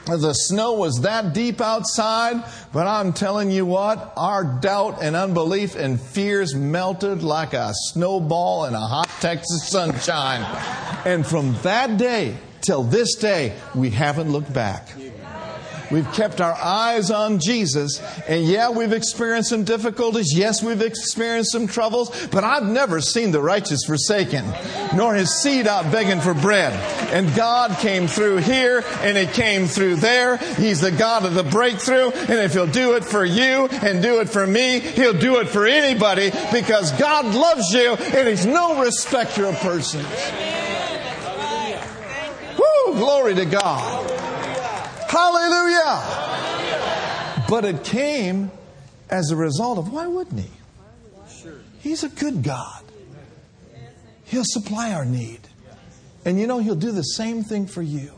The 0.05 0.33
snow 0.33 0.73
was 0.73 1.01
that 1.01 1.33
deep 1.33 1.61
outside, 1.61 2.43
but 2.73 2.87
I'm 2.87 3.13
telling 3.13 3.51
you 3.51 3.65
what, 3.65 4.13
our 4.17 4.43
doubt 4.43 4.97
and 5.01 5.15
unbelief 5.15 5.75
and 5.75 5.99
fears 5.99 6.53
melted 6.53 7.23
like 7.23 7.53
a 7.53 7.71
snowball 7.73 8.65
in 8.65 8.73
a 8.73 8.85
hot 8.85 9.07
Texas 9.21 9.69
sunshine. 9.69 10.41
And 11.05 11.25
from 11.25 11.55
that 11.61 11.97
day, 11.97 12.35
till 12.61 12.83
this 12.83 13.15
day, 13.15 13.55
we 13.73 13.91
haven't 13.91 14.29
looked 14.29 14.53
back. 14.53 14.89
We've 15.93 16.11
kept 16.11 16.41
our 16.41 16.55
eyes 16.55 17.11
on 17.11 17.37
Jesus. 17.39 18.01
And 18.27 18.43
yeah, 18.45 18.71
we've 18.71 18.93
experienced 18.93 19.49
some 19.49 19.63
difficulties. 19.63 20.35
Yes, 20.35 20.63
we've 20.63 20.81
experienced 20.81 21.51
some 21.51 21.67
troubles. 21.67 22.09
But 22.31 22.43
I've 22.43 22.65
never 22.65 22.99
seen 22.99 23.29
the 23.29 23.41
righteous 23.41 23.83
forsaken, 23.85 24.43
nor 24.95 25.13
his 25.13 25.31
seed 25.31 25.67
out 25.67 25.91
begging 25.91 26.19
for 26.19 26.33
bread. 26.33 26.73
And 27.13 27.31
God 27.35 27.77
came 27.77 28.07
through 28.07 28.37
here 28.37 28.83
and 29.01 29.15
He 29.15 29.27
came 29.27 29.67
through 29.67 29.97
there. 29.97 30.37
He's 30.37 30.81
the 30.81 30.89
God 30.89 31.25
of 31.25 31.35
the 31.35 31.43
breakthrough. 31.43 32.09
And 32.09 32.39
if 32.39 32.53
He'll 32.53 32.65
do 32.65 32.95
it 32.95 33.05
for 33.05 33.23
you 33.23 33.67
and 33.67 34.01
do 34.01 34.19
it 34.19 34.29
for 34.29 34.47
me, 34.47 34.79
He'll 34.79 35.13
do 35.13 35.37
it 35.41 35.47
for 35.47 35.67
anybody 35.67 36.31
because 36.51 36.91
God 36.93 37.35
loves 37.35 37.71
you 37.71 37.93
and 37.93 38.27
He's 38.27 38.47
no 38.47 38.81
respecter 38.81 39.45
of 39.45 39.55
persons. 39.57 40.07
Woo! 42.57 42.95
Glory 42.95 43.35
to 43.35 43.45
God. 43.45 44.32
Hallelujah. 45.13 46.01
But 47.47 47.65
it 47.65 47.83
came 47.83 48.49
as 49.11 49.29
a 49.29 49.35
result 49.35 49.77
of 49.77 49.93
why 49.93 50.07
wouldn't 50.07 50.39
He? 50.39 50.49
He's 51.81 52.03
a 52.03 52.09
good 52.09 52.41
God. 52.41 52.83
He'll 54.25 54.43
supply 54.43 54.91
our 54.91 55.05
need. 55.05 55.41
And 56.25 56.39
you 56.39 56.47
know, 56.47 56.57
He'll 56.57 56.73
do 56.73 56.91
the 56.91 57.03
same 57.03 57.43
thing 57.43 57.67
for 57.67 57.83
you. 57.83 58.11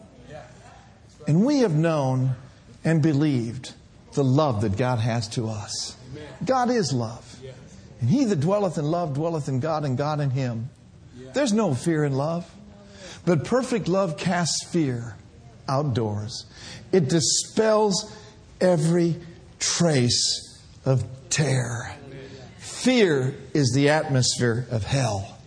And 1.28 1.46
we 1.46 1.60
have 1.60 1.76
known 1.76 2.36
and 2.86 3.02
believed 3.02 3.74
the 4.14 4.24
love 4.24 4.62
that 4.62 4.78
God 4.78 5.00
has 5.00 5.28
to 5.30 5.50
us. 5.50 5.98
God 6.46 6.70
is 6.70 6.94
love. 6.94 7.40
And 8.00 8.10
he 8.10 8.24
that 8.26 8.40
dwelleth 8.40 8.78
in 8.78 8.86
love 8.86 9.16
dwelleth 9.16 9.50
in 9.50 9.60
God 9.60 9.84
and 9.84 9.98
God 9.98 10.22
in 10.22 10.30
him. 10.30 10.70
There's 11.34 11.52
no 11.52 11.74
fear 11.74 12.06
in 12.06 12.14
love. 12.14 12.50
But 13.26 13.44
perfect 13.44 13.88
love 13.88 14.18
casts 14.18 14.64
fear 14.64 15.16
outdoors. 15.68 16.46
It 16.92 17.10
dispels 17.10 18.16
every 18.62 19.16
trace 19.60 20.62
of 20.86 21.04
terror. 21.30 21.92
Fear 22.58 23.36
is 23.54 23.74
the 23.74 23.90
atmosphere 23.90 24.68
of 24.72 24.84
hell. 24.84 25.38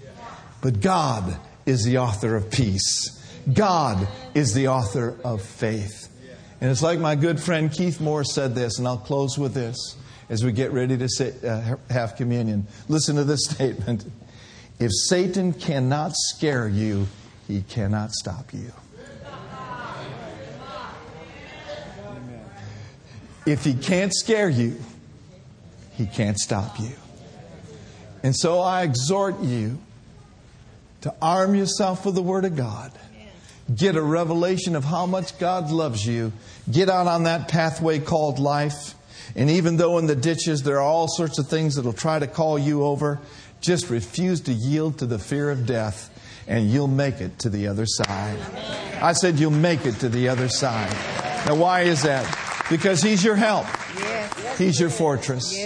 But 0.60 0.80
God 0.80 1.38
is 1.66 1.84
the 1.84 1.98
author 1.98 2.34
of 2.34 2.50
peace. 2.50 3.14
God 3.52 4.08
is 4.34 4.54
the 4.54 4.68
author 4.68 5.16
of 5.24 5.42
faith. 5.42 6.08
And 6.60 6.70
it's 6.70 6.82
like 6.82 6.98
my 6.98 7.14
good 7.14 7.40
friend 7.40 7.70
Keith 7.70 8.00
Moore 8.00 8.24
said 8.24 8.54
this, 8.54 8.78
and 8.78 8.88
I'll 8.88 8.98
close 8.98 9.38
with 9.38 9.54
this 9.54 9.96
as 10.28 10.44
we 10.44 10.52
get 10.52 10.72
ready 10.72 10.96
to 10.98 11.08
say, 11.08 11.32
uh, 11.46 11.76
have 11.90 12.16
communion. 12.16 12.66
Listen 12.88 13.16
to 13.16 13.24
this 13.24 13.44
statement. 13.48 14.04
If 14.78 14.90
Satan 14.92 15.52
cannot 15.52 16.12
scare 16.14 16.68
you, 16.68 17.06
he 17.46 17.62
cannot 17.62 18.12
stop 18.12 18.52
you. 18.52 18.72
If 23.48 23.64
he 23.64 23.72
can't 23.72 24.14
scare 24.14 24.50
you, 24.50 24.76
he 25.94 26.04
can't 26.04 26.38
stop 26.38 26.78
you. 26.78 26.92
And 28.22 28.36
so 28.36 28.60
I 28.60 28.82
exhort 28.82 29.40
you 29.40 29.78
to 31.00 31.14
arm 31.22 31.54
yourself 31.54 32.04
with 32.04 32.14
the 32.14 32.22
Word 32.22 32.44
of 32.44 32.56
God. 32.56 32.92
Get 33.74 33.96
a 33.96 34.02
revelation 34.02 34.76
of 34.76 34.84
how 34.84 35.06
much 35.06 35.38
God 35.38 35.70
loves 35.70 36.06
you. 36.06 36.34
Get 36.70 36.90
out 36.90 37.06
on 37.06 37.22
that 37.22 37.48
pathway 37.48 38.00
called 38.00 38.38
life. 38.38 38.94
And 39.34 39.48
even 39.48 39.78
though 39.78 39.96
in 39.96 40.06
the 40.06 40.16
ditches 40.16 40.62
there 40.62 40.76
are 40.76 40.82
all 40.82 41.08
sorts 41.08 41.38
of 41.38 41.48
things 41.48 41.76
that'll 41.76 41.94
try 41.94 42.18
to 42.18 42.26
call 42.26 42.58
you 42.58 42.84
over, 42.84 43.18
just 43.62 43.88
refuse 43.88 44.42
to 44.42 44.52
yield 44.52 44.98
to 44.98 45.06
the 45.06 45.18
fear 45.18 45.50
of 45.50 45.64
death 45.64 46.10
and 46.46 46.70
you'll 46.70 46.86
make 46.86 47.22
it 47.22 47.38
to 47.38 47.48
the 47.48 47.68
other 47.68 47.86
side. 47.86 48.38
I 49.00 49.14
said 49.14 49.38
you'll 49.38 49.52
make 49.52 49.86
it 49.86 50.00
to 50.00 50.10
the 50.10 50.28
other 50.28 50.50
side. 50.50 50.92
Now, 51.46 51.54
why 51.54 51.82
is 51.82 52.02
that? 52.02 52.47
Because 52.70 53.02
He's 53.02 53.24
your 53.24 53.36
help. 53.36 53.66
He's 54.56 54.78
your 54.78 54.90
fortress. 54.90 55.56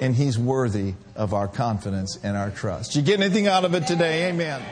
And 0.00 0.14
He's 0.14 0.38
worthy 0.38 0.94
of 1.14 1.32
our 1.34 1.48
confidence 1.48 2.18
and 2.22 2.36
our 2.36 2.50
trust. 2.50 2.96
You 2.96 3.02
get 3.02 3.20
anything 3.20 3.46
out 3.46 3.64
of 3.64 3.74
it 3.74 3.86
today? 3.86 4.28
Amen. 4.28 4.62